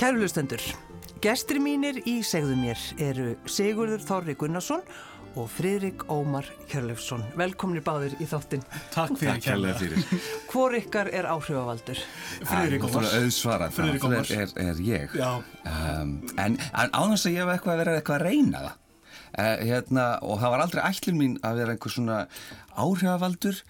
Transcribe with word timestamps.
Kærulustendur, 0.00 0.62
gestur 1.20 1.58
mínir 1.60 1.98
í 2.08 2.22
segðu 2.24 2.54
mér 2.56 2.80
eru 3.04 3.34
Sigurður 3.44 4.00
Þorri 4.00 4.32
Gunnarsson 4.40 4.80
og 5.36 5.50
Friðrik 5.52 6.06
Ómar 6.08 6.48
Hjörlefsson. 6.70 7.20
Velkomnir 7.36 7.84
báðir 7.84 8.14
í 8.16 8.28
þáttinn. 8.30 8.64
Takk 8.94 9.12
fyrir 9.20 9.36
Takk 9.36 9.44
kærlega 9.44 9.76
fyrir. 9.76 10.24
Hvor 10.48 10.78
ykkar 10.78 11.12
er 11.12 11.28
áhrifavaldur? 11.28 12.00
Friðrik 12.48 12.88
Ómar. 12.88 13.10
Friðrik 13.76 14.00
það 14.00 14.08
Ómars. 14.08 14.32
er, 14.32 14.56
er 14.64 14.80
ég. 14.88 15.20
Já. 15.20 15.28
Um, 15.68 16.16
en, 16.32 16.56
en 16.56 16.96
á 16.96 17.00
þess 17.12 17.28
að 17.28 17.36
ég 17.36 17.44
hef 17.44 17.52
eitthvað 17.58 17.74
að 17.74 17.82
vera 17.84 17.98
eitthvað 18.00 18.16
að 18.22 18.28
reyna 18.30 18.64
það. 18.64 18.76
Uh, 19.30 19.56
hérna, 19.68 20.10
og 20.24 20.40
það 20.40 20.56
var 20.56 20.64
aldrei 20.64 20.84
ætlun 20.88 21.20
mín 21.20 21.36
að 21.44 21.60
vera 21.60 21.76
einhver 21.76 21.92
svona 21.92 22.22
áhrifavaldur 22.72 23.60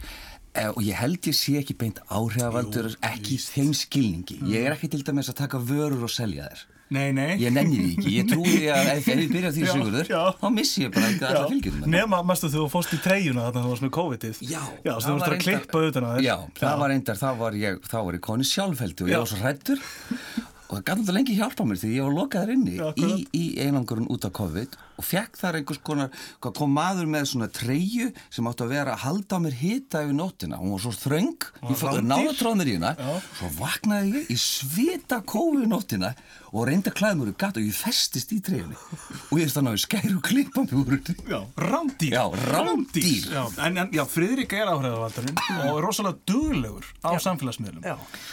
og 0.74 0.82
ég 0.82 0.98
held 0.98 1.30
ég 1.30 1.36
sé 1.36 1.56
ekki 1.60 1.76
beint 1.78 2.00
áhrifavaldur 2.10 2.90
ekki 3.06 3.36
í 3.36 3.40
þeim 3.44 3.70
skilningi. 3.76 4.40
Ég 4.50 4.66
er 4.66 4.74
ekki 4.74 4.90
til 4.90 5.04
dæmis 5.06 5.30
að 5.30 5.42
taka 5.44 5.60
vörur 5.62 6.06
og 6.08 6.12
selja 6.12 6.48
þér. 6.50 6.68
Nei, 6.90 7.12
nei. 7.14 7.36
Ég 7.38 7.52
nenni 7.54 7.76
því 7.78 7.90
ekki, 7.94 8.12
ég 8.16 8.24
trúi 8.26 8.50
því 8.50 8.70
að 8.74 8.88
ef, 8.90 9.04
ef 9.12 9.20
ég 9.22 9.28
byrja 9.30 9.50
á 9.50 9.54
því 9.54 9.66
sigurður, 9.76 10.08
þá 10.40 10.46
missi 10.56 10.82
ég 10.82 10.90
bara 10.96 11.10
ekki 11.12 11.26
alla 11.28 11.42
fylgjum 11.52 11.84
Nema, 11.92 12.18
mástu 12.26 12.50
þú 12.50 12.64
fórst 12.72 12.96
í 12.96 12.98
treyjuna 13.04 13.44
þarna 13.46 13.62
þú 13.62 13.70
varst 13.70 13.84
með 13.86 13.92
COVID-ið. 13.94 14.40
Já, 14.42 14.58
Já, 14.58 14.90
það 14.90 15.06
þú 15.06 15.12
varst 15.14 15.26
var 15.28 15.36
að 15.36 15.44
klippa. 15.44 15.82
Já, 16.26 16.34
það 16.58 16.82
var 16.82 16.90
reyndar, 16.90 17.20
þá 17.20 17.28
var 17.44 17.58
ég, 17.62 17.78
þá 17.86 17.96
var 18.08 18.18
ég 18.18 18.24
koni 18.26 18.48
sjálfheldi 18.50 19.06
og 19.06 19.12
ég 19.14 19.22
var 19.22 19.30
svo 19.30 19.38
hrættur 19.44 19.84
og 20.70 20.78
það 20.78 20.84
gæti 20.86 20.94
alltaf 20.94 21.16
lengi 21.16 21.34
hjálpa 21.34 21.66
mér 21.66 21.80
því 21.80 21.88
ég 21.96 22.06
var 22.06 22.14
lokaður 22.14 22.52
inni 22.54 22.76
Já, 22.78 22.86
í, 22.94 23.26
í 23.34 23.44
einangurinn 23.64 24.10
út 24.14 24.26
af 24.28 24.34
COVID 24.38 24.76
og 25.00 25.06
fekk 25.06 25.38
þar 25.40 25.58
einhvers 25.58 25.80
konar, 25.82 26.10
kom 26.44 26.74
maður 26.76 27.08
með 27.10 27.30
svona 27.32 27.48
treyju 27.50 28.10
sem 28.30 28.46
átti 28.50 28.66
að 28.66 28.74
vera 28.74 28.94
að 28.94 29.04
halda 29.06 29.40
á 29.40 29.44
mér 29.46 29.56
hita 29.56 30.02
yfir 30.04 30.18
nóttina, 30.18 30.60
hún 30.60 30.74
var 30.74 30.84
svo 30.84 30.92
þröng, 30.94 31.46
ég 31.70 31.80
fór 31.80 31.96
rándýr. 31.96 32.08
náða 32.10 32.34
tróðnir 32.36 32.70
í 32.70 32.74
hérna, 32.76 32.92
Já. 33.00 33.14
svo 33.40 33.50
vaknaði 33.56 34.12
ég 34.18 34.30
í 34.30 34.36
svita 34.40 35.22
kófi 35.24 35.66
nóttina 35.70 36.12
og 36.50 36.66
reynda 36.66 36.90
klæðmur 36.94 37.30
í 37.30 37.34
gatt 37.38 37.58
og 37.60 37.64
ég 37.66 37.76
festist 37.76 38.32
í 38.34 38.40
treyjunni 38.44 38.76
og 38.76 39.34
ég 39.38 39.46
er 39.46 39.52
þannig 39.54 39.76
að 39.76 39.82
skæru 39.84 40.16
og 40.18 40.24
klippa 40.26 40.64
mig 40.66 40.74
úr. 40.80 40.96
Já, 41.30 41.38
rándýr. 41.56 42.14
Já, 42.16 42.24
rándýr. 42.50 43.28
Já, 43.30 43.42
en, 43.66 43.78
en 43.78 43.92
já, 43.94 44.02
Friðrik 44.10 44.54
er 44.58 44.72
áhrifavaldarinn 44.72 45.38
og 45.70 45.78
er 45.78 45.86
rosalega 45.86 46.18
duglegur 46.26 46.88
á 47.06 47.10
samfélagsmiðlum. 47.22 47.86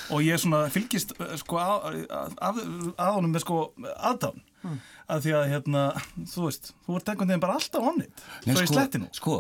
Og 0.10 0.26
ég 0.26 0.42
svona 0.42 0.64
fylgist 0.74 1.14
eh, 1.22 1.36
sko 1.38 1.62
að, 1.62 2.02
að, 2.36 2.60
að 2.96 3.14
honum 3.18 3.34
með 3.36 3.46
sko 3.46 3.62
aðdán. 3.96 4.44
Hmm. 4.64 4.82
Að 5.08 5.24
því 5.24 5.36
að, 5.38 5.46
hérna, 5.54 5.86
þú 6.34 6.48
veist, 6.48 6.74
þú 6.86 6.98
ert 6.98 7.14
einhvern 7.14 7.32
veginn 7.32 7.46
bara 7.46 7.56
alltaf 7.60 7.88
onnit. 7.94 8.26
Svo 8.44 8.58
í 8.58 8.58
sko, 8.60 8.74
slettinu. 8.74 9.10
Sko, 9.16 9.38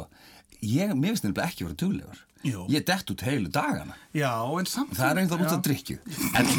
ég, 0.61 0.93
mér 0.95 1.13
finnst 1.13 1.27
nefnilega 1.27 1.51
ekki 1.51 1.65
að 1.65 1.69
vera 1.71 1.79
duglegur. 1.83 2.23
Jú. 2.45 2.63
Ég 2.69 2.83
dett 2.85 3.09
út 3.11 3.23
heilu 3.25 3.49
dagana. 3.51 3.95
Já, 4.15 4.29
en 4.59 4.69
samt. 4.69 4.93
Það 4.95 5.09
er 5.09 5.19
einhver 5.23 5.41
út 5.41 5.49
Já. 5.49 5.55
að 5.57 5.63
drikju. 5.65 5.97
En 6.37 6.51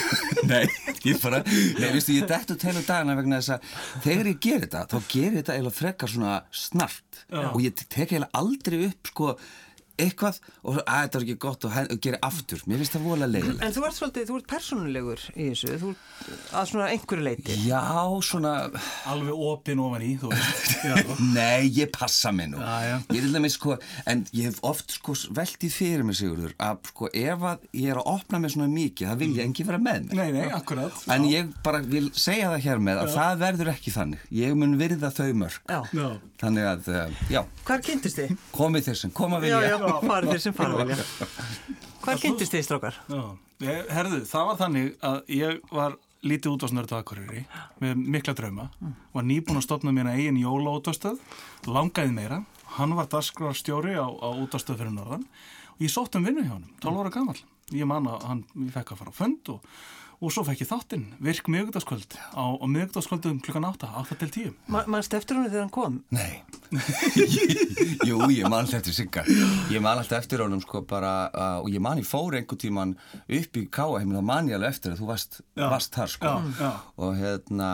nei, 0.52 0.62
ég 1.04 1.18
bara, 1.20 1.40
nei, 1.44 1.88
veistu, 1.90 2.14
ég 2.14 2.28
dett 2.30 2.54
út 2.54 2.64
heilu 2.68 2.84
dagana 2.86 3.16
vegna 3.18 3.40
þess 3.42 3.56
að 3.56 3.66
þegar 4.06 4.30
ég 4.30 4.40
ger 4.46 4.64
þetta, 4.64 4.84
þá 4.92 5.10
ger 5.10 5.26
ég 5.26 5.36
þetta 5.40 5.56
eiginlega 5.56 5.78
frekar 5.80 6.14
svona 6.14 6.38
snart. 6.54 7.20
Og 7.50 7.60
ég 7.64 7.76
tek 7.82 8.06
eiginlega 8.06 8.30
aldrei 8.40 8.80
upp, 8.88 9.10
sko, 9.10 9.34
eitthvað 10.00 10.38
og 10.64 10.78
að 10.82 11.00
þetta 11.04 11.18
er 11.20 11.24
ekki 11.26 11.36
gott 11.44 11.64
og, 11.68 11.76
og 11.94 12.00
gera 12.04 12.18
aftur. 12.26 12.62
Mér 12.70 12.80
finnst 12.82 12.96
það 12.96 13.04
vola 13.08 13.28
leiðilegt. 13.30 13.62
En 13.66 13.74
þú 13.76 13.84
ert 13.88 13.96
svolítið, 13.98 14.26
þú 14.30 14.38
ert 14.40 14.48
persónulegur 14.54 15.24
í 15.34 15.48
þessu, 15.52 15.74
þú 15.82 15.90
ert 15.94 16.54
að 16.60 16.68
svona 16.72 16.88
einhverju 16.94 17.26
leiti. 17.28 17.58
Já, 17.68 17.82
svona, 18.26 18.54
Alveg 19.12 19.44
opinn 19.48 19.82
ofan 19.84 20.04
í, 20.06 20.12
þú 20.22 20.32
veist. 20.32 20.74
Já. 20.84 20.96
nei, 21.34 21.70
ég 21.78 21.92
passa 21.94 22.32
mig 22.34 22.50
nú. 22.52 22.58
Já, 22.60 22.74
já. 22.90 22.96
Ég 23.16 23.28
dæmis, 23.34 23.54
sko, 23.58 23.76
en 24.10 24.24
ég 24.36 24.50
hef 24.50 24.58
oft, 24.66 24.96
sko, 24.98 25.14
veltið 25.36 25.72
fyrir 25.72 26.04
mig, 26.06 26.18
Sigurður, 26.18 26.52
að, 26.62 26.82
sko, 26.90 27.08
ef 27.16 27.46
að 27.54 27.64
ég 27.78 27.94
er 27.94 28.00
að 28.02 28.10
opna 28.14 28.40
mig 28.42 28.52
svona 28.54 28.68
mikið, 28.72 29.08
það 29.12 29.22
vil 29.24 29.30
ég 29.38 29.48
engi 29.48 29.66
vera 29.68 29.80
með 29.82 30.10
mér. 30.10 30.18
Nei, 30.20 30.34
nei, 30.36 30.50
akkurat. 30.54 31.00
En 31.14 31.24
ég 31.30 31.50
bara 31.64 31.80
vil 31.84 32.10
segja 32.18 32.50
það 32.52 32.66
hér 32.66 32.84
með 32.90 33.02
að 33.04 33.14
það 33.16 33.40
verður 33.44 33.72
ekki 33.74 33.94
þannig. 33.94 34.26
Ég 34.42 34.54
mun 34.58 34.76
virða 34.80 35.10
þau 35.14 35.30
mörg. 35.44 35.58
Já. 35.70 35.80
Já. 35.96 36.08
Þannig 36.44 36.66
að, 36.68 36.88
uh, 36.92 37.20
já, 37.32 37.40
Hvar 37.64 37.80
kynntist 37.86 38.18
þið? 38.18 38.32
komið 38.52 38.88
þeir 38.90 38.98
sem 39.00 39.12
koma 39.16 39.38
Já, 39.40 39.44
vilja. 39.62 39.78
farið 40.10 40.34
þér 40.34 40.42
sem 40.44 40.56
farið 40.56 40.82
vilja. 40.82 41.28
Hvar 42.04 42.20
kynntist 42.20 42.54
þið, 42.54 42.64
strókar? 42.66 42.98
Herðu, 43.64 44.24
það 44.28 44.48
var 44.50 44.58
þannig 44.60 44.90
að 45.08 45.20
ég 45.32 45.62
var 45.72 45.96
lítið 46.24 46.54
útvarsnörd 46.56 46.92
á 46.92 47.00
Akureyri 47.00 47.44
með 47.82 48.04
mikla 48.16 48.34
drauma, 48.36 48.68
var 49.12 49.26
nýbúin 49.28 49.60
að 49.60 49.66
stopna 49.66 49.92
mér 49.92 50.10
eigin 50.14 50.40
jólaútastöð, 50.40 51.20
langaði 51.68 52.14
meira, 52.16 52.40
hann 52.78 52.94
var 52.96 53.10
dagskrarstjóri 53.12 53.96
á, 54.00 54.08
á 54.08 54.28
útastöð 54.40 54.80
fyrir 54.80 54.94
norðan. 54.94 55.26
Og 55.76 55.84
ég 55.84 55.92
sótt 55.92 56.16
um 56.16 56.24
vinnu 56.24 56.44
hjá 56.46 56.54
hann, 56.54 56.68
12 56.82 57.02
ára 57.02 57.12
gammal. 57.12 57.36
Ég 57.74 57.88
man 57.88 58.08
að 58.08 58.26
hann, 58.28 58.42
ég 58.62 58.72
fekk 58.74 58.94
að 58.94 59.00
fara 59.02 59.12
á 59.12 59.18
fund 59.20 59.52
og, 59.52 59.76
og 60.24 60.32
svo 60.32 60.44
fekk 60.46 60.62
ég 60.64 60.68
þáttinn, 60.70 61.04
virk 61.20 61.48
miðugdagskvöld 61.52 62.14
á, 62.16 62.44
á 62.56 62.64
miðugdagskvöldum 62.64 63.42
klukkan 63.44 63.66
8, 63.68 63.90
8 64.00 64.16
til 64.22 64.30
10. 64.48 64.52
Ma 64.72 64.80
Manst 64.88 65.12
eftir 65.16 65.36
hún 65.36 65.48
þegar 65.50 65.66
hann 65.66 65.74
kom? 65.74 65.98
Nei. 66.14 66.40
Jú, 68.08 68.18
ég 68.32 68.46
man 68.48 68.62
alltaf 68.64 68.80
eftir 68.80 68.94
Sigga. 68.96 69.24
Ég 69.72 69.82
man 69.84 70.00
alltaf 70.00 70.22
eftir 70.22 70.42
honum 70.42 70.62
sko 70.64 70.80
bara, 70.88 71.12
uh, 71.30 71.58
og 71.62 71.68
ég 71.72 71.82
man 71.84 72.00
ég 72.00 72.08
fór 72.08 72.36
einhvern 72.38 72.60
tíman 72.60 72.94
upp 73.28 73.58
í 73.60 73.64
káaheimin, 73.72 74.16
þá 74.18 74.24
man 74.30 74.48
ég 74.50 74.56
alveg 74.58 74.74
eftir 74.74 74.94
að 74.94 75.02
þú 75.02 75.10
varst, 75.10 75.38
Já. 75.58 75.66
varst 75.72 75.94
þar 75.98 76.12
sko. 76.14 76.32
Já, 76.32 76.64
já. 76.64 76.70
Og 77.04 77.14
hérna, 77.20 77.68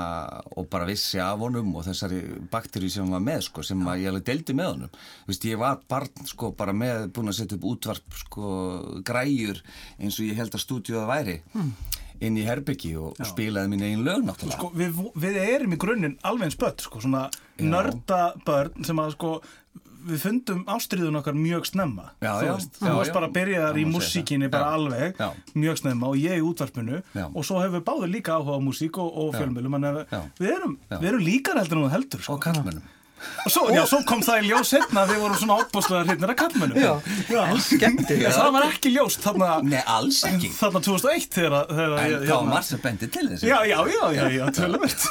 og 0.57 0.69
bara 0.73 0.89
vissi 0.91 1.23
af 1.23 1.41
honum 1.45 1.71
og 1.79 1.87
þessari 1.87 2.21
bakteri 2.53 2.91
sem 2.93 3.09
var 3.15 3.23
með 3.25 3.47
sko, 3.49 3.65
sem 3.67 3.87
að 3.87 4.03
ég 4.05 4.13
alveg 4.13 4.27
deldi 4.31 4.59
með 4.59 4.73
honum. 4.75 4.99
Þú 5.25 5.33
veist, 5.33 5.49
ég 5.53 5.63
var 5.63 5.81
barn 5.91 6.27
sko 6.35 6.53
bara 6.59 6.75
með, 6.77 7.07
búin 7.15 7.33
að 7.33 7.39
setja 7.41 7.61
upp 7.61 7.69
útvarp 7.73 8.21
sko, 8.25 8.53
græjur 9.07 9.63
eins 10.01 10.19
og 10.21 10.29
ég 10.29 10.39
held 10.41 10.55
að 10.59 10.65
stúdíuða 10.67 11.07
væri. 11.11 11.39
Inn 12.21 12.37
í 12.37 12.45
herbyggi 12.47 12.95
og 13.01 13.17
og 13.21 13.29
spilaði 13.29 13.73
mín 13.73 13.87
eigin 13.87 14.05
lög 14.07 14.27
náttúrulega. 14.27 14.59
Sko, 14.59 14.73
við, 14.77 15.01
við 15.25 15.41
erum 15.43 15.77
í 15.77 15.81
grunninn 15.81 16.19
alveg 16.27 16.51
eins 16.51 16.59
börn, 16.61 16.79
sko, 16.85 17.01
svona 17.05 17.25
nörda 17.61 18.21
börn 18.47 18.87
sem 18.87 19.01
að, 19.03 19.15
sko, 19.17 19.33
við 20.09 20.23
fundum 20.23 20.61
ástriðun 20.71 21.19
okkar 21.21 21.37
mjög 21.37 21.67
snemma. 21.69 22.11
Já, 22.23 22.31
þú 22.39 22.47
já, 22.47 22.53
veist, 22.55 22.79
já, 22.79 22.85
þú 22.85 22.95
varst 22.99 23.11
já. 23.13 23.17
bara 23.17 23.29
að 23.29 23.35
byrja 23.37 23.65
þar 23.67 23.81
í 23.81 23.85
músíkinni 23.91 24.53
bara 24.53 24.71
Já, 24.71 24.79
alveg, 24.79 25.21
já. 25.21 25.59
mjög 25.65 25.83
snemma 25.83 26.09
og 26.13 26.21
ég 26.21 26.39
í 26.39 26.47
útvarpinu 26.47 27.03
Já. 27.13 27.27
og 27.27 27.45
svo 27.45 27.61
hefur 27.61 27.77
við 27.79 27.85
báður 27.91 28.15
líka 28.15 28.39
áhuga 28.39 28.57
á 28.57 28.61
músík 28.65 29.01
og, 29.03 29.11
og 29.25 29.37
fjölmjölum, 29.37 29.77
Já. 30.09 30.23
við 30.41 30.55
erum, 30.55 30.79
Já. 30.89 30.97
við 30.97 31.11
erum 31.13 31.27
líkar 31.27 31.61
heldur 31.61 31.81
en 31.81 31.85
þú 31.87 31.93
heldur, 31.97 32.25
sko. 32.25 32.39
Og 32.39 32.43
kallmennum. 32.47 32.89
Svo, 33.51 33.67
já, 33.75 33.83
svo 33.89 34.01
kom 34.09 34.21
það 34.25 34.43
í 34.45 34.49
ljós 34.51 34.71
hérna 34.77 35.03
að 35.05 35.13
við 35.15 35.21
vorum 35.25 35.39
svona 35.41 35.57
ábúslega 35.61 36.03
hreitnir 36.07 36.33
að 36.33 36.39
kallmennum. 36.43 36.77
Já, 36.81 36.93
já. 37.31 37.43
skemmtilega. 37.67 38.33
Það 38.37 38.51
var 38.57 38.67
ekki 38.69 38.93
ljóst 38.95 39.25
þarna, 39.25 39.49
Nei, 39.65 39.81
alls 39.87 40.21
ekki. 40.29 40.51
þarna 40.59 40.83
2001 40.87 41.29
þegar, 41.37 41.67
þegar 41.71 41.97
En 42.01 42.11
ég- 42.11 42.19
það 42.21 42.29
var 42.31 42.37
hérna- 42.41 42.55
margt 42.55 42.69
sem 42.71 42.83
bendi 42.85 43.11
til 43.17 43.27
þessu. 43.31 43.49
Já, 43.51 43.59
já, 43.69 43.79
já, 43.95 44.05
já, 44.19 44.25
já, 44.39 44.45
tölumert. 44.61 45.09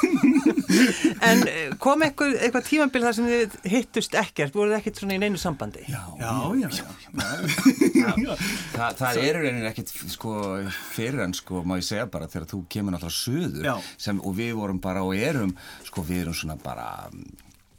En 1.20 1.40
eh, 1.50 1.72
kom 1.82 2.00
eitthvað, 2.06 2.36
eitthvað 2.46 2.62
tímabil 2.68 3.02
þar 3.02 3.14
sem 3.16 3.26
þið 3.26 3.54
hittust 3.72 4.14
ekkert, 4.16 4.54
voruð 4.54 4.70
þið 4.76 4.78
ekkert 4.78 5.00
svona 5.02 5.16
í 5.16 5.18
neinu 5.20 5.40
sambandi? 5.42 5.82
Já, 5.90 5.98
Já, 6.20 6.30
já, 6.62 6.68
já. 6.70 8.36
Þa, 8.74 8.86
það 9.00 9.20
eru 9.24 9.42
reynir 9.44 9.68
ekkit 9.70 9.90
sko, 10.14 10.34
fyrir 10.94 11.24
en 11.26 11.34
sko, 11.36 11.64
má 11.66 11.76
ég 11.80 11.86
segja 11.88 12.06
bara 12.10 12.28
þegar 12.30 12.46
þú 12.54 12.62
kemur 12.72 12.94
náttúrulega 12.94 13.18
söður 13.18 13.84
sem, 14.00 14.20
og 14.22 14.36
við 14.38 14.54
vorum 14.60 14.80
bara 14.82 15.02
og 15.06 15.16
erum 15.18 15.52
sko, 15.88 16.04
við 16.06 16.22
erum 16.26 16.38
svona 16.38 16.56
bara 16.62 16.86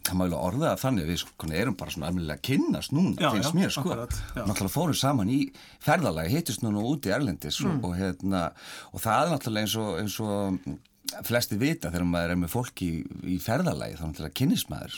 það 0.01 0.15
má 0.17 0.23
eiginlega 0.25 0.45
orða 0.49 0.69
það 0.71 0.81
þannig 0.85 1.09
við 1.11 1.19
sko, 1.21 1.49
erum 1.61 1.75
bara 1.79 1.91
svona 1.95 2.07
alveg 2.11 2.41
kynnast 2.47 2.91
núna 2.95 3.15
Já, 3.21 3.31
finnst 3.35 3.51
já, 3.53 3.57
mér 3.59 3.73
sko 3.75 3.81
akkurat, 3.89 4.15
náttúrulega 4.35 4.75
fórum 4.75 4.97
saman 4.97 5.29
í 5.33 5.39
ferðalagi 5.85 6.35
hittust 6.35 6.63
núna 6.65 6.81
úti 6.85 7.11
erlendis 7.13 7.59
Mm. 7.61 7.77
og, 7.77 7.89
og, 7.91 7.97
hérna, 7.99 8.45
og 8.93 8.99
það 9.03 9.19
er 9.27 9.35
náttúrulega 9.35 9.67
eins 9.67 9.75
og, 9.77 9.99
eins 10.01 10.19
og 10.19 10.77
flesti 11.27 11.57
vita 11.59 11.89
þegar 11.91 12.05
maður 12.07 12.31
er 12.31 12.37
með 12.39 12.51
fólki 12.53 12.85
í, 12.87 12.99
í 13.33 13.37
ferðalagi 13.43 13.97
þá 13.99 14.03
náttúrulega 14.07 14.35
kynnist 14.39 14.69
maður 14.71 14.93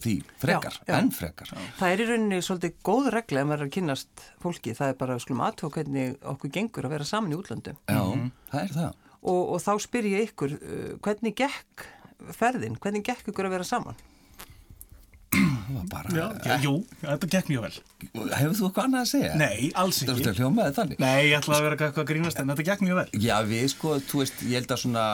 því 0.00 0.14
frekar, 0.40 0.78
Já, 0.88 0.94
enn 0.98 1.10
frekar 1.12 1.50
Það 1.78 1.92
er 1.92 2.00
í 2.02 2.06
rauninni 2.08 2.38
svolítið 2.46 2.78
góð 2.88 3.10
regla 3.12 3.42
ef 3.42 3.46
maður 3.50 3.60
er 3.64 3.68
að 3.68 3.74
kynast 3.76 4.22
fólki. 4.42 4.72
Það 4.78 4.88
er 4.94 4.96
bara, 5.02 5.18
skulum 5.20 5.42
aðtók 5.44 5.76
hvernig 5.76 6.16
okkur 6.32 6.50
gengur 6.56 6.88
að 6.88 6.94
vera 6.96 7.04
saman 7.10 7.34
í 7.34 7.36
útlöndum. 7.38 7.76
Já, 7.86 8.00
Mhm. 8.00 8.30
það 8.52 8.62
er 8.64 8.74
það 8.78 8.94
Og, 9.20 9.48
og 9.52 9.60
þá 9.60 9.72
spyr 9.82 10.06
ég 10.06 10.28
ykkur, 10.30 10.52
uh, 10.56 10.96
hvernig 11.02 11.34
gekk 11.36 11.84
ferðin? 12.38 12.78
Hvernig 12.78 13.02
gekk 13.04 13.28
ykkur 13.32 13.48
að 13.50 13.50
vera 13.58 13.64
saman? 13.66 13.96
Það 15.68 15.74
var 15.76 15.88
bara, 15.92 16.12
Já, 16.16 16.26
já, 16.48 16.54
jú, 16.64 16.70
þetta 17.02 17.28
gekk 17.34 17.48
mjög 17.52 17.64
vel. 17.66 17.74
hefur 18.38 18.54
þú 18.56 18.68
eitthvað 18.68 18.86
annað 18.88 19.02
að 19.02 19.10
segja? 19.10 19.32
Nei, 19.36 19.70
alls 19.82 19.98
ekki. 20.02 20.24
er 20.30 20.38
hljómaði 20.38 20.74
þannig 20.78 21.02
Nei, 21.02 21.18
ég 21.28 21.34
ætla 21.42 21.58
að 21.58 21.64
vera 21.66 21.76
eitthvað 21.76 22.02
að 22.04 22.08
grínast 22.12 22.40
en 22.40 22.48
þetta 22.52 22.66
gekk 22.70 22.84
mjög 22.86 22.98
vel. 23.02 23.08
Já, 23.20 23.36
við 23.50 23.66
sko, 23.74 23.94
þú 24.08 24.22
veist, 24.22 24.40
ég 24.48 24.54
held 24.62 24.72
að 24.72 24.80
svona 24.84 25.04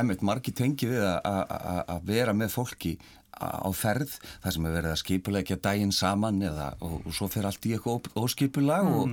emmitt, 0.00 0.22
margi 0.24 0.54
tengi 0.56 0.88
við 0.88 1.04
að- 1.04 1.20
að 1.28 1.42
að- 1.58 1.84
að 1.96 2.02
vera 2.08 2.32
með 2.32 2.54
fólki 2.56 2.94
á 3.38 3.68
ferð, 3.70 4.16
það 4.42 4.52
sem 4.56 4.64
er 4.66 4.72
verið 4.78 4.92
að 4.94 5.02
skipulegja 5.04 5.60
daginn 5.62 5.92
saman 5.92 6.40
eða, 6.42 6.72
og, 6.80 7.02
og 7.06 7.12
svo 7.14 7.28
fer 7.30 7.44
allt 7.46 7.68
í 7.68 7.74
eitthvað 7.76 8.08
óskipulag 8.16 8.88
og, 8.88 9.12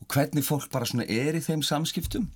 og 0.00 0.06
hvernig 0.12 0.44
fólk 0.44 0.66
bara 0.74 0.84
svona 0.84 1.06
er 1.08 1.38
í 1.38 1.40
þeim 1.40 1.62
samskiptum 1.64 2.26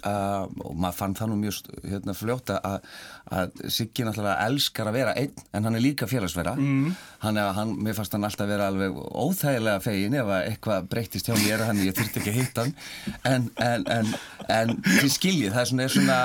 Uh, 0.00 0.46
og 0.64 0.76
maður 0.80 0.96
fann 0.96 1.14
það 1.18 1.28
nú 1.28 1.34
mjög 1.42 1.56
hérna, 1.84 2.14
fljóta 2.16 2.54
að, 2.64 2.86
að 3.36 3.58
Siggi 3.74 4.06
náttúrulega 4.06 4.46
elskar 4.46 4.88
að 4.88 4.96
vera 4.96 5.12
einn 5.20 5.42
en 5.52 5.66
hann 5.68 5.76
er 5.76 5.82
líka 5.84 6.08
félagsvera 6.08 6.54
mm. 6.56 6.94
hann, 7.26 7.40
er- 7.42 7.50
hann, 7.58 7.74
mér 7.84 7.98
fannst 7.98 8.16
hann 8.16 8.24
alltaf 8.24 8.48
vera 8.48 8.70
alveg 8.70 8.96
óþægilega 8.96 9.82
fegin 9.84 10.16
ef 10.16 10.30
að 10.32 10.46
eitthvað 10.54 10.88
breytist 10.94 11.28
hjá 11.28 11.36
mér 11.36 11.66
hann 11.68 11.82
ég 11.84 11.92
þurfti 11.98 12.22
ekki 12.22 12.32
að 12.32 12.38
hitta 12.40 12.64
hann 12.64 12.74
en, 13.28 13.50
en, 13.60 13.86
en, 13.98 14.14
en 14.48 14.74
þið 14.88 15.12
skiljið 15.18 15.58
það 15.58 15.60
er 15.66 15.70
svona, 15.74 15.84
er 15.84 15.94
svona 15.98 16.18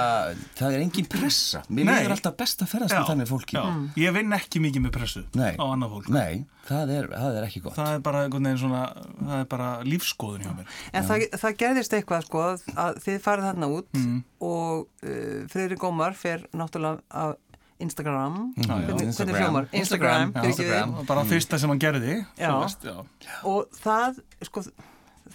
það 0.62 0.78
er 0.80 0.86
engin 0.86 1.12
pressa 1.18 1.66
mér 1.68 1.90
Nei. 1.92 1.96
er 2.06 2.16
alltaf 2.16 2.40
best 2.40 2.64
að 2.64 2.72
ferðast 2.78 2.96
með 2.96 3.10
þannig 3.12 3.32
fólki 3.34 3.60
já. 3.60 3.64
Ég 4.06 4.16
vinn 4.16 4.36
ekki 4.40 4.64
mikið 4.64 4.86
með 4.88 4.96
pressu 4.96 5.24
Nei. 5.36 5.54
á 5.60 5.64
annað 5.66 5.96
fólk. 5.96 6.10
Nei, 6.16 6.46
það 6.68 6.92
er, 6.96 7.08
það 7.12 7.38
er 7.40 7.48
ekki 7.48 7.62
gott 7.66 7.78
Það 7.78 7.92
er 7.98 8.04
bara 8.06 8.24
svona, 8.62 8.82
það 9.20 9.38
er 9.42 9.48
bara 9.52 9.70
lífskoðun 9.86 10.46
hjá 10.46 10.52
mér. 10.58 10.74
En 10.94 11.08
það, 11.08 11.26
það 11.42 11.58
gerðist 11.62 11.96
eitthvað 11.98 12.26
sko 12.28 12.44
að- 12.46 12.66
að 12.86 13.00
þið 13.06 13.20
farið 13.26 13.50
þarna 13.56 13.72
út 13.80 13.90
Mm. 13.96 14.22
og 14.44 14.86
uh, 15.08 15.42
Friðrik 15.52 15.84
Ómar 15.88 16.14
fer 16.20 16.46
náttúrulega 16.54 17.02
af 17.10 17.36
Instagram 17.80 18.54
já. 18.56 18.68
hvernig, 18.72 18.86
hvernig 18.88 19.08
Instagram. 19.10 19.42
hljómar? 19.42 19.66
Instagram, 19.76 20.34
Já. 20.36 20.44
Instagram. 20.48 20.94
Bara 21.10 21.24
fyrsta 21.28 21.58
sem 21.60 21.70
hann 21.74 21.80
gerði, 21.84 22.14
Já. 22.40 22.52
veist, 22.62 22.84
já. 22.88 23.02
og 23.44 23.66
það 23.84 24.22
sko 24.48 24.62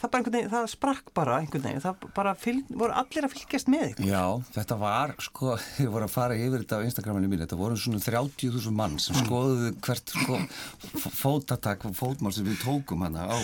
það 0.00 0.12
veginn, 0.32 0.48
það 0.48 0.68
sprakk 0.72 1.10
bara 1.12 1.34
einhvern 1.42 1.64
veginn, 1.66 1.82
það 1.84 2.04
bara 2.16 2.32
fylg, 2.38 2.70
voru 2.80 2.94
allir 2.96 3.26
að 3.26 3.32
fylgjast 3.34 3.68
með 3.68 3.82
ykkur 3.90 4.06
Já, 4.08 4.22
þetta 4.54 4.78
var, 4.80 5.12
sko, 5.20 5.56
ég 5.84 5.90
voru 5.92 6.06
að 6.08 6.14
fara 6.14 6.38
yfir 6.40 6.62
þetta 6.62 6.78
á 6.80 6.86
Instagraminu 6.86 7.28
mínu, 7.28 7.42
þetta 7.44 7.58
voru 7.60 7.76
svona 7.76 8.00
30.000 8.00 8.72
mann 8.72 8.96
sem 9.02 9.18
skoðuðu 9.20 9.74
hvert, 9.84 10.14
sko, 10.14 10.38
fótatak, 11.20 11.84
fótmál 11.98 12.32
sem 12.32 12.46
við 12.48 12.62
tókum 12.64 13.04
hana 13.04 13.26
á, 13.28 13.36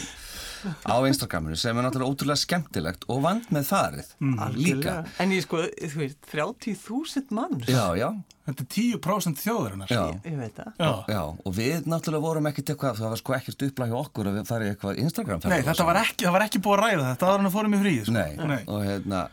á 0.86 0.96
Instagraminu 1.08 1.56
sem 1.60 1.76
er 1.78 1.86
náttúrulega 1.86 2.12
ótrúlega 2.14 2.40
skemmtilegt 2.42 3.04
og 3.12 3.20
vand 3.24 3.50
með 3.54 3.68
farið, 3.70 4.08
líka. 4.56 4.96
en 5.22 5.34
ég 5.36 5.44
sko, 5.46 5.62
þú 5.66 6.00
veist, 6.02 6.18
30.000 6.32 7.30
mann 7.36 7.60
Já, 7.68 7.84
já, 7.98 8.10
Þetta 8.46 8.62
er 8.62 8.68
10% 9.02 9.40
þjóðarinnar. 9.42 9.88
já. 9.90 10.02
ég, 10.22 10.36
veit 10.38 10.54
það 10.54 10.72
Já. 10.78 10.90
Já, 11.10 11.22
og 11.42 11.54
við 11.56 11.88
náttúrulega 11.90 12.22
vorum 12.28 12.46
ekkert 12.52 12.70
eitthvað, 12.74 13.00
það 13.00 13.10
var 13.10 13.20
sko 13.22 13.34
ekkert 13.34 13.64
upplæg 13.66 13.90
hjá 13.90 13.98
okkur 14.04 14.30
að 14.30 14.36
við 14.38 14.46
farið 14.52 14.70
eitthvað 14.74 15.00
Instagram 15.02 15.40
Nei, 15.50 15.62
þetta 15.66 15.86
var 15.88 15.98
ekki, 16.04 16.24
það 16.28 16.36
var 16.36 16.44
ekki 16.46 16.60
búið 16.62 16.76
að 16.76 16.84
ræða 16.86 17.08
þetta, 17.10 17.22
það 17.24 17.32
var 17.32 17.40
hann 17.42 17.50
að 17.50 17.56
fórum 17.56 17.74
í 17.74 17.80
frí, 17.82 17.94
sko. 18.06 18.14
Nei, 18.14 18.60
og 18.70 18.84
hérna 18.86 19.24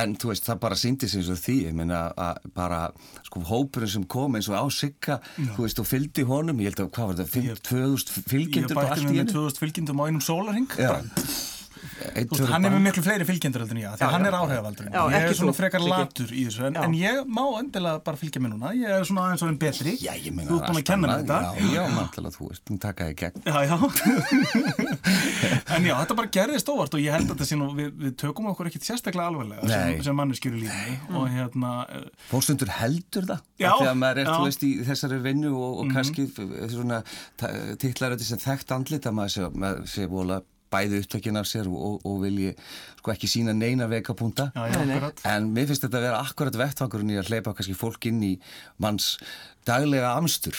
en 0.00 0.14
þú 0.18 0.30
veist, 0.32 0.46
það 0.48 0.60
bara 0.64 0.78
síndi 0.78 1.08
sig 1.10 1.22
eins 1.22 1.30
og 1.30 1.38
því 1.38 1.56
ég 1.68 1.76
meina 1.78 2.00
að 2.18 2.48
bara, 2.56 2.80
sko, 3.28 3.42
hópurinn 3.50 3.92
sem 3.92 4.06
kom 4.10 4.34
eins 4.38 4.48
og 4.50 4.56
á 4.58 4.64
sigga, 4.74 5.20
þú 5.38 5.66
veist, 5.66 5.82
og 5.82 5.86
fylgdi 5.86 6.26
honum, 6.26 6.62
ég 6.64 6.72
held 6.72 6.82
að, 6.82 6.92
hvað 6.96 7.10
var 7.12 7.20
þetta, 7.20 7.30
5-2000 7.70 8.14
Ég 8.14 8.30
fylgjendur 8.32 8.78
bara 8.78 8.90
bætti 8.90 9.04
allt 9.04 9.14
í 9.14 9.20
hennu 9.20 9.36
2000 9.36 9.62
fylgjendum 9.62 10.02
á 10.02 10.04
einum 10.08 10.24
sólarhing. 10.24 10.68
Já. 10.74 10.90
Bara, 10.96 11.28
Þú 12.34 12.48
hann 12.50 12.64
er 12.68 12.74
með 12.74 12.82
miklu 12.88 13.02
fleiri 13.04 13.26
fylgjendur 13.28 13.64
heldur 13.64 13.76
en 13.76 13.82
ég, 13.82 13.94
því 13.98 14.06
að 14.06 14.14
hann 14.14 14.28
er 14.28 14.34
Já, 14.94 15.02
ég. 15.14 15.24
Er 15.24 15.36
svona 15.38 15.52
þú, 15.52 15.58
frekar 15.58 15.84
latur 15.84 16.32
í 16.34 16.44
þessu, 16.48 16.64
en, 16.68 16.78
en 16.84 16.96
ég 16.98 17.20
má 17.28 17.42
endilega 17.60 18.02
bara 18.06 18.20
fylgja 18.20 18.42
mér 18.44 18.54
núna. 18.54 18.72
Ég 18.78 18.94
er 18.98 19.06
svona 19.08 19.26
aðeins 19.28 19.44
og 19.44 19.50
einn 19.52 19.60
betri. 19.62 19.94
Já, 20.02 20.12
Þú 20.14 20.58
ert 20.58 20.68
búin 20.70 20.80
að 20.80 20.86
kenna 20.90 21.10
mér 21.10 21.24
þetta. 21.24 21.38
Já, 21.44 21.68
já, 21.74 21.82
náttúrulega, 21.94 22.34
þú 22.38 22.48
veist, 22.50 22.64
hún 22.70 22.80
taka 22.84 23.08
í 23.10 23.16
gegn. 23.18 23.44
Já, 23.44 23.56
já. 23.64 23.76
en 25.74 25.86
já, 25.88 25.94
þetta 26.00 26.16
bara 26.18 26.30
gerðist 26.38 26.70
óvart 26.72 26.96
og 26.96 27.02
ég 27.02 27.14
held 27.14 27.28
að 27.28 27.34
þetta 27.34 27.48
sé 27.48 27.58
nú, 27.58 27.68
við, 27.76 27.90
við 28.04 28.14
tökum 28.20 28.48
okkur 28.52 28.70
ekkit 28.70 28.86
sérstaklega 28.88 29.28
alvarlega 29.32 29.68
sem, 29.70 30.00
sem 30.06 30.18
manneskjur 30.18 30.56
í 30.58 30.62
lífinni 30.64 31.18
og 31.20 31.28
hérna, 31.32 31.72
eh, 31.90 32.06
Fórstundur 32.30 32.72
heldur 32.78 33.28
það? 33.30 33.44
Já, 33.60 33.70
Af 33.72 33.82
því 33.82 33.90
að 33.92 34.00
maður 34.02 34.22
er, 34.24 34.30
þú 34.32 34.48
veist, 34.48 34.64
í 34.66 34.72
þessari 34.88 35.20
vinnu 35.24 35.52
og, 35.54 35.78
og 35.84 35.92
kannski 35.94 36.26
f- 36.30 36.42
svona 36.74 37.02
titlar 37.82 38.14
þetta 38.16 38.28
sem 38.32 38.42
þekkt 38.44 38.74
andlit 38.78 39.08
að 39.10 39.16
maður 39.20 39.34
sé, 39.36 39.48
maður 39.64 39.88
sé 39.94 40.08
bæði 40.72 41.02
upptökin 41.02 41.38
af 41.40 41.48
sér 41.48 41.68
og, 41.70 41.76
og, 41.88 41.96
og 42.08 42.20
vilji 42.24 42.54
sko 42.98 43.12
ekki 43.14 43.30
sína 43.30 43.54
neina 43.56 43.88
veikapunta. 43.90 44.50
En 45.28 45.50
mér 45.54 45.68
finnst 45.70 45.84
þetta 45.86 46.00
að 46.00 46.06
vera 46.08 46.22
akkurat 46.24 46.60
vettvangurinn 46.64 47.14
í 47.14 47.18
að 47.20 47.32
hleypa 47.32 47.54
kannski 47.54 47.76
fólk 47.78 48.08
inn 48.10 48.22
í 48.24 48.32
manns 48.82 49.14
daglega 49.66 50.10
amstur. 50.18 50.56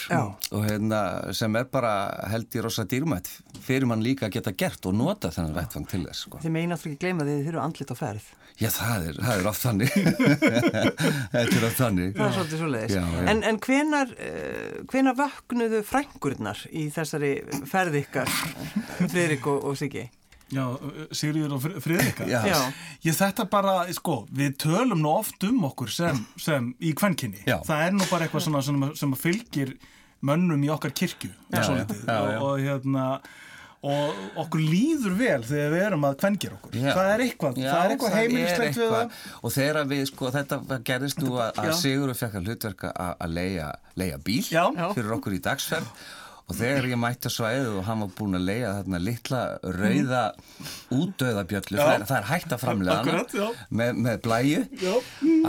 Hérna 0.52 1.02
sem 1.38 1.56
er 1.60 1.68
bara 1.72 1.92
held 2.32 2.56
í 2.56 2.64
rosa 2.64 2.86
dýrmætt 2.90 3.30
fyrir 3.66 3.88
mann 3.90 4.04
líka 4.06 4.28
að 4.28 4.38
geta 4.38 4.54
gert 4.58 4.86
og 4.90 4.96
nota 4.98 5.32
þennan 5.34 5.56
vettvang 5.60 5.86
til 5.92 6.02
þess 6.08 6.26
sko. 6.26 6.42
þið 6.44 6.56
megin 6.56 6.74
náttúrulega 6.74 6.96
ekki 6.96 7.06
gleyma 7.06 7.28
því 7.28 7.38
þið 7.38 7.52
eru 7.54 7.62
andlit 7.64 7.94
á 7.94 7.96
ferð. 8.00 8.28
Já, 8.56 8.70
það 8.72 9.08
er, 9.10 9.18
það 9.20 9.40
er 9.42 9.48
oft 9.52 9.64
þannig. 9.66 9.96
Þetta 11.36 11.58
er 11.60 11.66
oft 11.68 11.80
þannig. 11.82 12.12
Það 12.16 12.28
er 12.28 12.36
svolítið 12.38 12.62
svo 12.62 12.70
leiðis 12.72 12.94
Já, 12.96 13.02
já. 13.04 13.24
en, 13.34 13.42
en 13.50 13.58
hvenar, 13.66 14.14
uh, 14.16 14.78
hvenar 14.94 15.18
vöknuðu 15.20 15.82
frængurnar 15.90 16.62
í 16.72 16.86
þessari 16.96 17.34
ferð 17.68 18.00
ykkar 18.00 18.32
Friðrik 19.12 19.50
og, 19.52 19.60
og 19.72 19.76
Siggi 19.80 20.06
Já, 20.54 20.66
Sigriður 21.16 21.56
og 21.58 21.62
Fri- 21.64 21.80
Friðrika. 21.82 22.28
Já. 22.30 22.42
Já. 22.46 22.60
Ég 23.08 23.16
þetta 23.18 23.48
bara, 23.50 23.78
sko, 23.94 24.28
við 24.30 24.58
tölum 24.62 25.02
nú 25.02 25.10
oft 25.18 25.42
um 25.48 25.64
okkur 25.72 25.90
sem, 25.90 26.20
sem 26.38 26.68
í 26.80 26.94
kvenkinni. 26.98 27.42
Já. 27.50 27.58
Það 27.66 27.88
er 27.88 27.96
nú 27.98 28.06
bara 28.12 28.28
eitthvað 28.28 28.46
svona 28.46 28.62
sem, 28.66 28.86
sem 28.96 29.16
fylgir 29.18 29.74
mönnum 30.26 30.62
í 30.66 30.70
okkar 30.74 30.94
kirkju. 30.94 31.32
Og, 31.56 32.30
og 32.46 32.60
hérna, 32.62 33.08
og 33.86 34.22
okkur 34.42 34.62
líður 34.66 35.14
vel 35.18 35.42
þegar 35.46 35.74
við 35.74 35.84
erum 35.88 36.06
að 36.10 36.16
kvengir 36.22 36.54
okkur. 36.56 36.78
Já. 36.78 36.92
Það 36.98 37.10
er 37.16 37.24
eitthvað, 37.26 37.58
Já, 37.62 37.70
það 37.72 37.82
er 37.86 37.94
eitthvað 37.96 38.16
heimilislegt 38.20 38.80
við 38.80 38.94
það. 38.94 39.18
Og 39.42 39.56
þegar 39.58 39.90
við, 39.92 40.04
sko, 40.12 40.30
þetta 40.38 40.80
gerðist 40.92 41.22
nú 41.26 41.34
að. 41.42 41.60
Sigurður 41.82 42.22
fekk 42.22 42.38
að 42.40 42.50
hlutverka 42.52 42.94
að, 42.94 43.12
að 43.28 43.36
leia, 43.40 43.72
leia 43.98 44.22
bíl 44.30 44.44
Já. 44.46 44.64
Já. 44.78 44.88
fyrir 44.94 45.18
okkur 45.18 45.38
í 45.38 45.42
dagsferð 45.50 45.90
og 46.46 46.54
þegar 46.60 46.86
ég 46.92 47.00
mætti 47.02 47.26
að 47.30 47.34
svæðið 47.34 47.70
og 47.80 47.86
hann 47.88 48.02
var 48.04 48.10
búinn 48.20 48.38
að 48.38 48.44
leia 48.46 48.74
þarna 48.78 49.00
litla 49.02 49.40
rauða 49.64 50.20
útdauðabjöllu, 50.94 51.78
Já. 51.80 51.82
það 51.82 51.94
er, 51.96 52.04
það 52.10 52.18
er 52.20 52.28
hægt 52.30 52.54
að 52.54 52.62
framlega 52.62 53.16
já. 53.34 53.48
með, 53.82 54.02
með 54.06 54.20
blæju 54.28 54.62
Já. 54.84 54.94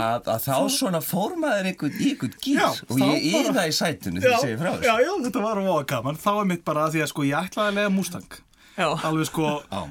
að, 0.06 0.30
að 0.32 0.46
þá 0.46 0.56
svona 0.78 1.02
fór 1.04 1.36
maður 1.42 1.68
einhvern, 1.72 2.00
í 2.00 2.08
einhvern 2.14 2.38
gýr 2.46 2.62
Já, 2.62 2.68
og 2.88 3.04
ég 3.04 3.28
yða 3.42 3.66
í 3.68 3.76
sætinu 3.76 4.24
því 4.24 4.32
ég 4.32 4.42
segi 4.46 4.58
frá 4.62 4.70
já, 4.72 4.78
þessu. 4.80 5.04
já, 5.04 5.12
þetta 5.26 5.44
var 5.44 5.62
óa 5.66 5.78
gaman. 5.92 6.20
Þá 6.24 6.30
er 6.32 6.50
mitt 6.54 6.64
bara 6.66 6.86
að 6.86 6.96
því 6.96 7.04
að 7.04 7.12
sko 7.12 7.26
ég 7.28 7.50
ætlaði 7.50 7.72
að 7.74 7.78
lega 7.82 7.94
Mustang. 7.96 8.40
Já. 8.76 8.88
Alveg 9.08 9.28
sko 9.30 9.50
Já. 9.68 9.82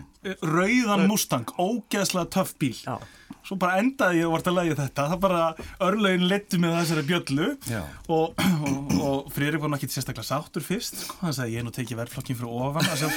rauðan 0.42 1.06
Mustang, 1.10 1.54
ógeðslega 1.62 2.31
töff 2.34 2.56
bíl. 2.62 2.74
Já. 2.81 2.98
Svo 3.45 3.57
bara 3.62 3.77
endaði 3.81 4.19
ég 4.24 4.25
og 4.30 4.33
vart 4.36 4.47
að 4.50 4.56
lega 4.57 4.75
þetta. 4.80 5.03
Það 5.12 5.19
bara 5.25 5.42
örlögin 5.86 6.27
letti 6.31 6.57
með 6.62 6.75
þessari 6.80 7.03
bjöllu 7.12 7.50
Já. 7.69 7.81
og, 8.09 8.42
og, 8.65 8.95
og 9.06 9.30
Friðrik 9.36 9.62
var 9.62 9.74
náttúrulega 9.75 9.97
sérstaklega 10.00 10.25
sáttur 10.31 10.65
fyrst. 10.65 10.97
Sko. 11.06 11.19
Hann 11.21 11.36
sagði 11.38 11.59
ég 11.59 11.68
nú 11.68 11.73
tekið 11.75 11.99
verðflokkin 12.02 12.40
fyrir 12.40 12.57
ofan 12.66 12.90
að. 12.90 13.14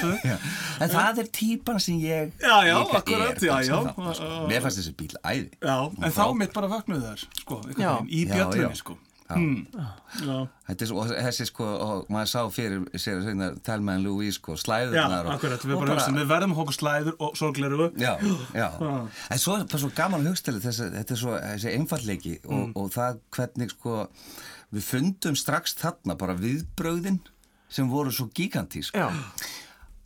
En 0.84 0.92
það 0.92 1.22
er 1.24 1.30
típan 1.40 1.80
sem 1.82 1.98
ég 2.04 2.32
Já, 2.42 2.56
já, 2.68 2.76
líka 2.76 3.00
akkurat, 3.00 3.34
er, 3.34 3.46
já, 3.48 3.56
já. 3.64 3.76
þarna, 3.88 4.14
sko. 4.20 4.30
Mér 4.52 4.64
fannst 4.64 4.82
þessi 4.82 4.94
bíl 4.98 5.12
æði 5.24 5.48
en 5.64 6.12
þá 6.12 6.20
frá- 6.20 6.36
mitt 6.42 6.52
bara 6.56 6.70
vöknuðu 6.72 7.04
þær, 7.08 7.24
sko, 7.40 7.60
í 7.72 7.78
Já, 7.80 7.92
bjöllunni, 8.34 8.64
já. 8.68 8.74
sko. 8.82 8.96
Já. 9.28 9.34
Hmm. 9.36 9.66
Já. 10.24 10.36
Þetta 10.70 10.84
er 10.84 10.88
svo, 10.88 11.00
og 11.02 11.10
þessi 11.12 11.46
sko, 11.50 11.64
og 11.84 12.06
maður 12.14 12.30
sá 12.30 12.40
fyrir 12.54 12.84
sér 12.96 13.18
hérna, 13.26 13.48
Telma 13.66 13.94
en 13.98 14.06
Louise 14.06 14.38
sko, 14.38 14.54
Já, 14.56 14.62
slæðurnar 14.64 15.26
og, 15.28 15.32
akkurat, 15.34 15.66
við 15.68 15.80
bara 15.82 15.96
hugsaum, 15.98 16.16
við 16.16 16.30
verðum 16.30 16.54
okkur 16.62 16.76
slæður 16.78 17.16
og 17.26 17.36
sorgleru. 17.36 17.88
Já, 18.00 18.14
já, 18.56 18.68
en 19.36 19.42
svo 19.42 19.58
er 19.60 19.82
svo 19.84 19.90
gaman 19.98 20.24
að 20.24 20.30
hugstæli 20.32 20.62
þessi, 20.64 20.88
þetta 20.96 21.16
er 21.16 21.20
svo, 21.24 21.36
þessi 21.44 21.74
einfallleiki 21.76 22.34
og, 22.46 22.54
Mm. 22.58 22.72
og 22.80 22.88
það 22.96 23.20
hvernig 23.36 23.74
sko, 23.76 23.98
við 24.72 24.88
fundum 24.88 25.36
strax 25.36 25.76
þarna 25.76 26.16
bara 26.18 26.34
viðbröðin 26.40 27.20
sem 27.68 27.88
voru 27.92 28.10
svo 28.16 28.30
gigantísk 28.32 28.96
Já. 28.96 29.10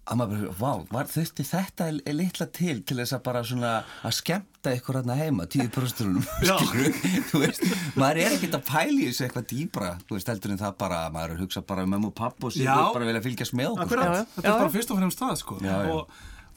Að 0.03 0.19
maður 0.19 0.41
bara, 0.43 0.55
vá, 0.59 0.87
var 0.97 1.07
þurfti 1.13 1.45
þetta 1.47 1.87
er, 1.93 1.99
er 2.11 2.17
litla 2.19 2.47
til 2.51 2.81
til 2.83 2.97
þess 2.99 3.15
að 3.15 3.21
bara 3.29 3.43
svona 3.47 3.71
að 4.03 4.17
skemmta 4.17 4.73
ykkur 4.79 4.99
hérna 4.99 5.15
heima, 5.21 5.47
tíu 5.47 5.69
brösturunum 5.71 6.25
Já. 6.43 6.57
þú 7.31 7.43
veist, 7.45 7.63
maður 7.95 8.23
er 8.25 8.35
ekkert 8.37 8.57
að 8.59 8.65
pæli 8.73 9.07
þessu 9.11 9.29
eitthvað 9.29 9.47
dýbra, 9.53 9.93
þú 10.09 10.19
veist, 10.19 10.33
heldur 10.35 10.57
en 10.57 10.61
það 10.65 10.75
bara 10.83 11.01
maður 11.15 11.37
er 11.37 11.39
að 11.39 11.45
hugsa 11.47 11.63
bara 11.71 11.87
um 11.87 11.95
mömmu 11.95 12.11
og 12.11 12.17
papp 12.19 12.49
og 12.49 12.55
sér 12.57 12.73
bara 12.73 13.07
vilja 13.13 13.23
fylgjast 13.29 13.55
með 13.59 13.71
okkur 13.77 13.87
Akkurat, 13.87 14.11
Já, 14.11 14.19
já. 14.19 14.29
þetta 14.35 14.49
er 14.49 14.59
bara 14.59 14.71
já. 14.73 14.75
fyrst 14.79 14.91
og 14.97 15.03
fremst 15.03 15.23
það, 15.23 15.35
sko. 15.45 15.61
Já, 15.63 15.77
já. 15.87 16.01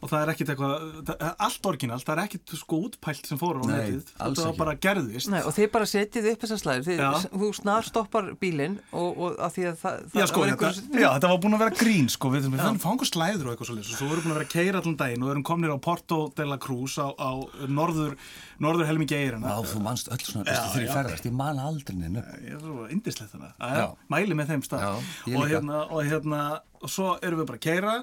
Og, 0.05 0.09
það 0.11 0.21
er 0.21 0.31
ekkit 0.35 0.51
eitthvað, 0.53 0.85
það 1.09 1.23
allt 1.47 1.69
orginalt, 1.71 2.05
það 2.05 2.15
er 2.15 2.21
ekkit 2.25 2.53
sko 2.61 2.79
útpælt 2.85 3.29
sem 3.31 3.39
fóru 3.41 3.63
á 3.63 3.65
netið. 3.71 4.11
Þetta 4.13 4.45
var 4.45 4.57
bara 4.59 4.75
gerðist. 4.85 5.31
Nei, 5.33 5.41
og 5.41 5.55
þið 5.55 5.69
bara 5.73 5.89
setjið 5.89 6.29
upp 6.31 6.45
þessar 6.45 6.61
slæður. 6.61 6.85
Þið, 6.85 7.01
Já. 7.01 7.09
þú 7.33 7.49
snar 7.59 7.89
stoppar 7.89 8.29
bílinn 8.41 8.77
og, 8.93 9.09
og 9.25 9.39
að 9.41 9.55
því 9.57 9.65
að 9.71 9.79
það, 9.81 9.99
það 10.13 10.21
Já, 10.21 10.27
sko, 10.31 10.43
var 10.43 10.51
þetta, 10.53 10.71
einhver- 10.71 11.01
já, 11.01 11.09
þetta 11.15 11.31
var 11.33 11.41
búin 11.45 11.57
að 11.57 11.63
vera 11.65 11.77
grín, 11.81 12.09
sko, 12.13 12.31
við, 12.35 12.49
fannum 12.55 12.81
fáum 12.85 13.03
slæður 13.05 13.49
og 13.49 13.55
eitthvað 13.55 13.71
svolítið, 13.71 13.91
og 13.95 13.99
svo 13.99 14.09
erum 14.11 14.25
búin 14.25 14.35
að 14.35 14.39
vera 14.39 14.47
að 14.47 14.53
keira 14.55 14.81
allan 14.81 14.99
daginn 15.01 15.25
og 15.25 15.33
erum 15.33 15.45
komnir 15.45 15.73
á 15.73 15.77
Porto 15.81 16.19
de 16.35 16.45
la 16.45 16.59
Cruz 16.61 16.97
á, 17.01 17.07
á 17.15 17.31
norður, 17.71 18.15
norður 18.61 18.89
helmingi 18.89 19.17
eirina. 19.17 19.55
Já, 19.55 19.73
þú 19.73 19.81
manst 19.85 20.11
öll 20.13 20.21
svona, 20.21 20.45
veistu, 20.49 20.71
þegar 20.75 20.85
ég 20.85 20.95
ferðast, 20.95 21.27
ég 21.29 21.35
man 21.35 21.59
aldrei 21.61 21.95
Ég 21.95 22.53
er 22.55 22.61
svo 22.61 22.85
indislegt 22.91 23.33
þannig, 23.33 23.97
mæli 24.11 24.37
með 24.37 24.53
þeim 24.53 24.63
stað. 24.65 25.11
Og 25.31 25.49
hérna, 25.49 25.83
og 25.89 26.05
hérna, 26.07 26.41
og 26.81 26.91
svo 26.91 27.15
erum 27.23 27.41
við 27.41 27.49
bara 27.49 27.59
að 27.59 27.65
keira 27.65 27.95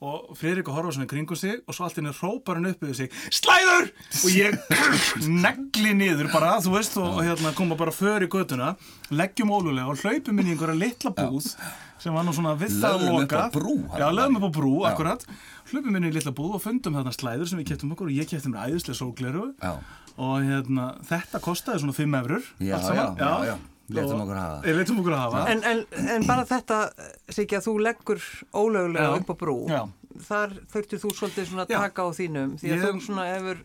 og 0.00 0.30
Friðrik 0.38 0.68
að 0.70 0.76
horfa 0.78 0.94
svona 0.96 1.04
í 1.04 1.10
kringu 1.10 1.36
sig 1.36 1.58
og 1.68 1.76
svo 1.76 1.84
allt 1.84 1.98
inni 2.00 2.12
hrópar 2.16 2.56
hann 2.56 2.70
upp 2.70 2.84
við 2.86 2.94
sig 3.02 3.16
Slæður! 3.36 3.90
Og 4.24 4.30
ég 4.32 4.56
negli 5.44 5.92
niður 5.98 6.30
bara, 6.32 6.54
þú 6.64 6.72
veist, 6.78 6.96
og, 6.96 7.18
og 7.18 7.26
hérna 7.26 7.52
koma 7.56 7.76
bara 7.76 7.92
för 7.92 8.24
í 8.24 8.28
götuna, 8.32 8.72
leggjum 9.12 9.52
ólulega 9.52 9.92
og 9.92 10.00
hlaupum 10.00 10.40
inn 10.40 10.48
í 10.48 10.54
einhverja 10.54 10.78
litla 10.80 11.12
búð 11.18 11.50
sem 12.00 12.16
var 12.16 12.24
nú 12.24 12.32
svona 12.32 12.54
við 12.56 12.78
það 12.80 13.04
upp 13.04 13.58
loka 13.60 14.00
Já, 14.00 14.06
lögum 14.16 14.38
upp 14.40 14.48
á 14.48 14.52
brú, 14.56 14.72
Já. 14.80 14.88
akkurat 14.94 15.26
hlupum 15.68 15.98
inn 16.00 16.08
í 16.08 16.14
litla 16.16 16.32
búð 16.32 16.56
og 16.56 16.64
fundum 16.64 16.96
þarna 16.96 17.12
slæður 17.12 17.50
sem 17.50 17.60
við 17.60 17.74
keftum 17.74 17.92
okkur 17.92 18.08
og 18.08 18.16
ég 18.16 18.30
kefti 18.30 18.52
mér 18.54 18.70
æðislega 18.70 19.00
sógleru 19.02 19.50
Já. 19.60 19.74
og 20.16 20.48
hérna, 20.48 20.94
þetta 21.10 21.42
kostaði 21.44 21.84
svona 21.84 21.98
5 22.00 22.18
eurur 22.22 22.48
Já, 22.56 22.78
já, 22.80 23.04
já, 23.20 23.34
já. 23.52 23.54
Létum 23.90 24.20
Og- 24.20 24.22
okkur 24.26 24.36
hafa 24.38 24.74
letum 24.78 24.98
okkur 25.02 25.14
hafa 25.18 25.44
En, 25.50 25.62
en, 25.64 25.84
en 26.16 26.26
bara 26.26 26.44
þetta, 26.46 26.80
Siggi, 27.28 27.56
að 27.58 27.64
þú 27.66 27.74
leggur 27.82 28.20
ólögulega 28.54 29.08
Já. 29.08 29.16
upp 29.20 29.30
á 29.30 29.34
brú, 29.40 29.56
Já. 29.68 29.80
Þar 30.18 30.50
þurftir 30.72 30.98
þú 31.00 31.10
svolítið 31.14 31.44
svona 31.46 31.64
að 31.64 31.70
taka 31.70 32.02
á 32.02 32.08
þínum, 32.10 32.50
því 32.58 32.66
að 32.66 32.74
Ég- 32.74 32.82
þú 32.82 33.00
svona 33.04 33.24
hefur, 33.30 33.56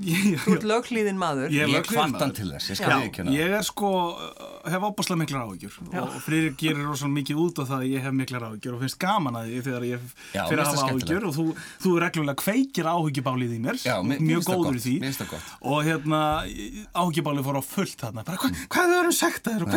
Ég- 0.00 0.38
þú 0.40 0.54
ert 0.56 0.64
löglíðin 0.70 1.18
maður. 1.20 1.48
Ég 1.52 1.60
er 1.60 1.68
Ég 1.68 1.84
kvartan 1.86 2.32
til 2.34 2.48
þess, 2.50 2.70
ég 2.70 2.76
skal 2.80 2.90
Já. 2.90 2.96
viðkjöna 3.04 3.30
Ég 3.36 3.48
er 3.58 3.62
sko, 3.62 3.90
uh, 4.16 4.70
hef 4.70 4.82
opaslega 4.82 5.18
miklar 5.20 5.44
áhyggjur 5.44 5.74
og 6.00 6.08
Friðrik 6.24 6.56
gerir 6.56 6.84
rosalega 6.88 7.16
mikið 7.20 7.36
út 7.44 7.56
á 7.60 7.64
það 7.68 7.78
að 7.80 7.86
ég 7.90 8.00
hef 8.00 8.12
miklar 8.16 8.42
áhyggjur 8.48 8.74
og 8.74 8.80
finnst 8.80 8.98
gaman 8.98 9.34
að 9.36 9.44
því 9.50 9.60
þegar 9.68 9.82
ég 9.90 10.00
Já, 10.32 10.42
fyrir 10.48 10.60
að 10.60 10.66
hafa 10.70 10.88
áhyggjur 10.90 11.22
og 11.28 11.32
þú, 11.36 11.44
þú 11.84 11.90
reglulega 12.00 12.38
kveikir 12.40 12.84
áhyggjubálið 12.90 13.50
í 13.50 13.60
mér. 13.60 13.76
Já, 13.84 13.96
mér- 14.00 14.20
mjög 14.20 14.42
góður 14.48 14.76
í 14.76 14.82
því. 14.86 14.96
og 15.60 15.84
hérna 15.84 16.20
áhyggjubálið 16.96 17.44
fór 17.44 17.58
á 17.60 17.64
fullt 17.64 17.98
þarna. 18.00 18.24
Bara, 18.24 18.38
hva, 18.38 18.48
hvað 18.72 18.88
er 18.96 19.04
það 19.10 19.16
sekta 19.20 19.50
þér? 19.50 19.62
Og 19.62 19.70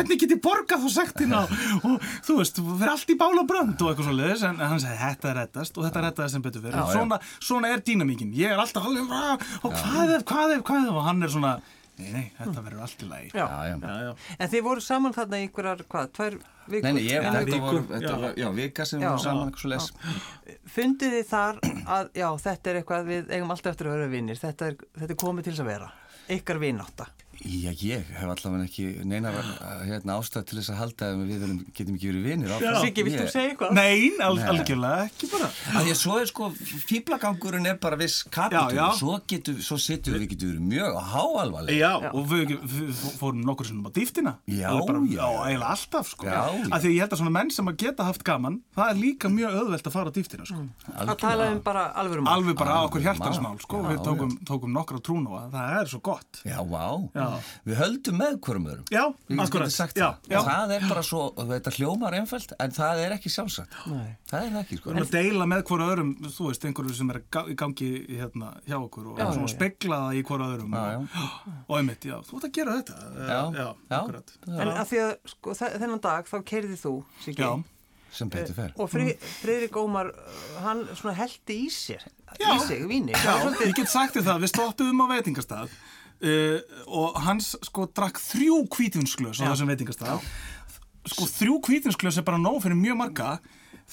þetta 6.14 6.24
þetta 6.24 6.32
sem 6.38 6.42
betur 6.48 6.68
já. 6.70 6.84
svona, 6.94 7.20
svona 7.42 7.72
er 7.74 7.82
dýnamíkin, 7.84 8.32
ég 8.38 8.54
er 8.54 8.58
alltaf 8.62 8.86
alveg, 8.86 9.10
"Ah, 9.10 9.38
og 9.62 9.72
hvað 9.74 10.14
ef, 10.18 10.24
hvað 10.30 10.56
ef, 10.58 10.62
hvað 10.64 10.88
ef 10.88 10.94
og 10.94 11.04
hann 11.10 11.22
er 11.22 11.28
svona, 11.34 11.52
nei, 11.98 12.10
nei, 12.12 12.24
þetta 12.38 12.62
verður 12.64 12.80
allt 12.86 13.02
í 13.04 13.08
lagi 13.10 13.30
Já. 13.34 13.46
Já, 13.46 13.94
já. 14.08 14.14
En 14.38 14.48
þið 14.50 14.62
voru 14.62 14.80
saman 14.80 15.12
þarna 15.14 15.36
í 15.42 15.48
einhverjar, 15.48 15.84
hvað, 15.90 16.08
tvær 16.16 16.38
vikur? 16.68 16.82
Nei, 16.82 16.92
nei, 16.92 17.02
ég, 17.10 17.24
En 17.24 17.34
þetta 17.34 17.44
viku, 17.50 17.60
voru, 17.60 17.82
þetta 17.90 18.14
já. 18.14 18.20
var, 18.20 18.34
já, 18.40 18.48
vika 18.54 18.84
sem 18.86 19.00
Já. 19.00 19.08
voru 19.10 19.22
saman 19.22 19.50
eitthvað 19.50 19.60
svo 19.60 19.68
les. 19.74 19.92
Fundið 20.74 21.10
þið 21.18 21.26
þar 21.28 21.60
að, 21.86 22.08
já, 22.14 22.28
þetta 22.46 22.70
er 22.70 22.80
eitthvað, 22.82 23.06
við 23.06 23.30
eigum 23.30 23.50
alltaf 23.50 23.72
eftir 23.74 23.86
að 23.90 23.96
vera 23.98 24.08
vinnir, 24.08 24.36
þetta 24.40 24.66
er, 24.70 24.74
þetta 24.98 25.10
er 25.10 25.20
komið 25.26 25.44
til 25.44 25.52
þess 25.52 25.60
að 25.66 25.70
vera, 25.74 25.92
ykkar 26.38 26.58
vináta. 26.58 27.06
Já, 27.44 27.72
ég 27.84 28.04
hef 28.14 28.30
allavega 28.30 28.64
ekki 28.68 28.84
neina 29.04 29.32
hérna, 29.84 30.16
ástæð 30.20 30.44
til 30.48 30.58
þess 30.60 30.70
að 30.72 30.78
halda 30.80 31.08
að 31.10 31.22
við 31.28 31.40
verum, 31.42 31.58
getum 31.76 31.96
ekki 31.98 32.10
verið 32.10 32.26
vinir 32.28 32.52
áfram. 32.54 32.78
Siggi, 32.84 33.04
vilt 33.06 33.18
þú 33.20 33.26
segja 33.32 33.50
eitthvað? 33.50 33.72
Nein, 33.78 34.20
al 34.24 34.38
algjörlega 34.54 35.08
ekki 35.08 35.28
bara 35.32 35.48
Að 35.74 35.80
því 35.84 35.92
að 35.94 35.98
svo 36.00 36.16
er 36.20 36.30
sko, 36.30 36.48
fýblagangurinn 36.88 37.68
er 37.70 37.78
bara 37.82 37.98
viss 38.00 38.22
kapitul, 38.24 38.72
Já, 38.72 38.78
já. 38.78 38.86
svo 38.98 39.18
svo 39.64 39.78
sittum 39.80 40.16
við 40.16 40.26
getur 40.32 40.52
verið 40.54 40.64
mjög 40.70 40.98
háalvarlega. 41.12 41.78
Já, 41.78 41.92
og 42.14 42.22
við, 42.30 42.54
við 42.74 43.02
fórum 43.18 43.42
nokkur 43.44 43.68
sinnum 43.68 43.88
á 43.88 43.92
dýftina 43.94 44.32
Já, 44.48 44.68
Alveg 44.70 44.86
bara, 44.88 45.00
já. 45.04 45.14
já, 45.14 45.26
eiginlega 45.48 45.72
alltaf 45.74 46.06
sko 46.14 46.28
Já, 46.28 46.32
já. 46.34 46.68
Af 46.70 46.78
því 46.84 46.88
að 46.88 46.94
ég 46.94 47.00
held 47.04 47.12
að 47.16 47.22
svona 47.22 47.34
menn 47.38 47.50
sem 47.54 47.70
að 47.70 47.78
geta 47.84 48.08
haft 48.08 48.24
gaman 48.26 48.60
það 48.76 48.92
er 48.94 49.00
líka 49.00 49.26
mjög 49.32 49.58
auðvelt 49.60 49.86
að 49.90 49.94
fara 49.98 50.08
á 50.08 50.12
dýftina 50.14 50.48
sko. 50.48 50.64
Að 50.94 51.14
tala 51.20 51.50
um 51.52 51.60
bara 51.64 51.84
alvöru 52.00 52.24
mál. 52.24 52.32
alveg 52.38 52.54
bara 52.58 52.78
á 52.78 52.82
okkur 52.86 53.00
Alveg 53.00 53.08
hjartansmál 53.10 53.54
mál. 53.54 53.62
sko. 53.62 53.74
Við 57.64 57.74
og 57.76 57.80
höldum 57.82 58.18
með 58.20 58.38
hverjum 58.46 58.68
öðrum. 58.70 58.86
Já, 58.94 59.04
akkurat. 59.44 59.74
Já, 59.74 59.88
það. 59.94 60.30
já. 60.34 60.38
Það 60.48 60.74
er 60.76 60.86
bara 60.88 61.04
svo, 61.06 61.22
þetta 61.52 61.74
hljómar 61.78 62.18
einfalt, 62.18 62.54
en 62.60 62.74
það 62.76 63.02
er 63.04 63.16
ekki 63.18 63.32
sjálfsagt. 63.34 63.76
Nei. 63.90 64.14
Það 64.30 64.46
er 64.48 64.54
það 64.54 64.60
ekki, 64.64 64.80
sko. 64.80 64.90
Erum 64.94 65.04
að 65.04 65.14
deila 65.14 65.48
með 65.54 65.64
hvora 65.70 65.90
öðrum, 65.94 66.14
þú 66.28 66.48
veist, 66.50 66.68
einhverju 66.68 66.96
sem 66.98 67.12
er 67.14 67.20
í 67.24 67.56
gangi 67.64 67.90
hérna, 68.08 68.52
hjá 68.68 68.76
okkur 68.78 69.12
og 69.12 69.20
já. 69.22 69.28
spegla 69.54 70.00
það 70.06 70.18
í 70.18 70.24
hvora 70.28 70.48
öðrum 70.54 70.74
Já, 70.74 70.96
og, 70.98 71.20
og 71.68 71.76
einmitt, 71.78 72.06
já, 72.08 72.16
þú 72.26 72.40
ert 72.40 72.48
að 72.48 72.54
gera 72.58 72.78
þetta 72.80 72.96
Já, 73.14 73.38
já, 73.54 73.68
já. 73.68 73.98
akkurat 74.00 74.34
En 74.48 74.72
að 74.74 74.84
því 74.90 75.00
að, 75.04 75.14
sko, 75.34 75.54
þe- 75.60 75.72
þennan 75.82 76.02
dag 76.04 76.28
þá 76.30 76.36
keirði 76.50 76.78
þú, 76.80 76.92
Siggi, 77.24 77.44
Já, 77.44 77.50
Sem 78.14 78.30
betur 78.30 78.54
fer. 78.54 78.74
og 78.78 78.90
Fri, 78.92 79.08
Friðrik 79.40 79.78
Ómar, 79.80 80.12
uh, 80.14 80.58
hann 80.62 80.84
svona 80.94 81.16
heldi 81.18 81.56
í 81.64 81.70
sér, 81.74 82.04
Já. 82.38 82.52
í 82.54 82.58
sig, 82.62 82.84
víni. 82.90 83.14
Já, 83.14 83.34
ég 83.64 83.74
get 83.74 83.90
sagt 83.90 84.14
þér 84.14 84.28
það, 84.28 84.44
við 84.44 84.52
stoppuðum 84.52 85.02
á 85.02 85.06
veitingastað 85.16 85.74
uh, 86.24 86.80
og 86.88 87.20
hans 87.26 87.54
sko 87.68 87.86
drakk 87.92 88.20
þrjú 88.22 88.62
kvítinsklös 88.72 89.42
á 89.44 89.52
þessum 89.52 89.70
veitingastað. 89.72 90.24
Sko 91.04 91.28
þrjú 91.28 91.60
kvítinsklös 91.68 92.18
er 92.20 92.26
bara 92.26 92.40
nóg 92.40 92.62
fyrir 92.64 92.80
mjög 92.80 93.00
marga 93.02 93.30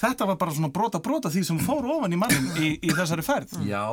þetta 0.00 0.26
var 0.30 0.38
bara 0.40 0.54
svona 0.56 0.70
brota 0.72 1.00
brota 1.04 1.30
því 1.32 1.42
sem 1.46 1.58
fór 1.62 1.86
ofan 1.96 2.14
í 2.14 2.18
mannin 2.20 2.48
í, 2.58 2.70
í 2.82 2.92
þessari 2.96 3.24
ferð 3.26 3.54
Já, 3.72 3.84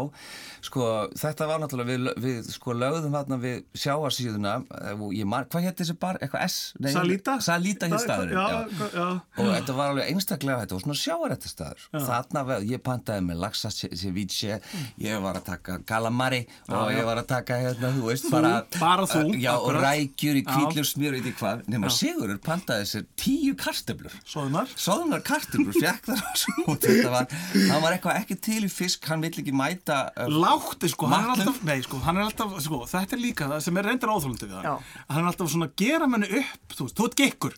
sko, 0.66 0.88
þetta 1.20 1.48
var 1.50 1.62
náttúrulega, 1.64 1.90
við, 1.90 2.10
við 2.24 2.52
sko 2.56 2.76
lögðum 2.78 3.16
þarna 3.18 3.40
við 3.44 3.60
sjáarsíðuna, 3.84 4.54
eh, 4.80 5.04
hvað 5.50 5.66
hétt 5.68 5.82
þessi 5.84 5.96
bar, 6.00 6.20
eitthvað 6.24 6.46
S? 6.48 6.58
Nei, 6.80 6.92
Salita? 6.94 7.38
Salita 7.44 7.90
hér 7.92 8.02
staðurinn, 8.04 8.40
Já, 8.40 8.90
já. 8.94 9.08
Og 9.40 9.52
þetta 9.56 9.76
var 9.78 9.94
alveg 9.94 10.10
einstaklega, 10.14 10.64
þetta 10.64 10.78
var 10.78 10.84
svona 10.86 11.00
sjáarættastaður. 11.04 11.86
Þarna, 12.10 12.44
var- 12.50 12.66
ég 12.70 12.84
pantaði 12.86 13.26
með 13.30 13.42
laxa 13.44 13.72
ceviche, 13.74 14.60
ég 15.02 15.22
var 15.24 15.40
að 15.40 15.46
taka 15.50 15.78
calamari 15.88 16.42
og 16.68 16.92
ég 16.94 17.06
var 17.08 17.22
að 17.22 17.30
taka, 17.32 17.60
hérna, 17.64 17.92
þú 17.96 18.08
veist, 18.10 18.28
Þú, 18.30 18.34
bara... 18.36 18.54
bara 18.80 19.08
þú, 19.10 19.24
Já, 19.40 19.54
og 19.58 19.78
rækjur 19.80 20.40
í 20.40 20.44
Já. 20.44 20.50
kvítlur 20.52 20.88
smjör, 20.90 21.18
veit 21.18 21.30
ég 21.32 21.38
hvað, 21.40 21.64
nema 21.72 21.92
Sigurður 21.94 22.40
pantaði 22.44 22.88
sér 22.90 23.06
tíu 23.20 23.56
kartöflur. 23.60 24.14
Svoðunar 24.28 24.70
Soðunar 24.76 25.24
kartöflur, 25.26 25.76
fekk 25.90 26.10
þar 26.10 26.24
á 26.24 26.32
svo 26.42 26.66
og 26.66 26.80
þetta 26.86 27.12
var, 27.14 27.28
hann 27.58 27.84
var 27.84 27.96
eitthvað 27.98 28.20
ekki 28.22 28.38
til 28.48 28.62
í 28.66 28.72
fisk, 28.72 29.06
hann 29.12 29.26
vill 29.26 29.34
ekki 29.44 29.54
mæta 29.56 30.00
uh, 30.14 30.32
Látti 30.32 30.92
sko, 30.94 31.10
hann 31.12 31.28
er 31.28 31.36
alltaf, 31.36 31.62
nei 31.68 31.78
sko, 31.86 32.02
hann 32.06 32.20
er 32.22 32.28
alltaf, 32.30 32.56
sko, 32.66 32.82
þetta 32.90 33.18
er 33.18 33.24
líka 33.24 33.50
það 33.52 33.64
sem 33.68 33.80
er 33.82 33.90
reyndar 33.90 34.14
óþólandi 34.16 34.50
við 34.50 34.58
hann. 34.60 34.90
Hann 35.10 35.24
er 35.24 35.32
alltaf 35.32 35.54
svona 35.54 35.70
að 35.70 35.78
gera 35.84 36.10
menni 36.12 36.30
upp, 36.42 36.76
þú 36.76 36.88
veist, 36.88 36.98
þú 37.00 37.08
ert 37.10 37.18
gekkur, 37.24 37.58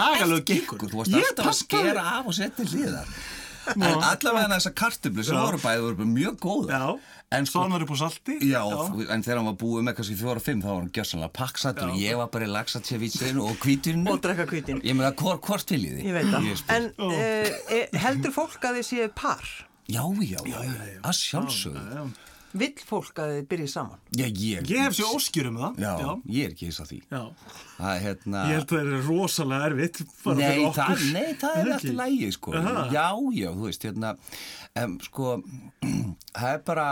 agalög 0.00 0.48
gekkur. 0.50 0.86
Þú 0.90 1.02
varst 1.02 1.20
alltaf 1.20 1.52
að 1.52 1.60
skera 1.60 2.08
af 2.18 2.30
og 2.30 2.36
setja 2.36 2.66
hliðar. 2.66 3.14
En 3.76 3.82
allavega 3.84 4.48
þessar 4.56 4.72
kartöflu 4.80 5.24
sem 5.26 5.36
voru 5.36 5.58
bæði 5.60 5.82
voru 5.84 6.06
mjög 6.08 6.38
góða 6.42 6.78
Já, 7.30 7.38
En 7.38 7.46
sko, 7.46 7.60
svoðunar 7.60 7.82
upp 7.84 7.90
á 7.94 7.98
salti. 8.00 8.34
já, 8.42 8.60
en 9.14 9.22
þegar 9.22 9.38
hann 9.38 9.46
var 9.46 9.58
búið 9.60 9.84
með 9.86 9.94
kannski 10.00 10.16
fjóra 10.18 10.40
og 10.40 10.42
fimm 10.42 10.62
þá 10.64 10.66
var 10.66 10.80
hann 10.80 10.88
gjössanlega 10.96 11.32
pakksatur 11.38 11.92
og 11.92 11.98
ég 12.02 12.16
var 12.18 12.26
bara 12.34 12.46
í 12.48 12.50
laxatjevitsinu 12.50 13.44
og 13.46 13.58
kvíturinu 13.62 14.10
Og 14.10 14.18
drekka 14.24 14.46
hvítin. 14.50 14.80
Ég 14.82 14.96
meina, 14.98 15.12
hvort, 15.14 15.38
hvort 15.46 15.70
vil 15.70 15.84
ég 15.86 15.94
því? 15.94 16.08
Ég 16.08 16.16
veit 16.18 16.26
það. 16.26 16.48
spyr. 16.58 16.74
En 16.74 16.90
uh, 16.98 18.00
heldur 18.02 18.34
fólk 18.34 18.58
að 18.66 18.80
þið 18.80 18.88
séu 18.90 19.08
par? 19.14 19.46
Já, 19.86 20.02
já, 20.26 20.40
já, 20.42 20.58
að 21.06 21.14
sjálfsögðu 21.22 22.10
Vill 22.50 22.82
fólk 22.82 23.20
að 23.22 23.32
þið 23.36 23.44
byrjið 23.50 23.68
saman? 23.70 23.98
Já, 24.18 24.24
ég 24.26 24.70
Ég 24.70 24.80
hef 24.82 24.94
sér 24.98 25.10
óskjur 25.14 25.48
um 25.52 25.58
það. 25.60 25.76
Já, 25.84 25.92
ég 26.34 26.48
er 26.48 26.54
ekki 26.54 26.66
hins 26.66 26.80
að 26.82 26.88
því 26.90 26.98
Já. 27.12 27.20
Er 27.90 28.00
hérna 28.02 28.40
Ég 28.50 28.56
held 28.58 28.64
að 28.66 28.72
það 28.74 28.90
er 28.96 29.04
rosalega 29.06 29.68
erfitt 29.70 30.00
bara 30.24 30.36
Nei 30.40 30.48
fyrir 30.50 30.74
það, 30.80 31.04
nei, 31.14 31.28
það 31.40 31.60
er 31.60 31.70
alltaf 31.76 31.96
lægi, 32.00 32.30
sko. 32.36 32.54
Aha. 32.58 32.84
Já, 32.90 33.06
já, 33.38 33.48
þú 33.54 33.68
veist, 33.68 33.86
hérna, 33.86 34.12
um, 34.82 34.96
sko, 35.06 35.30
það 36.40 36.50
er 36.50 36.62
bara 36.72 36.88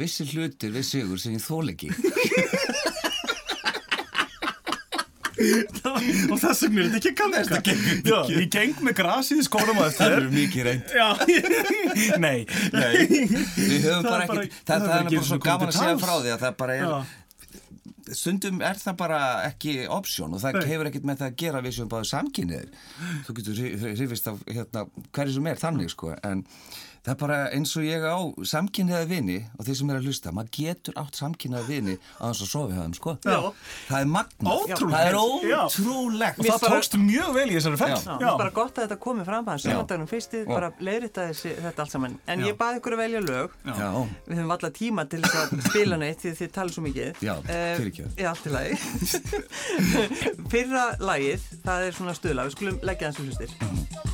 vissi 0.00 0.28
hlutir 0.32 0.72
við 0.78 0.88
sigur 0.94 1.20
sem 1.20 1.36
ég 1.36 1.44
þól 1.44 1.74
ekki. 1.74 1.92
og 5.34 6.38
þess 6.42 6.62
vegna 6.64 6.84
er 6.84 6.92
þetta 6.94 7.10
ekki 7.10 7.10
að 7.10 7.18
ganga. 7.20 8.20
Ég 8.34 8.46
geng 8.54 8.76
með 8.86 8.96
grasið 9.00 9.42
í 9.42 9.46
skórum 9.48 9.80
á 9.82 9.86
Það 9.94 10.14
eru 10.20 10.30
mikið 10.34 10.68
reynd. 10.68 10.94
Já, 10.94 11.08
nei. 12.24 12.38
Nei, 12.74 12.94
við 13.58 13.88
höfum 13.88 14.06
bara 14.08 14.24
ekki, 14.28 14.48
það 14.62 14.70
það, 14.70 14.78
er 14.78 14.86
það 14.86 14.94
er 14.94 15.04
ekki 15.04 15.18
bara 15.18 15.28
svo 15.30 15.38
gaman 15.48 15.70
að 15.72 15.78
segja 15.80 16.00
frá 16.04 16.14
því 16.24 16.32
að 16.36 16.44
það 16.46 16.56
bara 16.62 16.78
er, 16.78 17.12
stundum 18.14 18.58
er 18.68 18.80
það 18.84 18.96
bara 19.00 19.20
ekki 19.48 19.74
option 19.98 20.34
og 20.36 20.42
það 20.44 20.58
Nei. 20.60 20.64
hefur 20.70 20.90
ekkert 20.90 21.06
með 21.08 21.20
það 21.22 21.30
að 21.32 21.36
gera 21.44 21.62
við 21.64 21.76
sem 21.78 21.90
bara 21.94 22.08
samkynniðir. 22.10 22.72
Þú 23.26 23.36
getur 23.40 23.60
hri- 23.62 23.94
hrifist 23.98 24.28
af 24.32 24.42
hérna, 24.50 24.86
hverju 25.16 25.38
sem 25.38 25.48
er 25.54 25.62
þannig, 25.62 25.92
sko, 25.94 26.12
en 26.20 26.44
það 27.04 27.12
er 27.12 27.18
bara 27.20 27.38
eins 27.52 27.72
og 27.76 27.84
ég 27.84 28.00
á 28.04 28.16
samkynniða 28.48 29.04
vini 29.10 29.36
og 29.58 29.66
þeir 29.66 29.76
sem 29.80 29.90
er 29.92 29.98
að 30.00 30.06
hlusta, 30.08 30.32
maður 30.32 30.52
getur 30.56 30.94
átt 31.02 31.18
samkynniða 31.20 31.66
vini 31.68 31.96
á 32.16 32.24
þess 32.30 32.44
að 32.46 32.50
sofi 32.54 32.72
hafa 32.78 32.84
þeim, 32.86 32.94
sko. 32.98 33.14
Já. 33.24 33.38
Það 33.90 33.98
er 34.00 34.08
magnað. 34.14 34.54
Ótrúlegt. 34.54 34.94
Það 34.94 35.08
er 35.10 35.14
Já. 35.14 35.58
ótrúlegt. 35.64 36.38
Og 36.38 36.44
það 36.48 36.60
bara- 36.64 36.78
tókst 36.78 36.96
mjög 37.04 37.34
vel 37.34 37.46
í 37.50 37.54
þessari. 37.58 37.76
Já, 37.84 37.98
það 38.04 38.24
er 38.30 38.38
bara 38.44 38.54
gott 38.60 38.74
að 38.78 38.86
þetta 38.88 38.98
komi 39.04 39.24
fram 39.28 39.44
að 39.44 39.58
Já. 39.58 39.64
sumandagnum 39.68 40.08
fyrstið, 40.14 40.46
bara 40.48 40.70
leiðrita 40.80 41.28
þetta 41.34 41.84
allt 41.84 41.90
saman. 41.92 42.18
En 42.26 42.40
ég 42.40 42.56
baði 42.56 42.80
ykkur 42.80 42.96
að 42.96 43.02
velja 43.04 43.20
lög. 43.28 43.50
Já. 43.68 43.90
Við 44.28 44.36
höfum 44.40 44.54
alltaf 44.56 44.72
tíma 44.80 45.08
til 45.08 45.20
þess 45.20 45.36
að 45.44 45.62
spila 45.68 45.96
neitt 46.00 46.18
því 46.24 46.32
að 46.32 46.40
þið 46.40 46.52
tala 46.56 46.70
svo 46.70 46.82
mikið. 46.88 47.20
Já. 47.20 47.34
Já, 48.16 48.28
allt 48.32 48.46
í 48.46 48.50
lagi. 48.54 48.74
Fyrra 50.52 50.84
lagið, 51.00 51.40
það 51.64 51.86
er 51.88 51.92
svona 52.00 52.14
stuðla, 52.16 52.48
við 52.48 52.56
skulum 52.58 52.78
leggja 52.82 53.12
þessu 53.12 53.28
hlustir. 53.28 54.13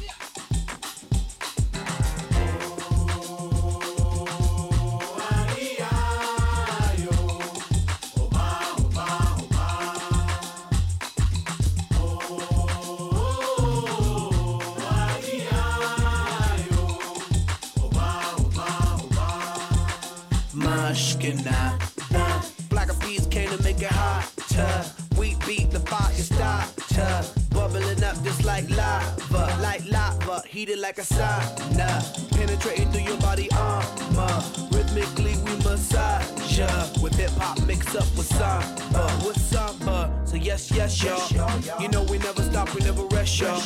Like 30.90 30.98
a 30.98 31.14
sauna. 31.14 32.30
Penetrating 32.32 32.90
through 32.90 33.02
your 33.02 33.16
body 33.18 33.48
armor. 33.52 34.42
Rhythmically 34.72 35.36
we 35.44 35.54
massage 35.62 36.58
ya. 36.58 36.66
With 37.00 37.14
hip 37.14 37.30
hop 37.38 37.64
mixed 37.64 37.94
up 37.94 38.08
with 38.16 38.26
samba. 38.26 39.22
With 39.24 39.40
samba. 39.40 40.10
So 40.24 40.36
yes, 40.36 40.70
yes, 40.72 41.00
y'all. 41.02 41.80
You 41.80 41.88
know 41.90 42.02
we 42.04 42.18
never 42.18 42.42
stop, 42.42 42.74
we 42.74 42.80
never 42.80 43.04
rest, 43.14 43.38
y'all. 43.38 43.60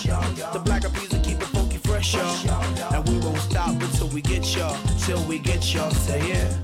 The 0.53 0.61
black 0.65 0.83
will 0.83 0.91
keep 1.23 1.41
it 1.41 1.49
funky 1.55 1.79
fresh, 1.79 2.15
y'all. 2.15 2.95
And 2.95 3.09
we 3.09 3.17
won't 3.19 3.39
stop 3.39 3.71
until 3.71 4.09
we 4.09 4.21
get 4.21 4.45
y'all. 4.55 4.77
Till 4.99 5.23
we 5.25 5.39
get 5.39 5.73
y'all. 5.73 5.91
Say 5.93 6.21
it. 6.21 6.64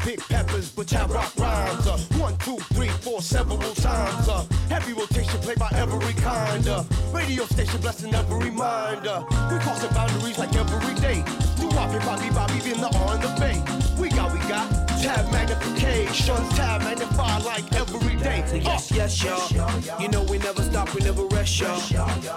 Pick 0.00 0.20
peppers, 0.28 0.70
but 0.70 0.94
I 0.94 1.04
rock 1.06 1.32
rhymes. 1.36 1.86
Uh, 1.86 1.98
one, 2.18 2.36
two, 2.38 2.56
three, 2.74 2.88
four, 2.88 3.20
several 3.20 3.58
times. 3.58 4.28
Uh, 4.28 4.44
heavy 4.68 4.94
rotation 4.94 5.38
played 5.40 5.58
by 5.58 5.68
every 5.74 6.14
kind. 6.14 6.66
Uh, 6.66 6.84
radio 7.12 7.44
station 7.44 7.80
blessing 7.82 8.14
every 8.14 8.50
mind. 8.50 9.06
Uh, 9.06 9.24
we 9.52 9.58
crossing 9.58 9.90
boundaries 9.90 10.38
like 10.38 10.54
every 10.56 10.94
day. 11.00 11.22
Do 11.60 11.68
Bobby, 11.70 11.98
Bobby, 11.98 12.30
Bobby 12.30 12.70
in 12.70 12.80
the 12.80 12.88
on 13.04 13.20
the 13.20 13.28
bay. 13.38 13.62
We 14.00 14.08
got, 14.08 14.32
we 14.32 14.38
got 14.48 14.88
tab 15.02 15.30
magnification, 15.32 16.48
tab 16.56 16.80
magnify 16.80 17.38
like 17.38 17.70
every 17.74 18.16
day. 18.16 18.42
So 18.46 18.56
yes, 18.56 18.90
yes, 18.90 19.22
y'all. 19.22 20.00
You 20.00 20.08
know 20.08 20.22
we 20.24 20.38
never 20.38 20.62
stop, 20.62 20.94
we 20.94 21.02
never 21.02 21.24
rest, 21.26 21.60
y'all. 21.60 21.78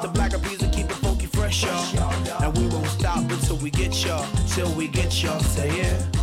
The 0.02 0.10
black 0.14 0.32
peas 0.44 0.60
will 0.60 0.70
keep 0.70 0.88
it 0.88 0.98
funky 0.98 1.28
fresh, 1.28 1.64
y'all. 1.64 2.44
And 2.44 2.58
we 2.58 2.68
won't 2.68 2.88
stop 2.88 3.20
until 3.20 3.56
we 3.58 3.70
get 3.70 4.04
y'all. 4.06 4.28
Till 4.50 4.72
we 4.74 4.90
get 4.90 5.24
y'all. 5.24 5.40
Say 5.40 5.70
it. 5.70 6.14
Drop 6.14 6.23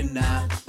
looking 0.00 0.14
now. 0.14 0.59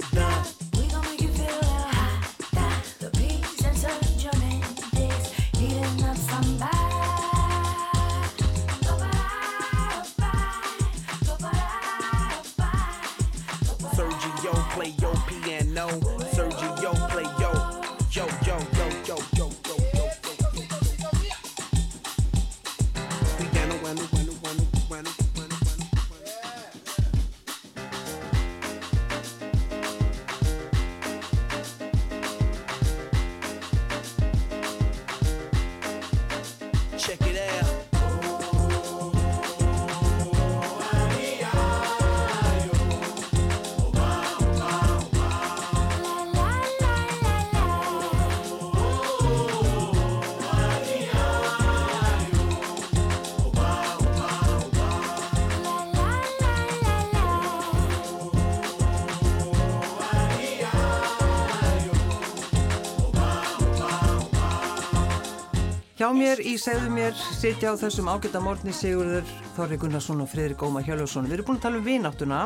Hjá 66.02 66.08
mér 66.18 66.40
í 66.42 66.56
segðu 66.58 66.88
mér 66.90 67.12
sitja 67.14 67.70
á 67.70 67.78
þessum 67.78 68.08
ágæta 68.10 68.40
morgni 68.42 68.72
Sigurður 68.74 69.22
Þorri 69.54 69.76
Gunnarsson 69.78 70.18
og 70.24 70.26
Friðrik 70.32 70.64
Ómar 70.66 70.82
Hjörljófsson. 70.82 71.28
Við 71.30 71.36
erum 71.36 71.46
búin 71.46 71.60
að 71.60 71.62
tala 71.62 71.78
um 71.78 71.84
vináttuna. 71.86 72.38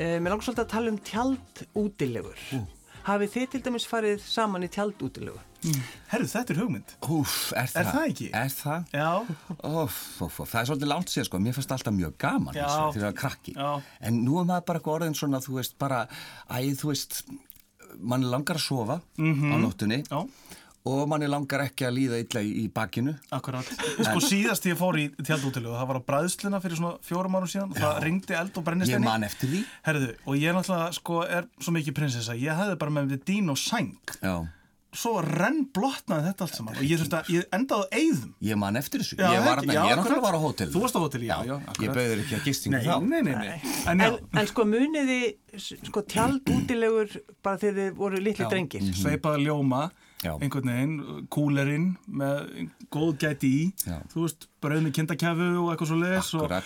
Eh, 0.00 0.14
mér 0.16 0.32
langar 0.32 0.46
svolítið 0.46 0.62
að 0.62 0.70
tala 0.72 0.92
um 0.94 0.96
tjald 1.04 1.60
útilegur. 1.76 2.40
Hafið 3.04 3.34
þið 3.34 3.50
til 3.52 3.60
dæmis 3.66 3.84
farið 3.90 4.24
saman 4.24 4.64
í 4.64 4.70
tjald 4.72 4.96
útilegu? 5.04 5.36
Herru, 6.08 6.30
þetta 6.32 6.54
er 6.56 6.62
hugmynd. 6.62 6.96
Úf, 7.04 7.36
er 7.52 7.68
það? 7.68 7.76
Er 7.84 7.92
það 7.92 8.08
ekki? 8.14 8.30
Er 8.40 8.56
það? 8.56 8.88
Já. 8.96 9.12
Óf, 9.60 10.00
óf, 10.24 10.40
óf, 10.40 10.48
það 10.54 10.60
er 10.62 10.70
svolítið 10.72 10.92
langt 10.94 11.12
sér 11.12 11.28
sko, 11.28 11.42
mér 11.44 11.58
fannst 11.60 11.76
alltaf 11.76 11.98
mjög 12.00 12.16
gaman 12.24 12.56
þessu, 12.56 12.88
þegar 12.96 13.04
ég 13.04 13.08
var 13.10 13.20
krakki. 13.20 13.58
Já. 13.60 13.70
En 14.08 14.22
nú 14.24 14.40
er 14.40 14.48
maður 14.48 14.66
bara 14.72 14.84
orðin 14.96 15.20
svona, 15.20 15.44
þú 15.44 15.60
veist, 15.60 15.76
bara, 15.84 16.06
æ, 16.48 16.64
þú 16.80 16.94
veist, 16.94 17.20
mann 18.00 18.24
langar 18.32 18.56
að 18.56 18.64
sofa 18.72 19.02
á 19.20 19.56
nóttunni 19.60 20.00
Mhm. 20.00 20.08
Já. 20.08 20.24
Og 20.84 21.06
mann 21.08 21.24
langar 21.32 21.62
ekki 21.64 21.86
að 21.88 21.94
líða 21.96 22.18
illa 22.20 22.40
í, 22.44 22.50
í 22.60 22.64
bakinu. 22.72 23.14
Akkurat. 23.32 23.68
Sko 24.04 24.20
síðast 24.20 24.66
ég 24.68 24.76
fór 24.76 24.98
í 25.00 25.06
tjaldútilegu, 25.16 25.72
það 25.78 25.88
var 25.92 26.00
á 26.00 26.06
bræðsluna 26.10 26.60
fyrir 26.60 26.76
svona 26.80 26.98
fjórum 27.06 27.38
árum 27.38 27.48
síðan 27.48 27.70
og 27.72 27.78
það 27.80 28.02
ringdi 28.04 28.36
eld 28.36 28.58
og 28.60 28.66
brennisteini. 28.66 28.98
Ég 29.00 29.06
man 29.06 29.24
eftir 29.24 29.48
því. 29.54 29.62
Herðu, 29.86 30.10
og 30.28 30.36
ég 30.42 30.52
náttúrulega 30.58 30.90
sko 30.98 31.22
er 31.24 31.48
svo 31.56 31.72
mikið 31.78 31.96
prinsessa, 32.02 32.36
ég 32.36 32.60
hefði 32.60 32.76
bara 32.84 32.94
með 32.98 33.14
við 33.14 33.24
dín 33.32 33.48
og 33.54 33.56
sæng. 33.62 33.94
Já. 34.20 34.36
Svo 34.94 35.16
renn 35.24 35.64
blotnaði 35.74 36.28
þetta 36.28 36.44
allt 36.46 36.54
saman 36.54 36.76
og 36.78 36.84
ég 36.86 37.00
þurfti 37.00 37.16
að, 37.18 37.30
ég 37.34 37.48
endaði 37.56 37.82
á 37.82 37.96
eyðum. 37.98 38.34
Ég 38.46 38.58
man 38.62 38.76
eftir 38.78 39.02
þessu. 39.02 39.16
Já, 39.18 39.24
ég 39.34 39.40
var 39.48 39.58
ekki? 39.64 39.72
Já, 39.72 39.74
ég 39.74 39.80
er 39.80 39.82
akkurat. 39.90 40.04
náttúrulega 40.04 40.26
var 40.28 40.36
á 40.38 40.40
hótel. 40.44 40.68
Þú 40.70 40.82
varst 40.84 40.94
á 40.94 41.00
hóteli, 41.02 41.26
já, 41.32 41.34
já, 41.48 41.56
Ég 41.82 41.96
bauður 41.96 42.22
ekki 42.22 42.36
að 42.36 42.44
gistingu 42.46 42.78
þá. 42.84 42.92
nei, 43.02 43.22
nei, 43.26 43.34
nei. 43.34 43.72
En 43.90 44.04
En, 44.06 44.18
en 44.38 44.46
sko 44.52 44.66
muniði 44.70 45.18
sko 45.88 46.04
tjald 46.06 46.46
útilegur 46.54 47.10
bara 47.42 47.58
þegar 47.58 47.80
þið 47.80 47.98
voru 47.98 48.22
litli 48.22 48.46
drengir. 48.54 48.86
sveipaða 48.94 49.42
ljóma, 49.42 49.82
Já. 50.24 50.32
einhvern 50.40 50.70
veginn, 50.72 51.26
kúlerinn 51.34 51.86
með 52.08 52.70
góð 52.94 53.12
gæti 53.20 53.50
í, 53.52 53.62
Já. 53.84 53.98
þú 54.14 54.24
veist, 54.24 54.48
brauð 54.64 54.82
með 54.86 54.94
kindakæfu 54.98 55.48
og 55.60 55.70
eitthvað 55.74 55.90
svo 55.92 56.00
leis 56.00 56.32
og, 56.40 56.56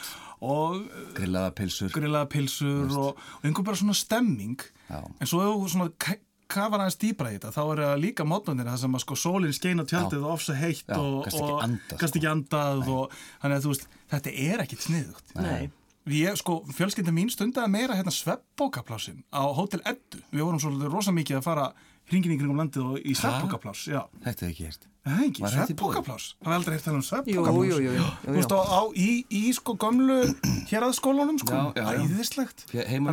og 0.40 0.86
Grillaða 1.18 1.50
pilsur. 1.58 1.90
grillaða 1.96 2.28
pilsur 2.36 2.94
og, 2.94 3.18
og 3.18 3.44
einhver 3.44 3.66
bara 3.66 3.80
svona 3.82 3.96
stemming 3.98 4.56
Já. 4.88 5.02
en 5.02 5.26
svo 5.26 5.42
ef 5.42 5.58
þú 5.64 5.72
svona 5.74 5.90
ka- 5.98 6.20
kafar 6.48 6.80
aðeins 6.80 6.96
dýbra 7.02 7.32
í 7.34 7.36
þetta 7.36 7.50
þá 7.52 7.60
er 7.74 7.80
það 7.84 7.98
líka 8.06 8.24
mótnarnir 8.24 8.70
það 8.70 8.78
sem 8.84 8.94
að 8.96 9.02
sko 9.04 9.16
sólinn 9.20 9.52
skeina 9.52 9.84
tjaldið 9.84 10.22
og 10.24 10.30
ofsa 10.38 10.54
heitt 10.56 10.86
Já, 10.88 10.96
og, 10.96 11.26
ekki 11.28 11.42
andað, 11.44 11.98
gast 11.98 12.14
sko. 12.14 12.18
ekki 12.22 12.30
andað 12.30 12.86
og 12.94 13.18
þannig 13.42 13.58
að 13.58 13.66
þú 13.66 13.72
veist, 13.74 13.88
þetta 14.14 14.32
er 14.46 14.62
ekkit 14.64 14.86
sniðugt 14.86 15.34
Nei. 15.42 15.68
Ég, 16.08 16.38
sko, 16.40 16.62
fjölskylda 16.72 17.12
mín 17.12 17.28
stundaði 17.28 17.68
meira 17.68 17.92
hérna 17.98 18.08
sveppbókaplásin 18.16 19.18
á 19.28 19.44
Hótel 19.52 19.82
Eddu. 19.84 20.22
Við 20.32 20.40
vorum 20.46 20.62
svolítið 20.62 20.94
rosa 20.94 21.12
mikið 21.12 21.36
að 21.36 21.44
fara 21.44 21.66
hringin 22.10 22.34
í 22.34 22.38
kringum 22.40 22.60
landið 22.64 22.86
og 22.92 23.00
í 23.04 23.16
svefnbókapláss, 23.18 23.88
já. 23.92 24.02
Þetta 24.24 24.46
er 24.46 24.52
ekki 24.54 24.68
hér. 24.68 24.78
Það 25.08 25.20
er 25.22 25.28
ekki, 25.30 25.42
svefnbókapláss. 25.54 26.24
Það 26.42 26.48
var 26.50 26.56
aldrei 26.58 26.74
eftir 26.76 26.92
um 26.98 27.02
jú, 27.32 27.92
jú, 27.96 28.08
Þú 28.28 28.34
veist, 28.34 28.52
á, 28.52 28.60
á, 28.60 28.80
í, 28.92 29.06
í 29.32 29.42
sko 29.56 29.74
gömlu 29.80 30.16
héraðskólanum, 30.70 31.38
sko. 31.40 31.60
Æðislegt. 31.78 32.64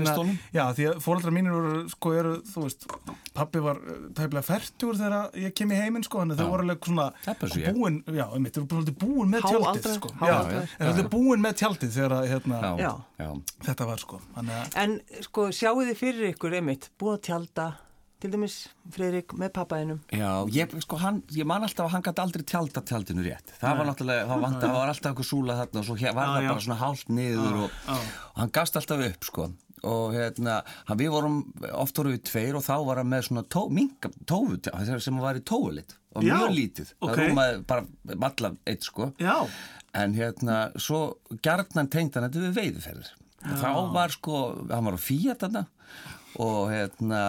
Þannig 0.01 0.09
að- 0.11 0.17
Já, 0.57 0.63
því 0.75 0.87
að 0.89 0.97
fóreldrar 1.05 1.35
mínir 1.37 1.55
voru, 1.55 1.83
sko, 1.93 2.11
eru, 2.19 2.33
þú 2.51 2.63
veist, 2.65 2.87
pappi 3.37 3.61
var 3.63 3.79
uh, 3.79 4.01
tæplega 4.17 4.43
færtur 4.49 4.99
þegar 4.99 5.39
ég 5.39 5.55
kem 5.55 5.71
í 5.71 5.79
heiminn, 5.79 6.03
sko, 6.07 6.19
þannig 6.23 6.35
að 6.35 6.43
þau 6.43 6.51
voru 6.55 6.65
alveg 6.65 6.89
svona 6.89 7.07
er 7.69 7.77
búin, 7.79 8.01
já, 8.19 8.25
einmitt, 8.35 8.59
þau 8.59 8.67
voru 8.75 8.97
búin 9.05 9.31
með 9.35 9.47
tjaldið, 9.47 9.89
sko. 10.01 10.11
þau 10.19 10.91
voru 10.91 11.07
búin 11.15 11.45
með 11.47 11.57
tjaldið 11.63 11.95
þegar, 11.95 12.17
að, 12.19 12.29
hérna, 12.33 12.59
Já, 12.65 12.75
Já. 12.81 12.91
já. 13.23 13.31
þetta 13.69 13.89
var, 13.93 14.03
sko. 14.03 14.21
Þannig 14.35 14.59
En 14.83 14.99
sko, 15.29 15.47
sjáu 15.55 15.75
þið 15.85 15.97
fyrir 16.01 16.33
ykkur 16.33 16.59
einmitt, 16.59 16.89
búið 16.99 17.17
að 17.19 17.23
tjalda, 17.29 17.67
til 18.25 18.31
dæmis 18.33 18.55
Freirik 18.95 19.33
með 19.39 19.51
pappaðinum. 19.55 19.99
Já, 20.13 20.29
ég, 20.53 20.73
sko, 20.83 20.97
hann, 21.01 21.21
ég 21.33 21.47
man 21.49 21.65
alltaf 21.65 21.87
að 21.87 21.93
hann 21.95 22.05
gæti 22.05 22.23
aldrei 22.23 22.43
tjálta 22.49 22.81
tjaldinu 22.85 23.23
rétt. 23.25 23.53
Það 23.61 23.77
var 23.79 23.89
náttúrulega, 23.89 24.25
það, 24.29 24.43
vant, 24.45 24.57
það 24.63 24.73
var 24.75 24.91
alltaf 24.93 25.11
eitthvað 25.11 25.29
súla 25.29 25.57
þarna 25.61 25.81
og 25.81 25.87
svo 25.89 25.97
hér, 26.01 26.15
var 26.17 26.25
Já, 26.27 26.33
það 26.35 26.45
já. 26.45 26.49
bara 26.53 26.65
svona 26.65 26.79
hálft 26.81 27.13
niður 27.13 27.59
og, 27.65 27.77
og 27.95 28.41
hann 28.41 28.53
gafst 28.57 28.79
alltaf 28.81 29.05
upp, 29.09 29.29
sko. 29.29 29.47
Og 29.85 30.15
hérna, 30.15 30.55
hann, 30.87 30.97
við 31.01 31.11
vorum, 31.13 31.37
oft 31.77 31.99
vorum 31.99 32.15
við 32.15 32.23
tveir 32.29 32.57
og 32.57 32.63
þá 32.65 32.73
var 32.87 33.01
hann 33.01 33.11
með 33.11 33.27
svona 33.27 33.43
tó, 33.55 33.65
minka, 33.69 34.09
tófu, 34.25 34.57
sem 35.03 35.19
var 35.21 35.37
í 35.37 35.43
tófulit 35.45 35.93
og 36.15 36.25
Já, 36.25 36.33
mjög 36.39 36.55
lítið. 36.55 36.93
ok. 37.01 37.11
Það 37.11 37.21
rúmaði 37.21 37.59
bara 37.69 38.17
valla 38.25 38.53
eitt, 38.65 38.87
sko. 38.87 39.11
já, 39.21 39.35
En 39.95 40.11
hérna, 40.17 40.55
svo 40.75 41.21
gjarnan 41.45 41.87
tengd 41.87 42.17
hann 42.17 42.25
þetta 42.27 42.41
við 42.49 42.57
veiðuferðir. 42.57 43.11
Þá 43.45 43.69
var 43.93 44.11
sko, 44.11 44.39
hann 44.71 44.87
var 44.89 44.97
á 44.97 44.99
Fiat 44.99 45.45
þarna 45.45 45.61
og 46.41 46.71
hérna, 46.71 47.19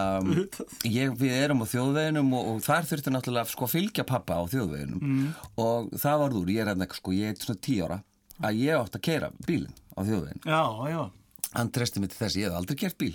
ég, 0.87 1.13
við 1.19 1.35
erum 1.43 1.61
á 1.63 1.71
þjóðveginum 1.71 2.33
og, 2.37 2.47
og 2.55 2.63
þar 2.65 2.87
þurfti 2.89 3.13
náttúrulega 3.13 3.51
sko 3.51 3.67
að 3.67 3.75
fylgja 3.77 4.03
pappa 4.09 4.39
á 4.39 4.43
þjóðveginum 4.51 4.99
Mm. 5.07 5.29
og 5.63 5.91
það 5.99 6.19
var 6.23 6.35
úr, 6.41 6.49
ég 6.51 6.63
er 6.65 6.71
hérna 6.73 6.87
sko, 6.97 7.13
ég 7.15 7.31
er 7.31 7.39
svona 7.39 7.61
tí 7.63 7.77
ára 7.85 8.01
að 8.43 8.59
ég 8.65 8.75
átt 8.81 8.97
að 8.99 9.05
keira 9.07 9.29
bílinn 9.47 9.73
á 9.95 9.99
þjóðvegin. 10.03 10.43
já, 10.45 10.61
já. 10.91 11.05
Hann 11.57 11.69
treysti 11.71 12.01
mig 12.03 12.09
til 12.11 12.17
þess, 12.19 12.35
ég 12.37 12.49
hef 12.51 12.57
aldrei 12.59 12.75
gert 12.77 12.97
bíl 12.99 13.13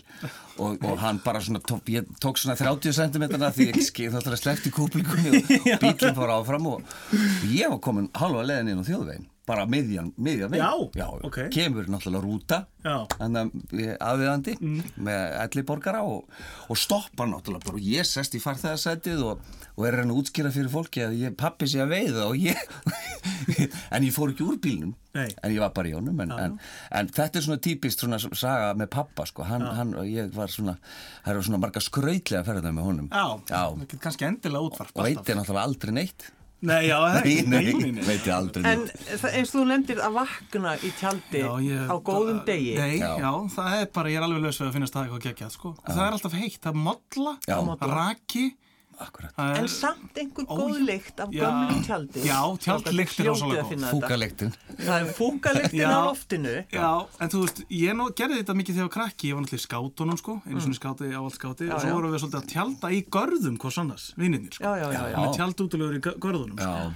og, 0.59 0.79
og 0.89 0.97
hann 0.99 1.19
bara 1.23 1.39
svona, 1.45 1.61
tók, 1.61 1.85
ég 1.93 2.07
tók 2.19 2.41
svona 2.41 2.57
30 2.57 2.95
cm 2.97 3.27
því 3.53 3.67
ég 3.69 3.83
skil 3.85 4.09
þá 4.11 4.33
slefti 4.41 4.73
kúplingunni 4.73 5.43
og 5.45 5.83
bílinn 5.85 6.17
fór 6.17 6.33
áfram 6.39 6.67
og 6.73 6.81
ég 7.53 7.69
var 7.69 7.79
komin 7.85 8.09
halva 8.17 8.43
leiðin 8.49 8.73
inn 8.73 8.81
á 8.83 8.89
þjóðvegin 8.89 9.29
bara 9.49 9.65
miðjan, 9.67 10.13
miðjan 10.23 10.53
veginn 10.53 10.93
Já, 10.95 11.07
ok. 11.27 11.39
kemur 11.51 11.89
náttúrulega 11.91 12.23
rúta 12.23 12.59
Já. 12.83 12.95
Mm. 13.19 13.51
aðviðandi 13.99 14.55
með 15.03 15.37
elli 15.43 15.65
borgara 15.67 16.03
og, 16.07 16.29
og 16.71 16.79
stoppa 16.79 17.27
náttúrulega 17.27 17.67
bara 17.67 17.79
og 17.81 17.87
ég 17.87 18.07
sest 18.07 18.37
í 18.39 18.43
farþegarsætið 18.43 19.25
og, 19.27 19.41
og 19.75 19.87
er 19.89 19.99
reyna 19.99 20.15
að 20.15 20.21
útskýra 20.23 20.53
fyrir 20.55 20.71
fólki 20.71 21.03
að 21.03 21.17
ég 21.25 21.35
pappi 21.39 21.67
sé 21.71 21.83
að 21.83 21.95
veiða 21.97 22.27
og 22.29 22.39
ég 22.39 22.61
en 23.95 24.07
ég 24.07 24.15
fór 24.15 24.31
ekki 24.35 24.47
úr 24.47 24.61
bílnum 24.63 24.93
Nei. 25.13 25.27
en 25.43 25.53
ég 25.53 25.61
var 25.61 25.73
bara 25.77 25.91
í 25.91 25.97
honum 25.97 26.23
en, 26.25 26.35
en, 26.39 26.55
en 26.95 27.11
þetta 27.13 27.41
er 27.41 27.47
svona 27.49 27.63
típist 27.67 28.05
svona 28.05 28.21
saga 28.23 28.71
með 28.79 28.93
pappa 28.95 29.27
sko, 29.29 29.45
hann, 29.49 29.67
hann, 29.77 29.97
ég 30.09 30.31
var 30.37 30.53
svona 30.55 30.77
það 31.25 31.33
eru 31.35 31.43
svona 31.49 31.61
marga 31.67 31.83
skrautlega 31.85 32.47
ferðar 32.47 32.79
með 32.79 32.89
honum 32.89 33.11
Já, 33.11 33.27
Já. 33.51 33.99
kannski 33.99 34.31
endilega 34.31 34.71
útvarp 34.71 34.95
og 34.95 35.11
veit 35.11 35.21
er 35.27 35.41
náttúrulega 35.41 35.67
aldrei 35.67 35.97
neitt 35.99 36.31
Nei, 36.63 36.87
já, 36.87 36.99
nei, 37.25 37.43
nei, 37.43 37.91
nei. 37.91 38.03
veit 38.07 38.23
ég 38.29 38.35
aldrei 38.37 38.63
En 38.71 38.85
eins 38.87 39.51
og 39.51 39.57
þú 39.57 39.63
nefndir 39.67 39.99
að 40.07 40.13
vakna 40.21 40.75
í 40.79 40.93
tjaldi 41.01 41.41
Já, 41.43 41.51
ég- 41.67 41.89
á 41.91 41.97
góðum 42.07 42.39
degi. 42.47 42.77
Nei, 42.79 42.99
Já. 43.01 43.17
já. 43.19 43.33
það 43.57 43.79
er 43.81 43.89
bara, 43.97 44.09
ég 44.13 44.21
er 44.21 44.27
alveg 44.29 44.45
laus 44.47 44.61
við 44.61 44.69
að 44.69 44.77
finnast 44.77 44.95
það 44.95 45.09
eitthvað 45.09 45.25
geggjað, 45.27 45.51
sko. 45.57 45.73
Það 45.89 46.03
er 46.07 46.13
alltaf 46.19 46.37
heitt, 46.39 46.61
það 46.63 46.71
er 46.73 46.79
modla, 46.87 47.33
Já. 47.49 47.57
raki. 47.97 48.45
Akkurat, 48.99 49.33
En 49.59 49.69
samt 49.69 50.17
einhver 50.19 50.45
Ó, 50.49 50.57
góð 50.59 50.79
lykt 50.87 51.21
af 51.21 51.29
Já. 51.33 51.43
gömlu 51.47 51.83
tjaldi. 51.87 52.21
Já, 52.27 52.41
tjaldlyktin 52.59 53.25
er 53.27 53.31
rosalega 53.31 53.63
góð. 53.63 53.91
fúkalektin 53.91 54.53
Það 54.79 54.97
er 55.01 55.13
fúkalyktin 55.19 55.87
á 55.89 56.01
loftinu. 56.07 56.55
Já, 56.73 57.07
en 57.21 57.29
þú 57.29 57.41
veist, 57.45 57.65
ég 57.71 57.97
nú 57.97 58.09
gerði 58.13 58.39
þetta 58.43 58.55
mikið 58.61 58.75
þegar 58.75 58.83
ég 58.85 58.89
var 58.91 58.97
krakki, 58.99 59.29
ég 59.29 59.35
var 59.35 59.43
náttúrulega 59.43 59.63
í 59.63 59.67
skátunum, 59.69 60.19
sko, 60.19 60.43
einu 60.47 60.61
svona 60.61 60.79
skáti 60.81 61.11
á 61.13 61.21
allt 61.23 61.35
skáti, 61.39 61.65
Já, 61.69 61.75
og 61.75 61.81
svo 61.81 61.95
vorum 61.97 62.13
við 62.13 62.21
svolítið 62.23 62.41
að 62.43 62.49
tjalda 62.53 62.87
í 62.93 63.01
görðum, 63.09 63.57
hvers 63.59 63.79
annars, 63.79 64.15
vinninir, 64.17 64.53
sko. 64.53 64.65
Já, 64.65 64.73
já, 64.83 64.89
já, 64.93 65.03
já. 65.13 65.17
Með 65.19 65.37
tjaldútilegur 65.39 65.97
í 65.99 66.01
gö- 66.01 66.19
görðunum, 66.19 66.59
sko. 66.59 66.71
Já. 66.71 66.93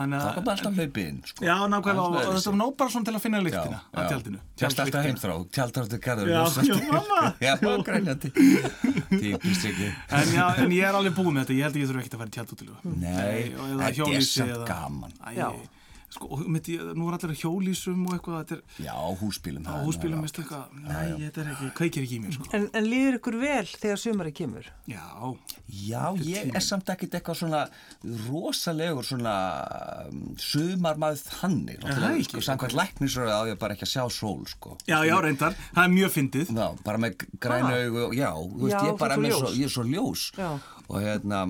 Þannig 0.00 0.20
það 0.22 0.28
að, 0.30 0.34
kom 0.38 0.50
alltaf 0.54 0.78
hlaupi 0.80 1.02
inn 1.10 1.18
sko. 1.28 1.44
já, 1.44 1.54
nákvæmlega, 1.74 2.04
og, 2.06 2.14
Það 2.14 2.20
er 2.20 2.28
og 2.30 2.36
þetta 2.40 2.50
var 2.50 2.58
nóg 2.60 2.74
bara 2.80 2.92
svona 2.94 3.08
til 3.10 3.14
að 3.18 3.24
finna 3.26 3.40
lyktina 3.44 3.80
af 3.92 4.08
tjaldinu. 4.10 4.38
Tjast 4.60 4.80
alltaf 4.84 5.04
heimþrá, 5.08 5.34
tjaldar 5.58 5.90
til 5.92 6.00
garður 6.06 6.30
Já, 6.30 6.42
já, 6.70 6.78
mamma. 6.90 7.20
Já, 7.46 7.52
bara 7.60 7.82
grænjandi 7.90 8.30
Típist 9.20 9.66
ekki 9.70 9.90
En, 9.90 10.32
já, 10.34 10.46
en 10.64 10.72
ég 10.78 10.86
er 10.88 10.96
alveg 11.00 11.16
búið 11.18 11.34
með 11.36 11.42
þetta, 11.44 11.58
ég 11.58 11.68
held 11.68 11.76
að 11.76 11.82
ég 11.84 11.90
þurfa 11.90 12.04
ekkert 12.04 12.16
að 12.16 12.22
fara 12.24 12.30
í 12.30 12.36
tjaldútilegu. 12.38 12.94
Nei, 13.04 13.40
þetta 13.84 14.08
er 14.16 14.26
samt 14.30 14.64
gaman 14.70 15.14
Æ, 15.20 15.30
Já. 15.36 15.48
Sko, 16.10 16.26
og 16.34 16.40
ég, 16.44 16.80
nú 16.98 17.06
er 17.08 17.16
allir 17.16 17.32
að 17.34 17.42
hjólísum 17.44 18.00
og 18.08 18.16
eitthvað, 18.16 18.40
þetta 18.42 18.56
er 18.58 18.84
Já, 18.88 18.94
húsbílum 19.20 19.68
á 19.70 19.74
húsbílum, 19.86 20.22
veist 20.26 20.40
eitthvað, 20.42 20.72
nei, 20.82 21.14
þetta 21.22 21.42
er 21.44 21.50
ekki, 21.54 21.68
kveikir 21.78 22.06
ekki 22.06 22.16
í 22.18 22.22
mér, 22.24 22.34
sko. 22.36 22.48
En, 22.58 22.66
en 22.80 22.88
líður 22.90 23.18
ykkur 23.20 23.38
vel 23.44 23.66
þegar 23.70 24.00
sumari 24.02 24.32
kemur? 24.34 24.66
Já, 24.90 25.04
Já, 25.70 26.02
ég 26.26 26.50
er 26.58 26.64
samt 26.66 26.90
ekkit 26.90 27.14
eitthvað 27.20 27.38
svona 27.44 27.60
rosalegur 28.26 29.06
svona 29.06 29.34
um, 30.10 30.22
sumarmaður 30.40 31.22
þannig 31.30 31.84
sko, 32.26 32.42
Samkvæmt 32.42 32.74
læknisröðu 32.78 33.30
á 33.30 33.40
ég 33.52 33.58
bara 33.60 33.76
ekki 33.76 33.86
að 33.86 33.92
sjá 33.94 34.04
sól 34.10 34.42
sko. 34.50 34.76
já, 34.90 34.98
já, 35.06 35.14
reyndar, 35.22 35.54
það 35.74 35.84
er 35.86 35.94
mjög 35.94 36.14
fyndið. 36.16 36.50
Já, 36.58 36.68
bara 36.86 36.98
með 37.06 37.26
græna 37.40 37.70
Ah. 37.70 37.84
augu 37.86 38.08
Já, 38.16 38.30
þú 38.34 38.64
veist, 38.64 38.74
Já, 38.74 38.80
ég 38.82 38.90
er 38.90 38.98
bara 38.98 39.14
svo 39.20 39.30
svo, 39.30 39.52
ég 39.54 39.64
er 39.68 39.72
svo 39.76 39.84
ljós 39.86 40.22
Já. 40.36 40.50
Og 40.90 40.96
hérna, 41.04 41.40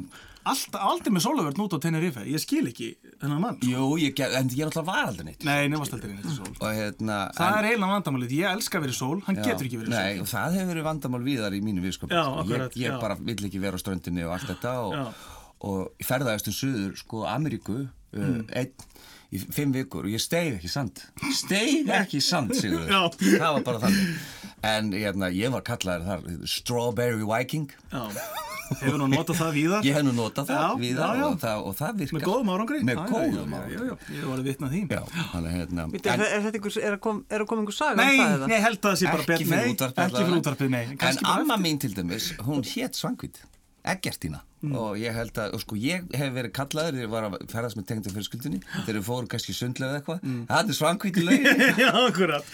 aldrei 0.46 1.12
með 1.12 1.22
sólavörn 1.26 1.60
út 1.66 1.74
á 1.76 1.78
Tenerife, 1.84 2.22
ég 2.24 2.40
skil 2.40 2.62
ekki 2.70 2.86
þennan 3.20 3.40
mann. 3.42 3.56
sko. 3.60 3.68
jú, 3.70 3.88
ég, 4.00 4.20
en 4.24 4.48
ég 4.48 4.60
er 4.64 4.70
alltaf 4.70 4.86
var 4.86 5.10
aldrei 5.10 5.26
neitt 5.28 5.44
Nei, 5.44 5.68
nefnast 5.68 5.92
aldrei 5.92 6.14
neitt 6.14 6.24
í 6.30 6.36
sól. 6.36 6.48
Og 6.60 6.70
hérna 6.78 7.18
Það 7.36 7.46
en- 7.50 7.58
er 7.58 7.68
eiginlega 7.70 7.94
vandamálið, 7.96 8.32
ég 8.40 8.50
elska 8.54 8.80
í 8.80 8.94
sól, 8.96 9.20
hann 9.26 9.36
Já, 9.36 9.42
getur 9.50 9.66
ekki 9.68 9.80
verið 9.82 9.92
Nei, 9.94 10.14
sól. 10.16 10.22
og 10.22 10.28
það 10.32 10.56
hefur 10.56 10.72
verið 10.74 10.88
vandamál 10.88 11.22
viðar 11.28 11.52
í 11.52 11.60
mínu 11.62 11.84
viðskap 11.84 12.08
sko. 12.10 12.44
ég, 12.48 12.76
ég 12.86 13.00
bara 13.00 13.14
vill 13.20 13.36
ekki 13.50 13.60
vera 13.60 13.76
á 13.76 13.80
ströndinni 13.84 14.24
og 14.24 14.32
allt 14.38 14.48
þetta 14.48 14.74
og, 14.80 15.14
og 15.60 15.92
ég 16.00 16.06
ferðaðist 16.08 16.48
um 16.48 16.52
suður 16.56 16.96
sko 16.96 17.26
Ameríku 17.28 17.88
Mm. 18.10 18.40
uh, 18.40 18.58
einn 18.58 18.72
í 19.30 19.38
fimm 19.38 19.70
vikur 19.70 20.02
og 20.02 20.10
ég 20.10 20.18
steig 20.18 20.56
ekki 20.56 20.66
sand 20.68 20.98
steig 21.30 21.86
ekki 22.00 22.18
sand 22.20 22.50
sigur 22.58 22.88
Já. 22.90 23.06
það 23.14 23.52
var 23.54 23.62
bara 23.62 23.78
þannig 23.84 24.16
en 24.66 24.90
hérna, 24.90 25.28
ég 25.30 25.52
var 25.54 25.62
kallaður 25.62 26.08
þar 26.08 26.48
Strawberry 26.50 27.22
Viking 27.22 27.70
Já, 27.92 28.10
hefur 28.80 28.98
nú 29.00 29.06
notað 29.10 29.36
það 29.40 29.50
víðar. 29.58 29.84
ég 29.88 29.96
hef 29.98 30.04
nú 30.06 30.12
notað 30.16 30.46
það 30.50 30.60
Já, 30.60 30.74
víðar 30.80 31.10
já, 31.10 31.20
já. 31.20 31.26
Og, 31.30 31.38
það, 31.42 31.62
og 31.70 31.74
það 31.80 31.98
virkar 32.00 32.16
Með 32.20 32.26
góðum 32.30 32.50
árangri. 32.54 32.80
með 32.86 32.94
Já, 32.94 33.00
já, 33.00 33.10
góðum 33.10 33.54
já, 33.54 33.58
árangri 33.60 33.74
Já, 33.74 33.82
já, 33.90 33.94
ég 34.16 34.26
var 34.30 34.38
að 34.42 34.48
vitna 34.50 34.70
því. 34.74 34.80
já, 34.90 35.02
þannig 35.32 35.56
hérna 35.58 35.86
Vítu, 35.90 36.08
er, 36.14 36.24
er, 36.30 36.44
þetta 36.46 36.60
einhver, 36.60 36.76
er, 36.84 36.92
að 36.96 37.00
kom, 37.06 37.20
er 37.30 37.40
að 37.44 37.48
koma 37.50 37.64
einhver 37.64 37.78
saga 37.80 37.96
Nei, 38.00 38.12
um 38.14 38.20
það 38.24 38.36
eða? 38.36 38.50
nei, 38.52 38.58
held 38.66 38.78
að 38.80 38.86
það 38.90 38.98
sé 39.00 39.10
bara 39.10 39.26
ekki 39.26 39.48
fyrir 39.50 39.64
nei, 39.66 39.74
útvarpið 39.74 40.04
Ekki 40.06 40.22
fyrir 40.24 40.38
útvarpið, 40.40 40.70
nei. 40.70 40.84
en 41.10 41.24
amma 41.34 41.56
mín 41.60 41.80
til 41.82 41.92
dæmis, 41.96 42.30
hún 42.46 42.62
hétt 42.74 42.94
Svangvít 43.00 43.42
Eggertína 43.94 44.42
og 44.68 44.98
ég 45.00 45.14
held 45.16 45.38
að, 45.40 45.54
og 45.56 45.62
sko 45.62 45.76
ég 45.80 46.04
hef 46.16 46.32
verið 46.34 46.52
kallaður 46.56 46.96
þegar 46.96 47.06
ég 47.06 47.12
var 47.14 47.26
að 47.28 47.36
ferðast 47.48 47.78
með 47.78 47.86
tengda 47.88 48.12
fyrirskyldunni 48.12 48.58
þegar 48.74 48.98
við 48.98 49.06
fórum 49.06 49.28
kannski 49.30 49.54
sundlega 49.56 49.90
eða 49.90 49.98
eitthvað. 50.00 50.20
Það 50.50 50.60
er 50.60 50.76
Svangvít 50.80 51.16
í 51.16 51.24
laugin 51.24 51.62
Já, 51.80 51.90
akkurat. 52.04 52.44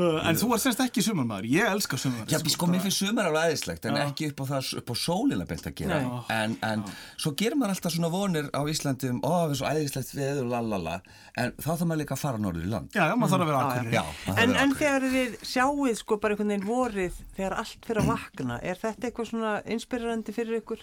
En 0.00 0.38
þú 0.40 0.46
er 0.56 0.62
semst 0.62 0.80
ekki 0.86 1.04
sumarmaður, 1.04 1.46
ég 1.52 1.68
elska 1.68 1.98
sumarmaður. 2.00 2.32
Já, 2.32 2.38
sko, 2.54 2.64
mér 2.72 2.80
finnst 2.86 3.00
sumar 3.02 3.28
alveg 3.28 3.42
aðeinslegt 3.42 3.82
en 3.90 3.98
ekki 4.00 4.30
upp 4.32 4.38
á, 4.40 4.44
það, 4.54 4.62
upp 4.80 4.88
á 4.88 4.94
sólina 5.02 5.44
beint 5.48 5.66
að 5.68 5.76
gera. 5.82 5.98
Nei. 6.00 6.06
en, 6.38 6.50
en 6.70 6.78
svo 7.20 7.30
gerir 7.36 7.56
maður 7.60 7.74
alltaf 7.76 7.92
svona 7.96 8.12
vonir 8.12 8.46
á 8.56 8.60
Íslandi 8.72 9.06
um, 9.12 9.20
ó, 9.20 9.44
við 9.44 9.52
erum 9.52 9.58
svo 9.60 9.68
aðeinslegt 9.68 10.10
veður, 10.16 10.46
lalala 10.52 10.96
en 11.36 11.52
þá 11.58 11.68
þarf 11.68 11.86
maður 11.90 12.02
líka 12.02 12.16
að 12.16 12.22
fara 12.24 12.38
norður 12.40 12.64
í 12.64 12.72
land. 12.72 12.88
Já, 12.96 13.04
já, 13.10 13.14
maður 13.16 13.32
þarf 13.34 13.44
að 13.44 13.50
vera 13.52 13.60
akkurir. 13.66 13.92
Já, 13.92 14.02
það 14.24 14.32
En, 14.32 14.36
þarf 14.36 14.42
að 14.42 14.48
vera 14.48 14.96
þegar 20.42 20.82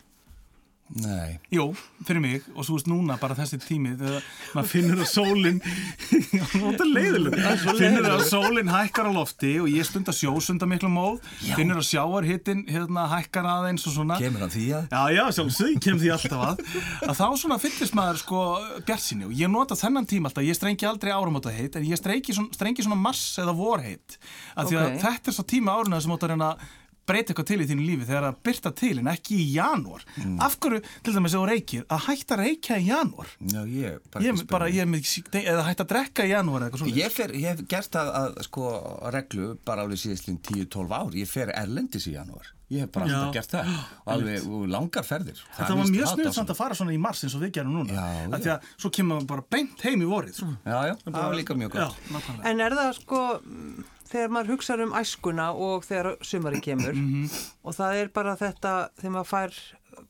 Nei, 0.89 1.35
Jú, 1.53 1.67
fyrir 2.01 2.17
mig 2.23 2.45
og 2.55 2.65
svo 2.65 2.73
veist 2.79 2.87
núna 2.89 3.13
bara 3.21 3.35
þessi 3.37 3.59
tími 3.61 3.91
þegar 3.99 4.23
maður 4.55 4.69
finnur 4.71 5.01
að 5.03 5.09
sólinn 5.11 5.59
það 5.61 6.79
er 6.81 6.89
leiðileg 6.95 7.35
finnur 7.77 8.07
að 8.15 8.23
sólinn 8.25 8.71
hækkar 8.73 9.09
á 9.09 9.11
lofti 9.13 9.51
og 9.61 9.67
ég 9.69 9.85
stunda 9.85 10.15
sjó, 10.15 10.31
stunda 10.41 10.65
miklu 10.69 10.89
móð. 10.89 11.19
Já. 11.45 11.53
finnur 11.59 11.77
að 11.83 11.85
sjáarhittin 11.91 12.63
hérna 12.73 13.05
hækkar 13.11 13.45
aðeins 13.51 13.85
og 13.85 13.93
svona. 13.99 14.17
Kemur 14.17 14.41
hann 14.47 14.53
því 14.55 14.65
að? 14.79 14.89
Já, 14.89 15.03
já, 15.19 15.23
sjálfsög, 15.37 15.71
ég 15.75 15.85
kem 15.85 16.01
því 16.01 16.11
alltaf 16.15 16.43
að. 16.47 16.65
Að 17.05 17.15
þá 17.21 17.25
svona 17.43 17.59
fyllist 17.61 17.97
maður 18.01 18.21
sko 18.23 18.41
bjart 18.89 19.05
sinni 19.05 19.29
og 19.29 19.37
ég 19.37 19.53
nota 19.53 19.77
þennan 19.79 20.09
tíma 20.09 20.31
alltaf, 20.31 20.47
ég 20.49 20.57
strengi 20.57 20.89
aldrei 20.89 21.13
áramóta 21.13 21.53
heit 21.53 21.77
en 21.77 21.85
ég 21.85 22.01
strengi 22.01 22.33
svona, 22.33 22.49
strengi 22.57 22.85
svona 22.87 22.97
mars 22.99 23.23
eða 23.45 23.53
vor 23.61 23.85
heit 23.85 24.17
að 24.57 24.73
því 24.73 24.81
að 24.81 24.89
Ok. 24.89 25.01
þetta 25.05 25.29
er 25.29 25.37
svo 25.37 25.45
tíma 25.53 25.77
áruna 25.77 26.01
sem 26.01 26.17
áttu 26.17 26.25
að 26.25 26.33
reyna 26.33 26.51
að 26.55 26.67
breyta 27.09 27.33
eitthvað 27.33 27.49
til 27.51 27.59
í 27.63 27.67
þínu 27.69 27.85
lífi 27.87 28.07
þegar 28.09 28.27
að 28.29 28.37
byrta 28.49 28.73
til 28.81 28.93
en 29.01 29.11
ekki 29.13 29.39
í 29.41 29.47
janúar? 29.55 30.05
Af 30.45 30.59
hverju, 30.61 30.81
til 31.05 31.15
dæmis 31.15 31.35
þú 31.35 31.43
reykir 31.49 31.87
að 31.89 32.05
hætta 32.07 32.37
að 32.37 32.43
reykja 32.45 32.77
í 32.79 32.87
janúar? 32.89 33.33
Já, 33.39 33.61
ég 33.73 33.97
bara 34.13 34.27
ég, 34.27 34.43
bara, 34.51 34.69
ég 34.73 34.85
er 34.85 34.91
nei, 34.93 35.43
eða 35.43 35.65
hætta 35.67 35.87
að 35.87 35.91
drekka 35.95 36.27
í 36.27 36.33
janúar 36.33 36.61
eða 36.61 36.69
eitthvað 36.69 36.85
svona 36.85 36.99
Ég, 36.99 37.15
fer, 37.15 37.35
ég 37.37 37.53
hef 37.53 37.65
gert 37.71 37.97
það 37.97 38.13
að 38.21 38.39
sko 38.47 38.69
reglu 39.15 39.51
bara 39.65 39.85
alveg 39.85 40.01
síðastlinn 40.03 40.39
10-12 40.45 40.95
ár. 40.99 41.19
Ég 41.19 41.29
fer 41.29 41.51
erlendis 41.55 42.07
í 42.09 42.15
janúar. 42.15 42.53
Ég 42.69 42.85
hef 42.85 42.91
bara 42.93 43.07
Já. 43.09 43.15
alltaf 43.17 43.33
gert 43.33 43.53
það. 43.55 43.69
Og 44.05 44.09
alveg 44.13 44.49
og 44.53 44.65
langar 44.69 45.05
ferðir. 45.05 45.39
Það 45.57 45.79
var 45.79 45.87
mjög 45.89 46.11
snuð 46.11 46.33
samt 46.35 46.51
að 46.53 46.59
fara 46.59 46.75
svona 46.77 46.93
í 46.93 46.99
mars 47.01 47.23
eins 47.25 47.35
og 47.37 47.41
við 47.41 47.55
gerum 47.57 47.79
núna. 47.79 47.95
Já, 47.95 48.03
Af 48.05 48.35
já. 48.35 48.43
Því 48.43 48.51
að 48.53 48.67
svo 48.83 48.91
kemur 48.93 49.15
maður 49.15 49.29
bara 49.31 49.45
beint 49.55 49.85
heim 49.87 50.03
í 50.05 50.09
vorið. 50.09 50.41
Já, 50.69 50.75
já, 50.91 50.93
það 51.07 51.17
var 51.17 51.37
líka 51.39 51.57
mjög 51.57 51.73
gott. 51.73 52.03
Nákvæmlega. 52.13 52.45
En 52.51 52.61
er 52.67 52.75
það 52.77 52.91
sko, 52.99 53.23
mm, 53.41 53.87
þegar 54.09 54.29
maður 54.33 54.51
hugsa 54.55 54.77
um 54.83 54.91
æskuna 54.97 55.49
og 55.53 55.83
þegar 55.85 56.15
sumari 56.25 56.61
kemur 56.61 56.93
Mhm. 56.93 57.29
og 57.63 57.73
það 57.75 57.95
er 58.03 58.07
bara 58.13 58.35
þetta 58.35 58.89
þegar 58.99 59.11
maður 59.11 59.31
fær 59.33 59.53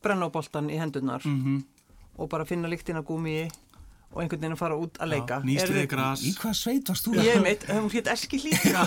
brennáboltan 0.02 0.70
í 0.70 0.78
hendunar 0.78 1.20
Mhm. 1.24 1.64
og 2.18 2.28
bara 2.30 2.44
finna 2.44 2.68
lyktina 2.68 3.02
gúmi 3.02 3.50
og 4.10 4.22
einhvern 4.24 4.40
veginn 4.42 4.56
að 4.56 4.58
fara 4.58 4.74
út 4.76 4.96
að 4.98 5.08
leika. 5.12 5.36
Nýstriði 5.46 5.80
Er 5.80 5.86
þið- 5.86 5.90
gras 5.92 6.22
Í 6.26 6.32
hvað 6.40 6.54
sveit 6.58 6.88
varst 6.90 7.04
þú? 7.06 7.12
Ég 7.22 7.42
meitt, 7.44 7.62
hún 7.70 7.90
hétt 7.94 8.08
Eski 8.10 8.40
líka. 8.42 8.82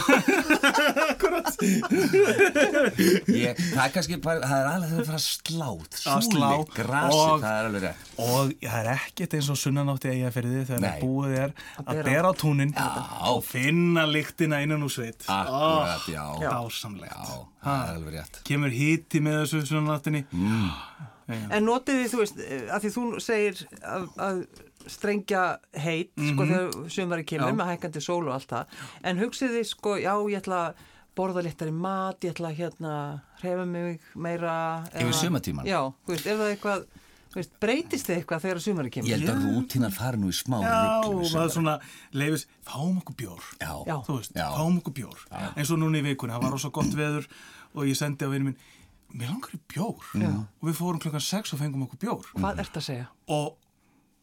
Ég, 2.24 3.58
það 3.58 3.84
er 3.86 3.94
kannski 3.94 4.18
bara, 4.24 4.42
það 4.48 4.58
er 4.58 4.70
alveg 4.74 4.92
það 4.94 5.08
fara 5.10 5.22
slátt, 5.24 6.00
Að 6.04 6.26
slá 6.28 6.50
súli, 6.50 6.68
grasi, 6.76 7.18
og- 7.20 7.42
það 7.44 7.54
er 7.60 7.70
alveg 7.70 7.86
rétt. 7.88 8.12
Og 8.24 8.54
það 8.64 8.78
er 8.82 8.90
ekkert 8.94 9.36
eins 9.38 9.50
og 9.54 9.60
sunnanátti 9.64 10.12
eiga 10.14 10.32
fyrir 10.36 10.52
því 10.54 10.66
þegar 10.70 10.84
Nei. 10.84 11.00
búið 11.02 11.38
er 11.44 11.54
að 11.84 12.04
bera 12.04 12.28
á 12.30 12.34
túnin 12.44 12.74
Já. 12.74 12.90
og 13.32 13.44
finna 13.48 14.06
lyktina 14.10 14.62
innan 14.64 14.84
úr 14.84 14.92
sveit 14.92 15.24
Akkurat, 15.28 16.06
já. 16.08 16.26
Dásamlegt 16.44 17.16
það 17.64 17.90
er 17.90 17.96
alveg 17.96 18.14
rétt. 18.20 18.44
Kemur 18.44 18.70
híti 18.76 19.22
með 19.24 19.44
þessu 19.46 19.66
sunnanáttinni 19.72 20.26
En 21.34 21.64
notið 21.66 22.02
þið, 22.04 22.10
þú 22.12 22.18
veist, 22.20 22.40
eh, 22.44 22.66
að 22.68 22.82
því 22.84 22.90
þú 22.94 23.04
segir 23.24 23.62
að, 23.82 24.08
að 24.20 24.42
strengja 24.88 25.60
heit, 25.76 26.12
sko, 26.18 26.46
þegar 26.46 26.90
sumari 26.90 27.24
kemur 27.24 27.52
Mhm. 27.52 27.58
Já. 27.58 27.64
með 27.64 27.78
hækandi 27.78 28.02
sól 28.02 28.28
og 28.28 28.34
allt 28.34 28.48
það. 28.48 28.66
En 29.04 29.18
hugsið 29.20 29.50
þið, 29.58 29.66
sko, 29.66 29.96
já, 29.98 30.14
ég 30.30 30.42
ætla 30.42 30.60
að 30.70 30.74
borða 31.16 31.44
léttari 31.46 31.72
mat, 31.74 32.20
ég 32.22 32.34
ætla 32.34 32.50
að 32.52 32.58
hérna 32.58 33.22
hrefa 33.42 33.66
mig 33.68 34.00
meira. 34.16 34.84
Yfir 34.96 35.14
sumartímann? 35.14 35.66
Já, 35.66 35.94
þú 36.08 36.08
veist, 36.16 36.26
er 36.28 36.38
það 36.38 36.58
eitthvað, 36.58 36.86
þú 37.34 37.36
veist, 37.36 37.52
breytist 37.62 38.08
þið 38.08 38.18
eitthvað 38.24 38.42
þegar 38.42 38.60
sumari 38.62 38.90
kemur? 38.90 39.10
Ég 39.10 39.20
held 39.20 39.30
að 39.30 39.46
rútínar 39.54 39.94
fari 39.94 40.18
nú 40.18 40.28
í 40.28 40.34
smá 40.34 40.62
Já, 40.62 41.02
maður 41.04 41.44
er- 41.46 41.50
svona 41.50 41.80
leifis, 42.14 42.46
fáum 42.66 42.98
okkur 43.02 43.16
bjór 43.16 43.42
Já, 43.62 44.04
veist, 44.08 44.34
Já. 44.34 44.50
fáum 44.58 44.82
okkur 44.82 44.94
bjór 44.94 45.18
eins 45.56 45.72
og 45.72 45.78
núna 45.80 45.98
í 46.02 46.04
vikunni, 46.04 46.34
það 46.34 46.42
var 46.42 46.52
rosa 46.52 46.70
gott 46.70 46.94
veður 46.94 47.28
og 47.76 47.84
ég 47.86 47.96
sendi 47.96 48.26
á 48.26 48.30
vinnu 48.30 48.46
minn 48.46 48.58
mér 49.14 49.30
langar 49.30 49.50
í 49.54 49.60
bjór 49.70 50.02
og 50.62 50.68
við 50.68 50.74
fórum 50.74 51.00
klokkan 51.00 51.22
6 51.22 51.54
og 51.54 51.60
fengum 51.60 51.84
okkur 51.88 52.00
bjór 52.00 52.26
Hvað 52.34 52.60
ert 52.60 52.74
að 52.74 52.82
segja? 52.82 53.08
og, 53.28 53.56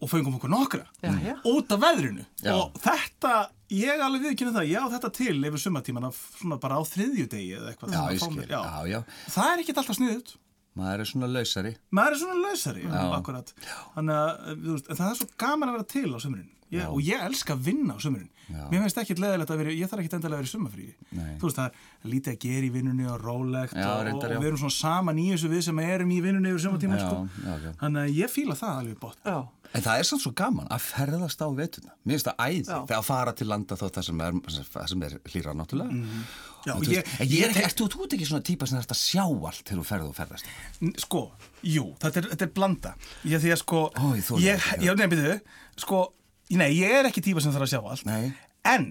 og 0.00 0.08
fengum 0.10 0.36
okkur 0.38 0.50
nokkra 0.52 0.84
Já, 1.04 1.10
já. 1.24 1.34
út 1.44 1.72
af 1.76 1.80
veðrinu. 1.82 2.24
Já. 2.42 2.52
og 2.56 2.76
þetta, 2.80 3.32
ég 3.76 4.00
alveg 4.04 4.22
viðkynna 4.28 4.54
það 4.56 4.70
ég 4.72 4.84
á 4.84 4.92
þetta 4.96 5.10
til 5.20 5.34
yfir 5.50 5.62
sumatíman 5.64 6.06
svona 6.16 6.56
bara 6.62 6.78
á 6.80 6.82
þriðju 6.88 7.26
degi 7.32 7.50
eða 7.58 7.72
eitthvað 7.74 7.92
Já, 7.92 8.00
já, 8.48 8.78
já. 8.94 9.00
það 9.34 9.50
er 9.52 9.64
ekkert 9.64 9.82
alltaf 9.84 9.98
sniðut 10.00 10.36
Maður 10.80 11.02
er 11.02 11.08
svona 11.10 11.26
lausari. 11.26 11.70
maður 11.90 12.14
er 12.14 12.18
svona 12.20 12.34
lausari 12.46 12.84
akkurat. 13.18 13.48
Þannig 13.96 14.18
að 14.20 14.84
það 14.94 15.06
er 15.08 15.16
svo 15.18 15.26
gaman 15.42 15.68
að 15.72 15.74
vera 15.76 15.86
til 15.90 16.12
á 16.14 16.18
sumrin 16.22 16.48
ég, 16.70 16.86
og 16.88 17.00
ég 17.04 17.24
elska 17.26 17.54
að 17.56 17.64
vinna 17.70 17.96
á 17.96 17.98
sumrin. 18.02 18.28
Mér 18.50 18.82
finnst 18.82 18.98
ekkert 18.98 19.20
leðilegt 19.22 19.52
að 19.54 19.60
vera, 19.62 19.70
ég 19.78 19.90
þarf 19.90 20.02
ekkert 20.02 20.16
endalega 20.18 20.42
að 20.42 20.64
vera 20.66 20.82
í 20.82 20.94
Nei. 21.14 21.36
þú 21.38 21.46
veist 21.46 21.58
það 21.60 21.68
er 21.70 22.10
lítið 22.10 22.32
að 22.32 22.38
gera 22.44 22.66
í 22.66 22.70
vinnunni 22.74 23.06
og 23.06 23.20
rólegt 23.22 23.76
Já, 23.78 23.86
og, 23.92 24.00
reyndar, 24.08 24.34
og 24.34 24.42
við 24.42 24.48
erum 24.50 24.60
svona 24.64 24.74
saman 24.74 25.20
í 25.22 25.26
þessu 25.30 25.50
við 25.52 25.62
sem 25.68 25.78
erum 25.84 26.10
í 26.10 26.18
vinnunni 26.24 26.50
yfir 26.50 26.64
sumatíma 26.64 26.98
Já, 26.98 27.04
sko. 27.06 27.72
þannig 27.84 28.02
að 28.02 28.18
ég 28.18 28.32
fíla 28.34 28.56
það 28.58 28.80
alveg 28.82 28.98
bótt. 29.06 29.22
Já, 29.22 29.38
En 29.70 29.84
það 29.84 30.00
er 30.00 30.06
samt 30.08 30.22
svo 30.24 30.30
gaman 30.34 30.66
að 30.74 30.80
ferðast 30.82 31.42
á 31.46 31.48
vetuna. 31.54 31.92
Mér 32.02 32.16
finnst 32.18 32.26
það 32.26 32.40
æði 32.42 32.62
þegar 32.66 32.96
að 32.96 33.04
fara 33.06 33.32
til 33.38 33.46
landa 33.46 33.76
þó 33.78 33.84
það 33.94 34.06
sem 34.08 34.22
er, 34.26 34.38
er 35.06 35.30
hlýra 35.30 35.52
náttúrulega. 35.54 36.08
Já, 36.66 36.72
En 36.72 36.80
og 36.80 36.82
ég- 36.90 37.04
veist, 37.06 37.20
en 37.22 37.28
ég 37.30 37.44
er 37.44 37.52
ekki, 37.54 37.62
ert 37.68 37.78
þú, 37.78 37.86
ert 38.02 38.16
ekki 38.16 38.26
svona 38.26 38.42
típa 38.50 38.66
sem 38.66 38.80
þarf 38.80 38.90
að 38.96 38.98
sjá 38.98 39.22
allt 39.22 39.62
þegar 39.62 39.78
þú 39.78 39.86
ferð 39.92 40.08
og 40.10 40.16
ferðast? 40.18 40.50
Sko, 41.06 41.22
jú, 41.62 41.84
þetta 42.02 42.18
er, 42.18 42.28
þetta 42.34 42.48
er 42.48 42.52
blanda. 42.58 42.94
Ég 43.30 43.44
því 43.46 43.52
að 43.54 43.60
sko 43.62 43.84
Ó, 43.94 44.04
ég 44.18 44.42
ég, 44.42 44.58
ekki, 44.74 44.96
nei, 44.98 45.06
byrju, 45.14 45.38
sko, 45.86 46.02
nei, 46.58 46.72
ég 46.78 46.90
er 47.00 47.08
ekki 47.10 47.22
típa 47.24 47.42
sem 47.44 47.52
þarf 47.54 47.68
að 47.68 47.72
sjá 47.74 47.80
allt 47.82 48.06
Nei. 48.08 48.32
En, 48.66 48.86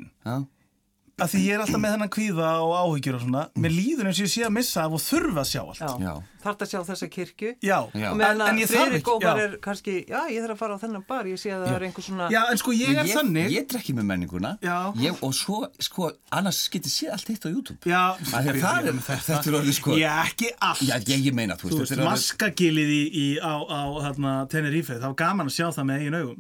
að 1.20 1.32
því 1.34 1.44
ég 1.46 1.54
er 1.58 1.64
alltaf 1.66 1.82
með 1.84 1.96
hennan 1.96 2.12
kvíða 2.16 2.50
og 2.64 2.74
áhyggjur 2.80 3.18
og 3.20 3.24
svona 3.26 3.46
Mér 3.60 3.76
líður 3.76 4.10
eins 4.10 4.20
og 4.20 4.28
ég 4.28 4.34
sé 4.34 4.44
að 4.48 4.56
missa 4.60 4.84
af 4.86 4.98
og 4.98 5.04
þurfa 5.04 5.44
að 5.44 5.50
sjá 5.54 5.62
allt 5.66 5.84
já. 5.84 5.94
Já. 6.10 6.14
Þarf 6.40 6.62
að 6.64 6.70
sjá 6.72 6.80
þessa 6.88 7.08
kirkju. 7.12 7.50
Já, 7.60 7.78
Já. 8.00 8.10
En- 8.16 8.42
en 8.42 8.60
ég 8.62 8.70
þarf 8.72 8.94
ekki- 8.96 9.16
já. 9.20 9.32
er 9.44 9.58
kannski, 9.60 9.94
já, 10.08 10.20
ég 10.32 10.40
þarf 10.40 10.54
að 10.56 10.60
fara 10.62 10.76
á 10.76 10.80
þennan 10.80 11.04
bar, 11.08 11.26
ég 11.28 11.36
sé 11.36 11.50
að 11.52 11.66
það 11.68 11.76
er 11.76 11.84
einhver 11.90 12.04
svona... 12.06 12.30
Já, 12.32 12.40
en 12.52 12.58
sko 12.62 12.72
ég 12.72 12.94
er 12.96 13.04
ég, 13.10 13.16
þannig 13.18 13.50
ég 13.52 13.66
drekki 13.68 13.94
með 13.98 14.06
menninguna 14.08 14.52
Já. 14.64 14.94
ég, 14.96 15.18
og 15.22 15.34
svo, 15.36 15.68
sko, 15.84 16.12
annars 16.32 16.62
getið 16.72 16.94
séð 16.96 17.12
allt 17.18 17.28
hitt 17.28 17.44
á 17.44 17.50
YouTube. 17.52 17.80
Já, 17.84 18.16
Af 18.16 18.24
því 18.24 18.54
að 18.54 18.62
það 18.64 18.78
er, 18.80 18.88
byrjum 18.88 19.02
þetta 19.10 19.36
er 19.44 19.58
orðið 19.60 19.76
sko, 19.82 19.98
Já, 20.00 20.14
ekki 20.24 20.52
allt 20.70 20.86
já, 20.88 20.96
ég, 21.12 21.26
ég 21.28 21.34
meina, 21.36 21.58
þú 21.60 21.68
Þú 21.68 21.76
veist, 21.76 21.80
veist, 21.80 21.92
þetta 21.92 22.00
er 22.00 22.08
orðið, 22.08 22.16
maskagilið 22.16 22.90
í, 22.96 23.04
í, 23.12 23.28
á, 23.44 23.54
á 23.68 23.82
þarna, 24.08 24.34
Tenerife 24.48 24.96
Það 24.96 25.08
var 25.10 25.20
gaman 25.26 25.52
að 25.52 25.58
sjá 25.60 25.68
það 25.76 25.90
með 25.92 26.00
eigin 26.00 26.20
augum 26.22 26.36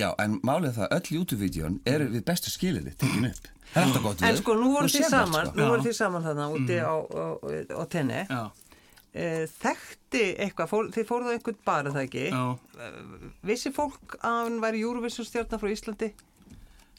já, 0.00 0.08
en 0.24 0.40
málið 0.40 0.70
er 0.72 0.76
það, 0.80 0.88
öll 0.96 1.18
YouTube-vídeón 1.18 1.78
eru 1.84 2.08
við 2.16 2.24
bestu 2.24 2.48
skiliði, 2.54 2.96
tekin 2.96 3.28
upp. 3.28 3.52
Það. 3.74 4.22
En 4.28 4.36
sko, 4.38 4.54
nú 4.54 4.68
voru 4.74 4.86
allt, 4.86 5.08
saman, 5.10 5.46
sko. 5.48 5.56
nú 5.58 5.64
Já. 5.64 5.70
voru 5.72 5.82
þið 5.88 5.96
saman 5.98 6.22
þarna 6.28 6.46
úti 6.54 6.76
á, 6.78 6.94
á, 6.94 7.24
á 7.80 7.84
tenni. 7.90 8.20
Já, 8.30 8.44
E, 9.14 9.46
þekkti 9.46 10.22
eitthvað, 10.42 10.66
fór, 10.72 10.86
þið 10.90 11.04
fóruð 11.06 11.28
á 11.30 11.34
einhvern 11.36 11.58
bar, 11.64 11.86
er 11.86 11.92
það 11.94 12.06
ekki? 12.08 12.22
já 12.34 12.56
Vissi 13.46 13.70
fólk 13.70 14.16
að 14.26 14.40
hann 14.40 14.56
væri 14.58 14.80
Eurovision 14.82 15.28
stjarnar 15.28 15.60
frá 15.62 15.70
Íslandi? 15.70 16.08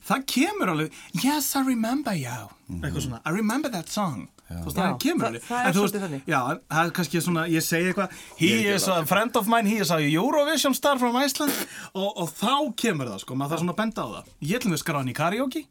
Það 0.06 0.24
kemur 0.32 0.72
alveg, 0.72 0.94
yes 1.26 1.50
I 1.60 1.64
remember 1.68 2.14
you 2.16 2.38
Eitthvað 2.80 3.02
svona, 3.04 3.20
I 3.26 3.34
remember 3.36 3.68
that 3.74 3.92
song 3.92 4.30
Þú 4.48 4.64
veist, 4.64 4.78
það 4.78 4.88
Já, 4.88 4.98
kemur 5.04 5.26
það- 5.26 5.28
alveg 5.34 5.44
það 5.50 5.60
er 5.60 5.68
En 5.68 5.74
þú 5.76 5.84
svolítið 5.84 6.04
þannig. 6.06 6.24
Já, 6.32 6.40
það 6.72 6.86
er 6.86 6.92
kannski 7.02 7.22
svona, 7.28 7.44
ég 7.52 7.64
segi 7.68 7.92
eitthvað 7.92 8.10
He 8.40 8.48
Ég 8.64 8.76
is 8.80 8.88
a 8.88 9.06
friend 9.12 9.36
of 9.36 9.48
mine, 9.52 9.66
he 9.66 9.78
is 9.84 9.92
a 9.92 10.00
Eurovision 10.00 10.74
star 10.74 10.98
from 10.98 11.16
Iceland 11.20 11.52
og, 11.94 12.14
og 12.16 12.30
þá 12.32 12.54
kemur 12.80 13.12
það, 13.12 13.20
sko, 13.26 13.36
maður 13.36 13.58
þarf 13.58 13.66
svona 13.66 13.76
að 13.76 13.82
benda 13.84 14.02
á 14.06 14.08
það 14.16 14.24
Ég 14.40 14.60
ætlum 14.62 14.72
við 14.78 14.84
skráðan 14.86 15.12
í 15.12 15.18
karaoke 15.20 15.66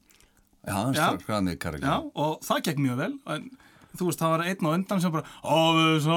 Já, 0.65 0.75
hann 0.79 0.97
skræði 0.97 1.43
mig 1.49 1.61
karri. 1.63 1.83
Já, 1.85 1.97
og 2.01 2.41
það 2.45 2.65
gekk 2.69 2.83
mjög 2.85 3.01
vel 3.03 3.13
en 3.35 3.51
þú 3.95 4.09
veist, 4.09 4.21
það 4.21 4.33
var 4.33 4.45
einn 4.49 4.69
og 4.69 4.77
undan 4.79 5.03
sem 5.03 5.13
bara 5.15 5.29
oh, 5.43 5.77
so 6.03 6.17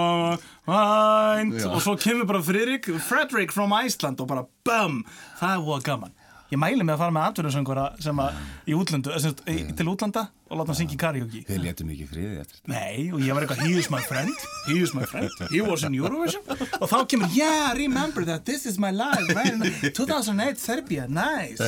mind 0.69 1.57
Já. 1.59 1.67
og 1.69 1.83
svo 1.85 1.97
kemur 2.01 2.29
bara 2.29 2.41
Fredrik 2.45 2.89
Fredrik 3.05 3.53
from 3.53 3.75
Iceland 3.77 4.23
og 4.23 4.29
bara 4.31 4.47
BAM 4.65 5.03
það 5.39 5.51
er 5.51 5.67
hóa 5.67 5.83
gaman. 5.85 6.15
Ég 6.47 6.61
mæli 6.61 6.79
með 6.79 6.95
að 6.95 7.01
fara 7.03 7.15
með 7.17 7.29
atvinnusöngvara 7.31 7.85
sem 8.01 8.23
að 8.23 8.41
í 8.71 8.75
útlöndu, 8.77 9.13
sem, 9.19 9.35
til 9.75 9.89
útlanda 9.91 10.29
og 10.47 10.59
láta 10.59 10.71
hann 10.71 10.77
syngja 10.79 10.95
í 10.95 10.99
karaoke. 11.01 11.41
Þið 11.47 11.61
letum 11.63 11.91
ekki 11.93 12.07
friði 12.09 12.39
eftir. 12.41 12.59
Nei, 12.71 13.07
og 13.13 13.21
ég 13.23 13.35
var 13.35 13.45
eitthvað, 13.45 13.63
he 13.67 13.77
is 13.81 13.89
my 13.93 14.01
friend, 14.07 14.31
he 14.67 14.77
is 14.83 14.93
my 14.95 15.05
friend, 15.09 15.29
he 15.51 15.61
was 15.65 15.83
in 15.87 15.95
Eurovision. 15.97 16.43
Og 16.79 16.87
þá 16.89 16.97
kemur, 17.11 17.31
yeah, 17.35 17.71
remember 17.77 18.25
that, 18.27 18.45
this 18.47 18.65
is 18.65 18.79
my 18.79 18.91
life, 18.95 19.27
nice, 19.35 19.91
2008 19.97 20.59
Serbia, 20.61 21.07
nice. 21.07 21.61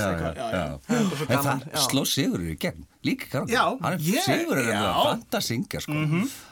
Sló 1.89 2.05
Sigurður 2.07 2.53
í 2.53 2.57
gegn, 2.59 2.85
líka. 3.05 3.45
Já, 3.49 3.65
Hann 3.81 3.97
er 3.97 4.23
Sigurður 4.25 4.63
er 4.65 4.77
að 4.79 5.01
fanta 5.09 5.41
að 5.41 5.47
syngja, 5.51 5.83
sko. 5.85 5.97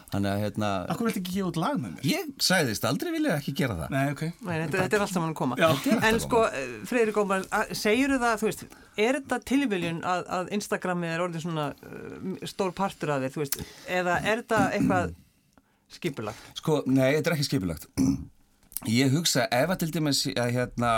Þannig 0.08 0.30
að, 0.32 0.41
hérna, 0.46 0.67
Akkur 0.88 1.10
viltu 1.10 1.20
ekki 1.20 1.34
gefa 1.36 1.50
út 1.50 1.58
lag 1.60 1.80
með 1.82 1.96
mér? 1.98 2.06
ég 2.08 2.28
sagðist 2.48 2.86
aldrei 2.88 3.10
vilja 3.12 3.34
ekki 3.36 3.54
gera 3.60 3.76
það. 3.76 3.89
Nei, 3.91 4.13
ok. 4.13 4.22
Nei, 4.48 4.54
þetta, 4.62 4.78
þetta 4.78 4.96
er 4.96 5.04
allt 5.04 5.13
saman 5.17 5.34
að 5.34 5.36
koma. 5.41 5.58
Já. 5.60 5.98
En 6.08 6.20
sko, 6.24 6.43
Freyri 6.88 7.15
Gómar, 7.17 7.43
segir 7.76 8.13
það, 8.15 8.38
þú 8.39 8.48
veist, 8.48 8.63
er 8.96 9.20
þetta 9.20 9.39
tilviljun 9.52 10.00
að, 10.08 10.24
að 10.38 10.54
Instagramið 10.56 11.12
er 11.17 11.26
orðið 11.26 11.43
svona 11.43 11.67
uh, 11.76 12.32
stór 12.48 12.72
partur 12.78 13.12
af 13.17 13.26
þér, 13.26 13.36
þú 13.36 13.43
veist, 13.43 13.60
eða 14.00 14.15
er 14.24 14.46
þetta 14.46 14.63
eitthvað 14.78 15.12
skipulagt? 15.98 16.50
Sko, 16.62 16.80
nei, 16.88 17.10
þetta 17.17 17.34
er 17.34 17.36
ekki 17.36 17.50
skipulagt. 17.52 17.91
Ég 18.88 19.12
hugsa, 19.12 19.48
ef 19.52 19.72
að 19.74 19.80
til 19.82 19.91
dæmis 19.96 20.24
að 20.38 20.52
hérna, 20.54 20.91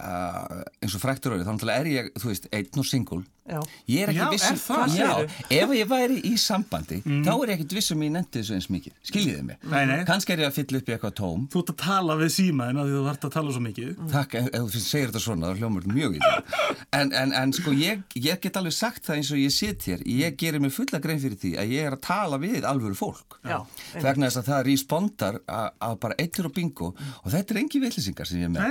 uh, 0.00 0.60
eins 0.82 0.96
og 0.96 1.02
fræktur 1.02 1.34
orðið, 1.36 1.46
þá 1.48 1.54
náttúrulega 1.56 1.82
er 1.84 1.90
ég, 1.92 2.12
þú 2.20 2.30
veist, 2.32 2.48
einn 2.54 2.82
og 2.82 2.86
singul. 2.88 3.24
Já. 3.46 3.60
Ég 3.86 4.02
er 4.02 4.10
ekki 4.10 4.18
Já, 4.18 4.30
viss 4.32 4.44
er 4.48 4.56
það? 4.58 4.94
Já, 4.98 5.06
Hvað 5.06 5.52
ef 5.54 5.72
ég 5.76 5.88
væri 5.90 6.16
í 6.26 6.32
sambandi, 6.42 6.96
þá 7.06 7.28
er 7.30 7.50
ég 7.52 7.52
ekkit 7.54 7.74
viss 7.76 7.92
um 7.94 8.00
ég 8.02 8.10
nefndi 8.16 8.40
þessu 8.40 8.56
eins 8.56 8.66
mikið. 8.74 8.94
Skiljiði 9.06 9.44
mig? 9.46 9.60
Nei, 9.70 9.84
nei. 9.86 10.00
Kannski 10.08 10.34
er 10.34 10.42
ég 10.42 10.50
að 10.50 10.56
fylla 10.56 10.80
upp 10.80 10.90
í 10.90 10.94
eitthvað 10.96 11.14
tóm. 11.20 11.44
Þú 11.52 11.62
ert 11.62 11.70
að 11.70 11.78
tala 11.84 12.16
við 12.18 12.32
símaðin 12.34 12.80
að 12.82 12.88
því 12.90 12.96
þú 12.96 13.04
þarft 13.06 13.26
að 13.28 13.34
tala 13.36 13.54
svo 13.54 13.62
mikið. 13.62 13.92
Takk, 14.10 14.34
ef, 14.40 14.48
ef 14.50 14.74
þú 14.74 14.82
segir 14.82 15.12
þetta 15.12 15.22
svona, 15.22 15.52
það 15.52 15.62
hljómar 15.62 15.86
mjög 15.94 16.16
í 16.18 16.22
það. 16.24 16.56
En, 16.98 17.14
en, 17.22 17.36
en 17.42 17.54
sko, 17.54 17.76
ég, 17.78 18.02
ég 18.18 18.42
get 18.42 18.58
alveg 18.58 18.74
sagt 18.74 19.06
það 19.06 19.20
eins 19.20 19.30
og 19.30 19.40
ég 19.44 19.54
sit 19.54 19.86
hér. 19.92 20.02
Ég 20.10 20.36
gerir 20.42 20.64
mig 20.66 20.74
fulla 20.74 21.00
grein 21.06 21.22
fyrir 21.22 21.38
því 21.38 21.54
að 21.62 21.76
ég 21.76 21.86
er 21.86 21.94
að 21.94 22.02
tala 22.08 22.40
við 22.42 22.66
alvöru 22.66 22.98
fólk. 22.98 23.38
Já, 23.46 23.60
Vegna 24.02 24.26
þess 24.26 24.42
að 24.42 24.50
það 24.50 24.66
respondar 24.72 25.38
að 25.46 25.70
að 25.86 25.96
bara 26.02 26.16
eittur 26.18 26.48
og 26.48 26.54
bingo 26.56 26.90
og 26.96 27.28
þetta 27.30 27.54
er 27.54 27.58
engi 27.62 27.80
villisingar 27.82 28.26
sem 28.28 28.40
ég 28.42 28.48
er 28.48 28.54
með. 28.56 28.62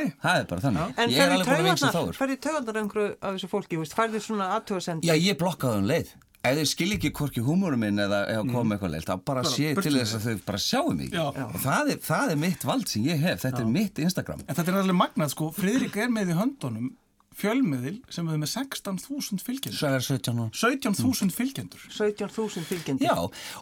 Er 1.16 1.22
ég 1.22 1.26
er 1.26 1.34
alveg 1.36 1.50
búin 1.50 1.58
að 1.58 1.70
vinsa 1.70 1.88
taugarnar, 1.88 1.96
þáður. 1.96 2.20
ferði 2.20 2.38
taugarnar 2.46 2.80
einhverju 2.82 3.16
af 3.16 3.36
þessu 3.36 3.50
fólki, 3.52 3.82
færði 3.96 4.22
svona 4.24 4.52
aðtöðasend? 4.60 5.08
Já, 5.08 5.16
ég 5.16 5.38
blokkaði 5.40 5.82
um 5.82 5.90
leið. 5.90 6.14
Ef 6.46 6.60
þau 6.60 6.68
skil 6.70 6.92
ekki 6.94 7.10
hvorki 7.18 7.42
húmórum 7.42 7.82
minn 7.82 8.02
eða 8.04 8.20
mm. 8.36 8.52
koma 8.54 8.76
eitthvað 8.76 8.92
leið, 8.94 9.08
þá 9.08 9.24
bara 9.26 9.46
sé 9.50 9.72
ég 9.72 9.80
burtu 9.80 9.90
til 9.90 9.98
þess 9.98 10.18
að 10.20 10.28
þau 10.28 10.44
bara 10.52 10.60
sjáu 10.62 10.92
mig. 10.94 11.16
Já. 11.16 11.24
Og 11.32 11.58
það 11.64 11.90
er, 11.96 12.04
það 12.06 12.34
er 12.36 12.40
mitt 12.44 12.68
vald 12.70 12.92
sem 12.92 13.08
ég 13.08 13.24
hef. 13.26 13.42
Þetta 13.42 13.64
er 13.64 13.72
mitt 13.80 14.04
Instagram. 14.06 14.44
En 14.46 14.60
þetta 14.60 14.74
er 14.76 14.78
alveg 14.84 15.00
magnað, 15.00 15.34
sko, 15.34 15.50
Friðrik 15.56 15.98
er 16.04 16.14
með 16.14 16.36
í 16.36 16.38
höndunum 16.38 16.92
fjölmiðil 17.36 17.98
sem 18.14 18.28
við 18.30 18.42
með 18.42 18.52
16.000 18.54 19.44
fylgjendur. 19.46 19.80
Svo 19.80 19.90
er 19.92 20.06
17 20.06 20.42
og 20.46 20.50
17.000 20.56 21.36
fylgjendur. 21.36 21.82
17.000 21.92 22.66
fylgjendur. 22.70 23.06
Já, 23.06 23.16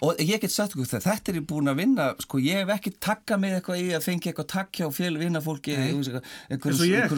og 0.05 0.21
ég 0.21 0.41
get 0.43 0.53
sagt 0.53 0.75
ykkur 0.77 0.89
það, 0.93 1.07
þetta 1.09 1.33
er 1.33 1.39
ég 1.41 1.47
búin 1.49 1.71
að 1.71 1.79
vinna, 1.81 2.09
sko, 2.23 2.41
ég 2.43 2.61
hef 2.63 2.73
ekki 2.77 2.93
takkað 3.03 3.43
mig 3.43 3.57
eitthvað 3.57 3.81
í 3.81 3.87
að 3.97 4.05
fengi 4.07 4.31
eitthvað 4.31 4.49
takja 4.53 4.85
og 4.89 4.93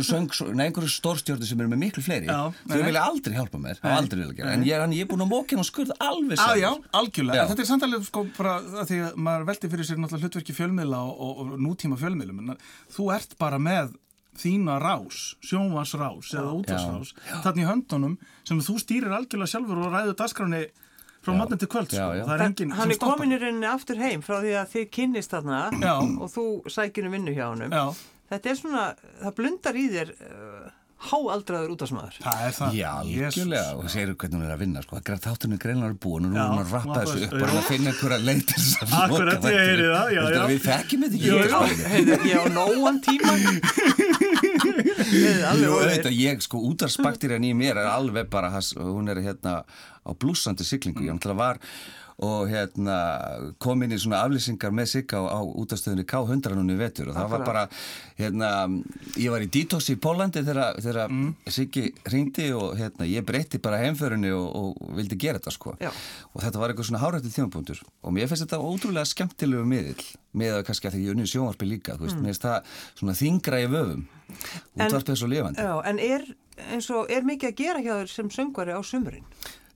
söng, 0.06 0.54
nei, 0.56 0.68
einhverju 0.70 0.92
stórstjórnir 0.92 1.50
sem 1.50 1.62
eru 1.62 1.72
með 1.72 1.82
miklu 1.86 2.04
fleiri, 2.06 2.30
Já, 2.30 2.52
þau 2.70 2.78
vilja 2.86 3.04
aldrei 3.06 3.36
hjálpa 3.38 3.62
mér, 3.62 3.82
aldrei 3.90 4.22
vilja 4.22 4.38
gera, 4.40 4.54
en 4.56 4.66
ég, 4.68 4.80
hann, 4.82 4.96
ég 4.96 5.06
er 5.06 5.12
búin 5.12 5.26
að 5.26 5.32
mókina 5.32 5.64
og 5.64 5.70
skurða 5.70 5.98
alveg 6.04 6.38
Já, 6.38 6.44
sjálfur. 6.44 6.62
já, 6.62 6.72
algjörlega. 7.02 7.48
Þetta 7.52 7.66
er 7.66 7.70
samtalið 7.72 8.08
sko 8.10 8.26
bara 8.38 8.56
því 8.86 9.02
að 9.08 9.20
maður 9.28 9.48
veldi 9.52 9.72
fyrir 9.74 9.90
sér 9.90 10.02
náttúrulega 10.02 10.30
hlutverki 10.30 10.58
fjölmiðla 10.58 11.02
og, 11.06 11.22
og, 11.26 11.44
og 11.46 11.64
nútíma 11.66 12.00
fjölmiðlum. 12.02 12.42
En 12.46 12.66
þú 12.96 13.10
ert 13.16 13.38
bara 13.42 13.62
með 13.62 13.96
þína 14.40 14.80
rás, 14.84 15.36
sjónvarsrás 15.46 16.32
eða 16.36 16.54
útvarsrás, 16.60 17.14
þarna 17.44 17.62
í 17.64 17.68
höndunum 17.70 18.18
sem 18.48 18.60
þú 18.60 18.76
stýrir 18.84 19.14
algjörlega 19.16 19.52
sjálfur 19.54 19.84
og 19.86 19.94
ræður 19.96 20.18
dagskráni 20.20 20.64
frá 21.26 21.34
matnum 21.40 21.58
til 21.58 21.68
kvöld. 21.72 21.90
Já, 21.90 22.06
Sko. 22.06 22.18
já. 22.20 22.24
Það 22.28 22.36
er 22.36 22.44
enginn 22.46 22.72
Hann 22.76 22.82
sem 22.86 22.92
er 22.92 22.96
stoppar. 23.00 23.18
komin 23.18 23.32
í 23.34 23.40
rauninni 23.42 23.70
aftur 23.72 23.98
heim 23.98 24.22
frá 24.22 24.36
því 24.44 24.52
að 24.62 24.68
þið 24.76 24.90
kynnist 24.98 25.32
þarna 25.34 25.62
Já. 25.82 25.96
og 25.98 26.28
þú 26.36 26.44
sækir 26.70 27.08
um 27.08 27.16
vinnu 27.18 27.34
hjá 27.34 27.48
honum. 27.50 27.72
Já, 27.72 27.86
Þetta 28.30 28.50
er 28.50 28.56
svona, 28.58 28.84
það 29.22 29.34
blundar 29.38 29.76
í 29.78 29.86
þér 29.94 30.12
uh, 30.18 30.70
háaldraður 31.10 31.74
útásmaður. 31.76 32.18
það 32.24 32.44
er 32.46 32.54
það. 32.58 32.76
Já, 32.80 32.90
algjörlega, 33.02 33.66
og 33.76 33.90
segir 33.94 34.14
hvernig 34.16 34.38
hún 34.40 34.46
er 34.46 34.54
að 34.56 34.62
vinna, 34.64 34.84
sko, 34.86 35.02
þáttunni 35.26 35.60
greinlega 35.62 35.92
er 35.92 35.98
búin 36.06 36.28
og 36.28 36.34
nú 36.34 36.40
er 36.40 36.50
hún 36.52 36.62
að 36.64 36.74
rappa 36.76 37.00
þessu 37.02 37.20
upp, 37.26 37.36
bara 37.36 37.52
já. 37.52 37.60
að 37.60 37.68
finna 37.70 37.94
einhverja 37.94 38.20
Akkurat, 39.00 39.50
ég 39.50 39.60
heyri 39.62 39.88
það, 39.92 40.08
já, 40.16 40.22
já. 40.36 40.42
Við 40.52 40.62
þekkjum 40.66 41.06
þetta 41.06 41.16
ekki, 41.16 41.28
ég, 41.32 42.26
ég 42.30 42.36
á 42.36 42.46
nóan 42.56 43.02
tíma. 43.06 43.34
Jú, 45.06 45.76
þetta, 45.86 46.12
ég, 46.16 46.42
sko, 46.46 46.62
útarsbakterían 46.72 47.46
í 47.46 47.54
mér 47.58 47.84
er 47.84 47.92
alveg 47.92 48.30
bara, 48.32 48.50
has, 48.56 48.74
hún 48.78 49.12
er 49.12 49.22
hérna 49.26 49.62
á 50.06 50.12
blúsandi 50.14 50.66
siglingu, 50.66 51.06
ég 51.06 51.14
var 51.38 51.60
og 52.24 52.48
hérna 52.48 52.98
kom 53.60 53.82
inn 53.84 53.92
í 53.92 54.00
svona 54.00 54.22
aflýsingar 54.24 54.72
með 54.76 54.88
sigga 54.94 55.20
á, 55.20 55.36
á 55.36 55.40
útastöðunni 55.44 56.06
K100 56.08 56.56
núni 56.56 56.78
í 56.78 56.80
vetur 56.80 57.10
og 57.12 57.18
það 57.18 57.34
var 57.34 57.44
bara, 57.44 57.64
hérna, 58.20 58.52
ég 59.20 59.34
var 59.34 59.44
í 59.44 59.50
detox 59.52 59.90
í 59.92 59.98
Pólandi 60.00 60.46
þegar, 60.48 60.80
þegar 60.84 61.16
Siggi 61.52 61.90
ringdi 62.12 62.48
og 62.56 62.78
hérna, 62.80 63.08
ég 63.10 63.26
breytti 63.28 63.60
bara 63.64 63.82
heimförunni 63.84 64.32
og, 64.36 64.48
og 64.56 64.96
vildi 64.96 65.20
gera 65.20 65.42
þetta, 65.42 65.56
sko. 65.56 65.76
Já. 65.84 65.92
Og 66.32 66.46
þetta 66.46 66.62
var 66.62 66.72
eitthvað 66.72 66.90
svona 66.92 67.04
hárættið 67.04 67.36
þjómapunktur 67.36 67.84
og 67.84 68.16
mér 68.16 68.32
finnst 68.32 68.46
þetta 68.46 68.62
ótrúlega 68.64 69.12
skemmtilegu 69.12 69.68
miðill 69.68 70.08
með 70.36 70.60
að 70.60 70.66
kannski 70.70 70.90
að 70.90 70.96
því 70.96 71.04
ég 71.04 71.16
unni 71.16 71.28
sjónvarpi 71.32 71.68
líka, 71.68 72.00
veist, 72.00 72.20
mér 72.20 72.32
finnst 72.32 72.48
það 72.48 72.80
svona 73.02 73.18
þingra 73.20 73.62
í 73.64 73.70
vöfum. 73.72 74.08
Útvarpið 74.76 75.14
er 75.14 75.20
svo 75.20 75.30
lifandi. 75.32 75.68
Já, 75.68 75.76
en 75.92 76.02
er, 76.04 76.26
og, 76.80 77.12
er 77.12 77.28
mikið 77.28 77.52
að 77.52 77.62
gera 77.62 77.84
hjá 77.86 77.94
þér 77.94 78.12
sem 78.16 78.34
söngvari 78.40 78.76
á 78.76 78.82
sumurinn? 78.84 79.28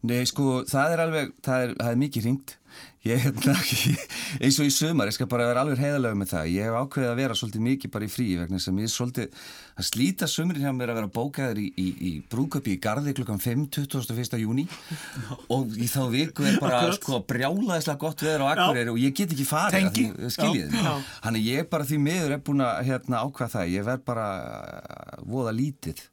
Nei, 0.07 0.23
sko, 0.29 0.61
það 0.69 0.95
er 0.95 1.05
alveg, 1.07 1.35
það 1.43 1.65
er, 1.65 1.75
það 1.81 1.91
er 1.95 2.01
mikið 2.05 2.29
ringt. 2.29 2.55
Ég, 3.07 3.15
hérna, 3.23 3.53
eins 4.43 4.57
og 4.59 4.67
í 4.67 4.71
sömar, 4.75 5.07
ég 5.07 5.15
skal 5.15 5.27
bara 5.31 5.45
vera 5.47 5.61
alveg 5.63 5.79
heiðalega 5.79 6.17
með 6.19 6.29
það. 6.33 6.49
Ég 6.51 6.67
hef 6.67 6.75
ákveðið 6.83 7.09
að 7.09 7.19
vera 7.21 7.37
svolítið 7.39 7.63
mikið 7.65 7.91
bara 7.93 8.07
í 8.07 8.11
frí 8.11 8.25
vegna 8.39 8.59
sem 8.59 8.79
ég 8.79 8.87
er 8.89 8.91
svolítið, 8.93 9.37
að 9.79 9.87
slíta 9.87 10.27
sömurinn 10.29 10.65
hjá 10.67 10.73
mér 10.75 10.91
að 10.93 10.99
vera 10.99 11.11
bókaður 11.15 11.61
í, 11.63 11.65
í, 11.79 11.87
í 12.09 12.11
brúköpi 12.31 12.75
í 12.75 12.81
Garði 12.83 13.15
klukkan 13.15 13.39
5, 13.43 13.63
21. 13.77 14.37
júni 14.43 14.67
og 15.55 15.73
í 15.79 15.87
þá 15.91 15.99
viku 16.11 16.47
er 16.51 16.59
bara, 16.59 16.83
Akkurat. 16.83 16.99
sko, 16.99 17.21
brjálaðislega 17.31 18.03
gott 18.03 18.25
veður 18.27 18.45
á 18.45 18.47
Akureyri 18.51 18.93
og 18.93 19.01
ég 19.01 19.15
get 19.15 19.35
ekki 19.35 19.47
farið 19.47 19.79
að 19.79 19.89
Tengi. 19.89 20.05
því, 20.19 20.31
skiljið 20.35 20.77
Já. 20.77 20.85
þið. 20.85 21.09
Þannig 21.25 21.49
ég 21.49 21.71
bara 21.73 21.89
því 21.89 22.03
miður 22.05 22.35
er 22.37 22.45
búin 22.51 22.67
að, 22.67 22.83
hérna, 22.91 23.23
ákveða 23.25 23.53
það. 23.55 23.73
Ég 23.79 23.89
verð 23.89 24.07
bara 24.11 24.29
voða 25.23 25.55
lítið 25.55 26.03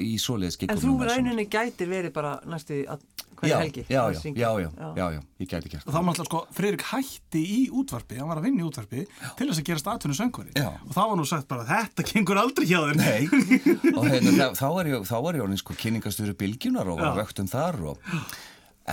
í 0.00 0.16
svoleiðis 0.20 0.58
En 0.68 0.80
þú 0.80 0.96
rauninni 1.08 1.46
gætir 1.52 1.88
verið 1.88 2.12
bara 2.16 2.38
næstu 2.48 2.82
að 2.90 3.04
hverja 3.40 3.56
já, 3.56 3.60
helgi? 3.64 3.84
já, 3.88 4.02
já, 4.12 4.20
já, 4.36 4.50
já, 4.60 4.70
já, 4.96 5.06
já, 5.16 5.20
ég 5.40 5.48
gæti 5.50 5.72
gert 5.72 5.86
Og 5.86 5.94
þá 5.94 5.98
var 5.98 6.10
alltaf 6.12 6.28
sko, 6.28 6.42
Friðrik 6.56 6.84
hætti 6.90 7.42
í 7.42 7.60
útvarpi, 7.80 8.18
hann 8.20 8.30
var 8.30 8.40
að 8.40 8.46
vinna 8.48 8.62
í 8.62 8.66
útvarpi 8.68 9.04
til 9.38 9.48
þess 9.48 9.62
að 9.62 9.66
gerast 9.70 9.90
atvinnu 9.94 10.18
söngvari. 10.18 10.54
Og 10.60 10.92
þá 10.94 11.00
var 11.00 11.16
nú 11.20 11.26
sagt 11.28 11.48
bara, 11.50 11.66
þetta 11.68 12.06
gengur 12.10 12.40
aldrei 12.42 12.68
hjá 12.68 12.78
þér. 12.84 13.00
Nei, 13.00 13.24
og 13.96 14.04
hérna, 14.06 14.36
þá, 14.36 14.46
þá 14.60 14.66
var 14.76 14.92
ég, 14.92 15.08
þá 15.08 15.16
var 15.24 15.38
ég 15.40 15.46
orðin 15.46 15.62
sko 15.62 15.76
kynningastöru 15.80 16.36
bylgjunar 16.40 16.92
og 16.92 17.00
var 17.00 17.16
vöktum 17.22 17.48
þar 17.50 17.80
og, 17.94 18.12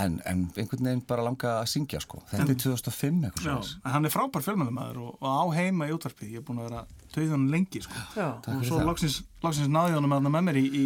en, 0.06 0.20
en 0.26 0.44
einhvern 0.58 0.86
veginn 0.90 1.04
bara 1.08 1.24
langa 1.26 1.56
að 1.62 1.72
syngja 1.74 2.00
sko. 2.04 2.22
Þetta 2.32 2.52
er 2.54 2.62
2005 2.64 3.24
eitthvað 3.30 3.48
Já, 3.50 3.56
svona. 3.58 3.82
en 3.86 3.92
hann 3.98 4.06
er 4.06 4.14
frábær 4.14 4.46
fjölmjöldumæður 4.46 5.02
og, 5.08 5.18
og 5.22 5.28
á 5.28 5.44
heima 5.58 5.88
í 5.90 5.96
útvarpi. 5.96 6.30
Ég 6.34 6.42
er 6.42 6.48
búin 6.48 6.62
að 6.62 6.70
vera 6.70 6.86
töðan 7.18 7.48
lengi, 7.50 7.80
sko. 7.82 8.02
Já. 8.18 8.28
og 8.52 8.66
svo 8.68 8.82
loksins, 8.86 9.16
loksins 9.42 9.70
náði 9.72 9.96
hann 9.96 10.06
með, 10.12 10.28
með 10.30 10.44
mér 10.50 10.58
í, 10.60 10.64
í 10.68 10.84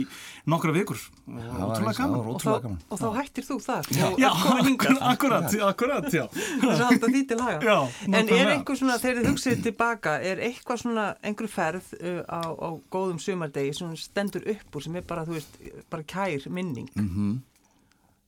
nokkra 0.53 0.71
vikur. 0.75 1.01
Og 1.27 1.39
Það 1.41 1.49
var, 1.49 1.65
ótrúlega 1.65 1.89
eins- 1.91 1.97
það 1.97 2.01
gaman. 2.01 2.19
Og, 2.21 2.29
ótrúlega 2.35 2.63
gaman. 2.67 2.79
og 2.91 3.01
þá 3.01 3.07
hættir 3.17 3.47
þú 3.47 3.57
þar 3.65 3.89
Já, 4.21 4.29
og 4.31 4.61
hingað 4.67 5.01
akkurat, 5.11 5.55
akkurat, 5.71 6.07
já. 6.13 6.23
þess 6.31 6.71
að 6.77 6.85
halda 6.87 7.11
því 7.15 7.21
til 7.31 7.39
haga 7.41 7.61
Já, 7.67 7.75
En 8.07 8.31
er 8.37 8.51
einhver 8.55 8.79
svona, 8.79 8.97
þegar 9.01 9.19
þið 9.21 9.29
hugsið 9.31 9.63
tilbaka 9.67 10.15
er 10.31 10.43
eitthvað 10.47 10.81
svona, 10.85 11.05
einhver 11.25 11.51
ferð 11.51 11.91
uh, 11.99 12.21
á, 12.29 12.41
á 12.53 12.69
góðum 12.93 13.19
sumardegi 13.23 13.73
sem 13.81 13.91
stendur 13.99 14.45
upp 14.55 14.75
úr 14.79 14.85
sem 14.87 14.95
er 15.01 15.07
bara, 15.07 15.25
þú 15.27 15.35
veist, 15.39 15.57
bara 15.91 16.03
kær 16.07 16.47
minning 16.51 16.87
Mhm. 16.95 17.39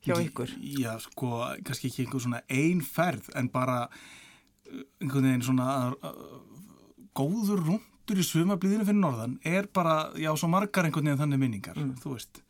Hjá 0.05 0.15
ykkur 0.19 0.53
Já, 0.61 0.93
sko, 1.03 1.31
kannski 1.65 1.89
ekki 1.91 2.05
einhver 2.05 2.23
svona 2.25 2.43
ein 2.51 2.83
ferð, 2.85 3.29
en 3.39 3.49
bara 3.53 3.85
uh, 3.87 4.83
einhvern 5.01 5.29
veginn 5.29 5.45
svona 5.45 5.67
uh, 5.93 6.15
góður 7.17 7.61
rúndur 7.63 8.19
í 8.19 8.25
sumablíðinu 8.27 8.87
fyrir 8.87 8.99
norðan 8.99 9.37
er 9.47 9.69
bara, 9.73 10.09
já, 10.19 10.31
svo 10.37 10.49
margar 10.51 10.87
einhvern 10.87 11.11
veginn 11.11 11.21
þannig 11.23 11.43
minningar, 11.45 11.79
þú 12.03 12.17
veist. 12.17 12.41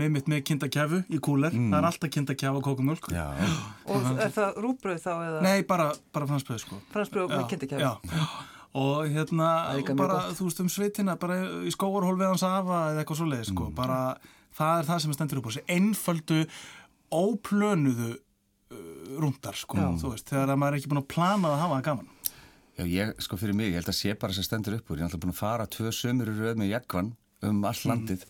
Með 0.00 0.08
mitt 0.14 0.28
með 0.30 0.38
kindakjafu 0.48 1.02
í 1.12 1.18
kúler, 1.20 1.52
það 1.52 1.74
er 1.76 1.86
alltaf 1.90 2.10
kindakjafa 2.14 2.60
og 2.62 2.64
kókumjölk. 2.64 3.10
Já, 3.12 3.26
og 3.92 4.06
er 4.24 4.32
það 4.32 4.60
rúbröð 4.64 5.02
þá 5.04 5.10
eða 5.12 5.42
Nei, 5.44 5.66
bara, 5.68 5.90
bara 6.16 6.28
fransbröð, 6.30 6.62
sko. 6.62 6.78
fransbröð 6.94 7.34
kindakjæfi 7.50 7.84
já. 7.84 7.90
Og 8.72 9.04
hérna, 9.12 9.48
er 9.76 9.90
bara, 9.98 10.30
þú 10.32 10.46
veist 10.48 10.62
um 10.64 10.70
sveitina, 10.72 11.18
bara 11.20 11.42
í 11.68 11.72
skóarhól 11.74 12.16
við 12.16 12.30
hans 12.30 12.44
afa 12.48 12.78
eða 12.94 13.02
eitthvað 13.02 13.18
svo 13.20 13.26
leið, 13.28 13.42
sko. 13.50 13.66
Mm. 13.68 13.74
Bara, 13.76 13.98
það 14.56 14.78
er 14.78 14.88
það 14.88 15.02
sem 15.04 15.16
stendur 15.18 15.40
upp 15.42 15.48
á 15.48 15.50
þessi 15.52 15.64
einföldu, 15.76 16.38
óplönuðu 17.12 18.10
uh, 18.14 18.86
rúndar, 19.22 19.58
sko. 19.58 19.78
Þú 20.00 20.14
veist, 20.14 20.28
þegar 20.30 20.54
að 20.54 20.62
maður 20.62 20.76
er 20.76 20.80
ekki 20.80 20.92
búin 20.92 21.02
að 21.02 21.10
plana 21.14 21.52
að 21.52 21.62
hafa 21.64 21.78
það 21.78 21.86
gaman. 21.90 22.08
já, 22.78 22.84
ég, 22.88 23.12
sko 23.22 23.38
fyrir 23.40 23.58
mig, 23.58 23.72
ég 23.72 23.80
held 23.80 23.92
að 23.92 24.00
sé 24.00 24.16
bara 24.18 24.36
sem 24.36 24.46
stendur 24.46 24.78
upp 24.78 24.90
úr. 24.90 25.00
Ég 25.00 25.04
er 25.04 25.10
alltaf 25.10 25.22
búin 25.22 25.34
að 25.34 25.42
fara 25.42 25.68
tvö 25.76 25.92
sömur 25.94 26.32
í 26.32 26.38
röð 26.40 26.58
með 26.62 26.72
jakvan 26.72 27.12
um 27.42 27.62
all 27.66 27.78
landið 27.90 28.26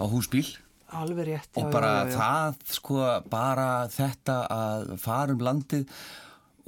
á 0.00 0.04
húsbíl 0.08 0.46
alveg 0.90 1.28
rétt 1.28 1.58
og 1.58 1.68
já, 1.68 1.70
bara 1.72 1.90
já, 1.90 2.00
já, 2.00 2.10
já. 2.10 2.18
það 2.18 2.74
sko 2.76 3.04
bara 3.30 3.68
þetta 3.92 4.36
að 4.54 4.92
fara 5.02 5.36
um 5.36 5.44
landið 5.46 6.02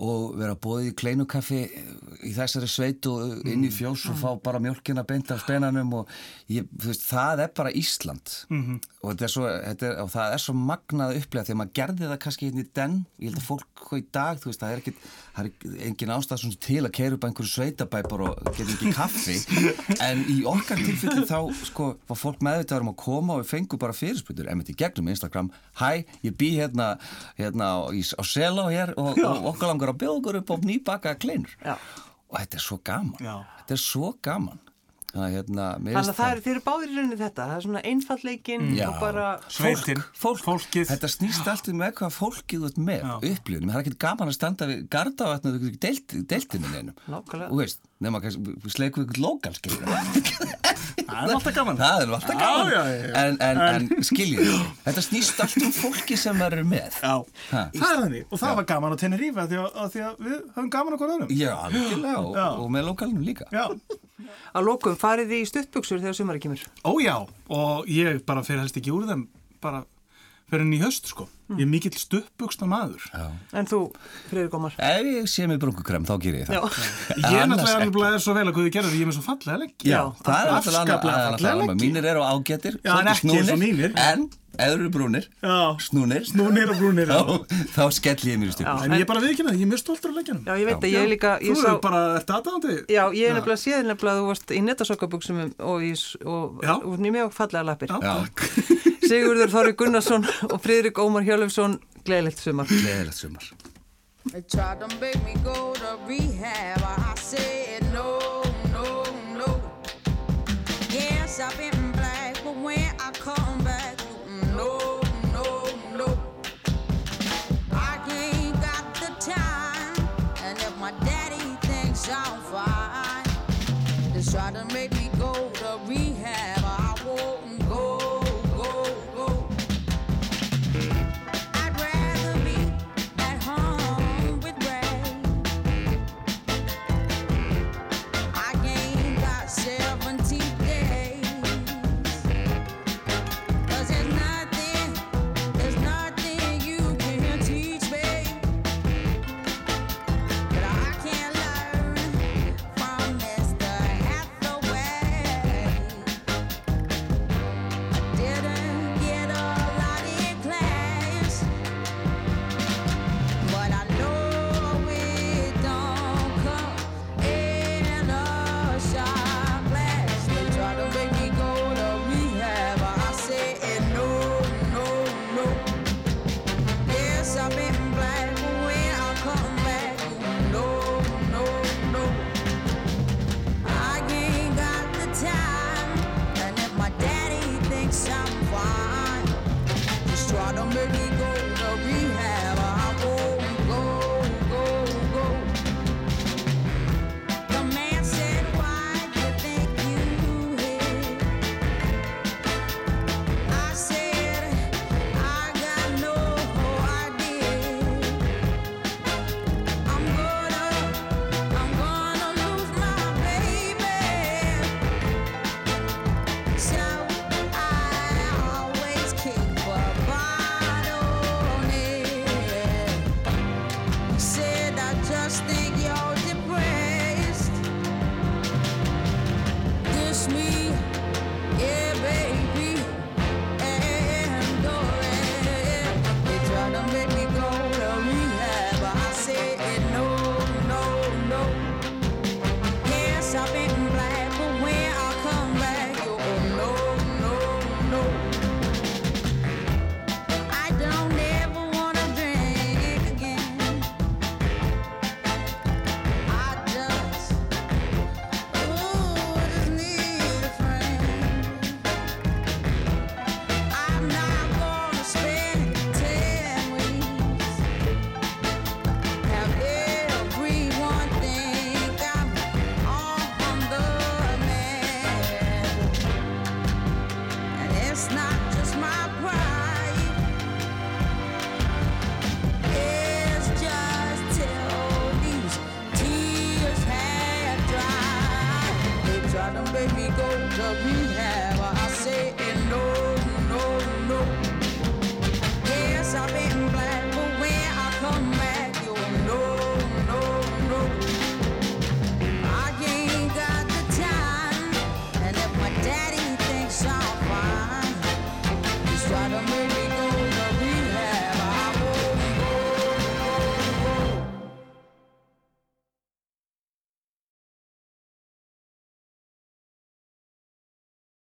og 0.03 0.37
vera 0.39 0.57
bóðið 0.59 0.89
í 0.91 0.95
kleinukaffi 0.99 1.61
í 2.27 2.33
þessari 2.35 2.69
sveit 2.71 3.07
og 3.11 3.43
inn 3.49 3.67
í 3.67 3.71
fjós 3.73 4.05
og 4.11 4.19
fá 4.19 4.29
bara 4.43 4.61
mjölkina 4.63 5.05
beint 5.07 5.31
af 5.35 5.43
spenanum 5.45 5.93
og 6.01 6.11
ég, 6.51 6.67
veist, 6.83 7.07
það 7.09 7.45
er 7.47 7.53
bara 7.57 7.75
Ísland. 7.79 8.35
Og, 8.51 9.13
þetta 9.13 9.27
er 9.27 9.35
svo, 9.35 9.47
þetta 9.51 9.89
er, 9.89 9.99
og 10.03 10.13
það 10.13 10.37
er 10.37 10.43
svo 10.45 10.57
magnað 10.59 11.19
upplega 11.21 11.55
að 11.55 11.61
maður 11.61 11.77
gerði 11.79 12.09
það 12.11 12.23
kannski 12.27 12.49
hérna 12.49 12.65
í 12.65 12.71
den 12.79 12.99
ég 13.23 13.31
held 13.31 13.43
að 13.43 13.49
fólk 13.51 13.93
í 13.99 14.03
dag, 14.15 14.43
veist, 14.43 14.63
það 14.63 14.75
er 14.75 14.83
ekki 14.83 14.97
það 15.33 15.49
er 15.49 15.77
engin 15.89 16.13
ástæð 16.13 16.57
til 16.63 16.81
að 16.83 16.93
keira 16.97 17.17
upp 17.17 17.27
einhverju 17.27 17.51
sveitabæpar 17.53 18.25
og 18.27 18.51
geta 18.57 18.75
ekki 18.75 18.93
kaffi. 18.97 19.39
En 20.03 20.23
í 20.31 20.41
okkar 20.49 20.81
tilfelli 20.81 21.25
þá 21.29 21.39
sko, 21.69 21.89
var 22.09 22.19
fólk 22.19 22.43
meðvitaður 22.45 22.87
um 22.87 22.91
að 22.93 22.99
koma 23.03 23.37
og 23.37 23.43
við 23.43 23.53
fengum 23.53 23.81
bara 23.81 23.97
fyrirspytur, 23.97 24.49
emitt 24.53 24.73
í 24.73 24.77
gegnum 24.79 25.11
Instagram. 25.13 25.51
Hæ, 25.79 26.05
ég 26.27 26.37
bý 26.39 26.53
hérna, 26.59 26.93
hérna 27.39 27.71
á, 27.79 27.89
á 27.93 28.23
Selá 28.27 28.67
hér 28.69 28.95
og, 29.01 29.21
og 29.23 29.49
okkar 29.53 29.73
langar 29.73 29.92
að 29.93 30.01
bjóða 30.03 30.19
okkur 30.21 30.41
upp 30.43 30.53
á 30.53 30.57
nýbaka 30.67 31.15
kleinur. 31.23 31.57
Og 32.33 32.39
þetta 32.41 32.59
er 32.59 32.65
svo 32.67 32.79
gaman. 32.85 33.19
Þetta 33.63 33.77
er 33.77 33.83
svo 33.83 34.13
gaman 34.25 34.61
er 35.13 35.33
hérna, 35.37 35.65
Þannig 35.77 35.93
finnst 35.93 36.11
að 36.13 36.17
það 36.17 36.31
er, 36.33 36.39
þeir 36.45 36.53
eru 36.55 36.63
báðir 36.65 36.89
í 36.89 36.95
rauninni 36.97 37.19
þetta, 37.21 37.45
það 37.51 37.57
er 37.59 37.65
svona 37.67 37.83
einfallleikin 37.91 38.63
Já. 38.79 38.85
og 38.89 38.95
bara, 39.03 39.27
Sveitin, 39.53 40.01
fólk, 40.17 40.41
fólkið. 40.47 40.87
Þetta 40.89 41.11
snýst 41.13 41.51
alltaf 41.53 41.77
með 41.77 41.93
hvað 41.99 42.15
fólkið 42.17 42.65
ert 42.71 42.79
með, 42.81 43.05
upplifinu. 43.29 43.69
Það 43.69 43.77
er 43.77 43.85
ekkert 43.85 43.99
gaman 44.07 44.33
að 44.33 44.37
standa 44.39 44.69
við 44.73 44.81
gardavatn 44.97 45.51
og 45.51 45.59
þú 45.59 45.61
getur 45.67 45.83
deilt, 45.85 46.17
deiltinu 46.33 46.73
neinum. 46.73 46.97
Nákvæmlega. 47.13 47.51
Og 47.53 47.61
veist, 47.61 47.83
nema 48.03 48.23
kannski 48.25 48.73
sleiku 48.73 49.05
ykkur 49.05 49.21
lokal, 49.23 49.53
skiljið. 49.59 49.85
Það 51.13 51.29
er 51.29 51.35
alltaf 51.37 51.55
gaman. 51.57 51.77
það 51.77 52.03
er 52.03 52.09
nú 52.09 52.15
alltaf 52.17 52.39
gaman. 52.41 52.71
Já, 52.73 52.81
já, 52.89 53.03
já. 53.03 53.13
En, 53.21 53.37
en, 53.45 53.61
en 53.93 54.07
skiljið, 54.09 54.53
þetta 54.87 55.03
snýst 55.05 55.43
alltaf 55.45 55.67
um 55.69 55.75
fólki 55.77 56.17
sem 56.21 56.41
eru 56.49 56.65
með. 56.65 56.97
Já, 57.03 57.13
Ha. 57.53 57.67
það 57.77 57.91
er 57.91 58.01
þannig. 58.07 58.25
Og 58.33 58.41
það 58.41 58.55
var 58.63 58.67
gaman 58.73 58.95
á 58.95 58.97
Tenerife 59.03 59.45
því 59.51 59.59
að, 59.61 59.69
að, 59.83 59.91
því 59.93 60.03
að 60.07 60.23
við 60.25 60.39
höfum 60.57 60.71
gaman 60.73 60.97
okkur 60.97 61.13
öðrum. 61.19 61.33
Já, 61.37 61.53
að 64.53 64.67
lokum 64.69 64.99
farið 64.99 65.33
þið 65.33 65.43
í 65.45 65.49
stuttbuxur 65.51 66.03
þegar 66.03 66.19
sumari 66.19 66.43
kemur. 66.43 66.63
Ó 66.87 66.93
já, 67.03 67.17
og 67.53 67.91
ég 67.91 68.23
bara 68.27 68.45
fyrir 68.47 68.65
helst 68.65 68.79
ekki 68.81 68.95
úr 68.95 69.09
þeim, 69.11 69.27
bara 69.63 69.85
fyrir 70.53 70.67
henni 70.67 70.79
í 70.79 70.83
höst 70.85 71.09
sko. 71.09 71.25
Mm. 71.53 71.59
ég 71.59 71.67
er 71.67 71.71
mikill 71.73 71.99
stuppugsta 72.01 72.65
maður. 72.69 73.03
Já. 73.13 73.25
En 73.61 73.67
þú, 73.69 73.81
Freyri 74.31 74.49
Gómar? 74.53 74.73
Ef 74.81 75.05
ég 75.09 75.27
sé 75.29 75.47
mig 75.49 75.59
brungukrem, 75.63 76.05
þá 76.09 76.15
ger 76.23 76.35
ég 76.43 76.47
það. 76.49 76.63
Ég 77.23 77.39
er 77.43 77.47
náttúrulega 77.51 78.19
svo 78.23 78.33
vel 78.37 78.47
að 78.47 78.53
hvað 78.57 78.65
þið 78.69 78.75
gerður 78.77 78.95
ég 78.97 79.03
er 79.05 79.09
með 79.11 79.17
svo 79.19 79.25
fallega 79.27 79.57
legg. 79.65 79.75
Já, 79.85 80.01
það 80.23 80.37
er 80.39 80.47
afskaplega 80.59 81.19
fallega 81.33 81.55
legg. 81.63 81.71
Mínir 81.83 82.05
eru 82.13 82.21
á 82.25 82.27
ágættir 82.33 82.75
snúnir, 83.21 83.91
en 84.01 84.21
eður 84.61 84.83
eru 84.83 84.91
brúnir 84.93 85.25
snúnir, 85.81 86.27
snúnir 86.29 86.69
og 86.69 86.77
brúnir 86.77 87.09
þá 87.73 87.89
skell 87.97 88.21
ég 88.29 88.37
mér 88.37 88.51
í 88.51 88.53
stuppugsta 88.53 88.85
En 88.85 88.93
ég 88.99 89.05
er 89.05 89.09
bara 89.09 89.23
viðkynna, 89.25 89.55
ég 89.57 89.65
er 89.65 89.71
mjög 89.71 89.81
stoltur 89.81 90.13
af 90.13 90.17
leggjum 90.19 90.41
Já, 90.45 90.53
ég 90.61 90.67
veit 90.69 90.77
að 90.77 90.93
ég 90.93 91.09
líka 91.09 91.41
Þú 91.41 91.57
eru 91.57 91.81
bara 91.87 92.01
eftir 92.19 92.37
aðdáðandi 92.37 92.75
Já, 92.93 93.05
ég 93.17 93.25
er 93.31 93.35
nefnilega 93.39 93.65
séð 93.65 93.89
nefnilega 93.89 94.21
Sigurður 99.13 99.51
Þorri 99.53 99.73
Gunnarsson 99.77 100.23
og 100.49 100.61
Fridrik 100.65 100.97
Ómar 101.03 101.27
Hjálfsson 101.27 101.75
Gleðilegt 102.07 102.39
sumar. 102.41 102.71
Gleðilegt 102.71 103.19
sumar. 103.19 103.45
They 104.33 104.41
tried 104.41 104.81
to 104.81 104.89
make 105.03 105.23
me 105.27 105.35
go 105.45 105.75
to 105.75 105.99
rehab. 106.09 106.81
I 106.81 107.13
said 107.21 107.83
no, 107.93 108.19
no, 108.73 109.05
no. 109.37 109.61
Yes, 110.89 111.41
I've 111.41 111.59
been 111.59 111.82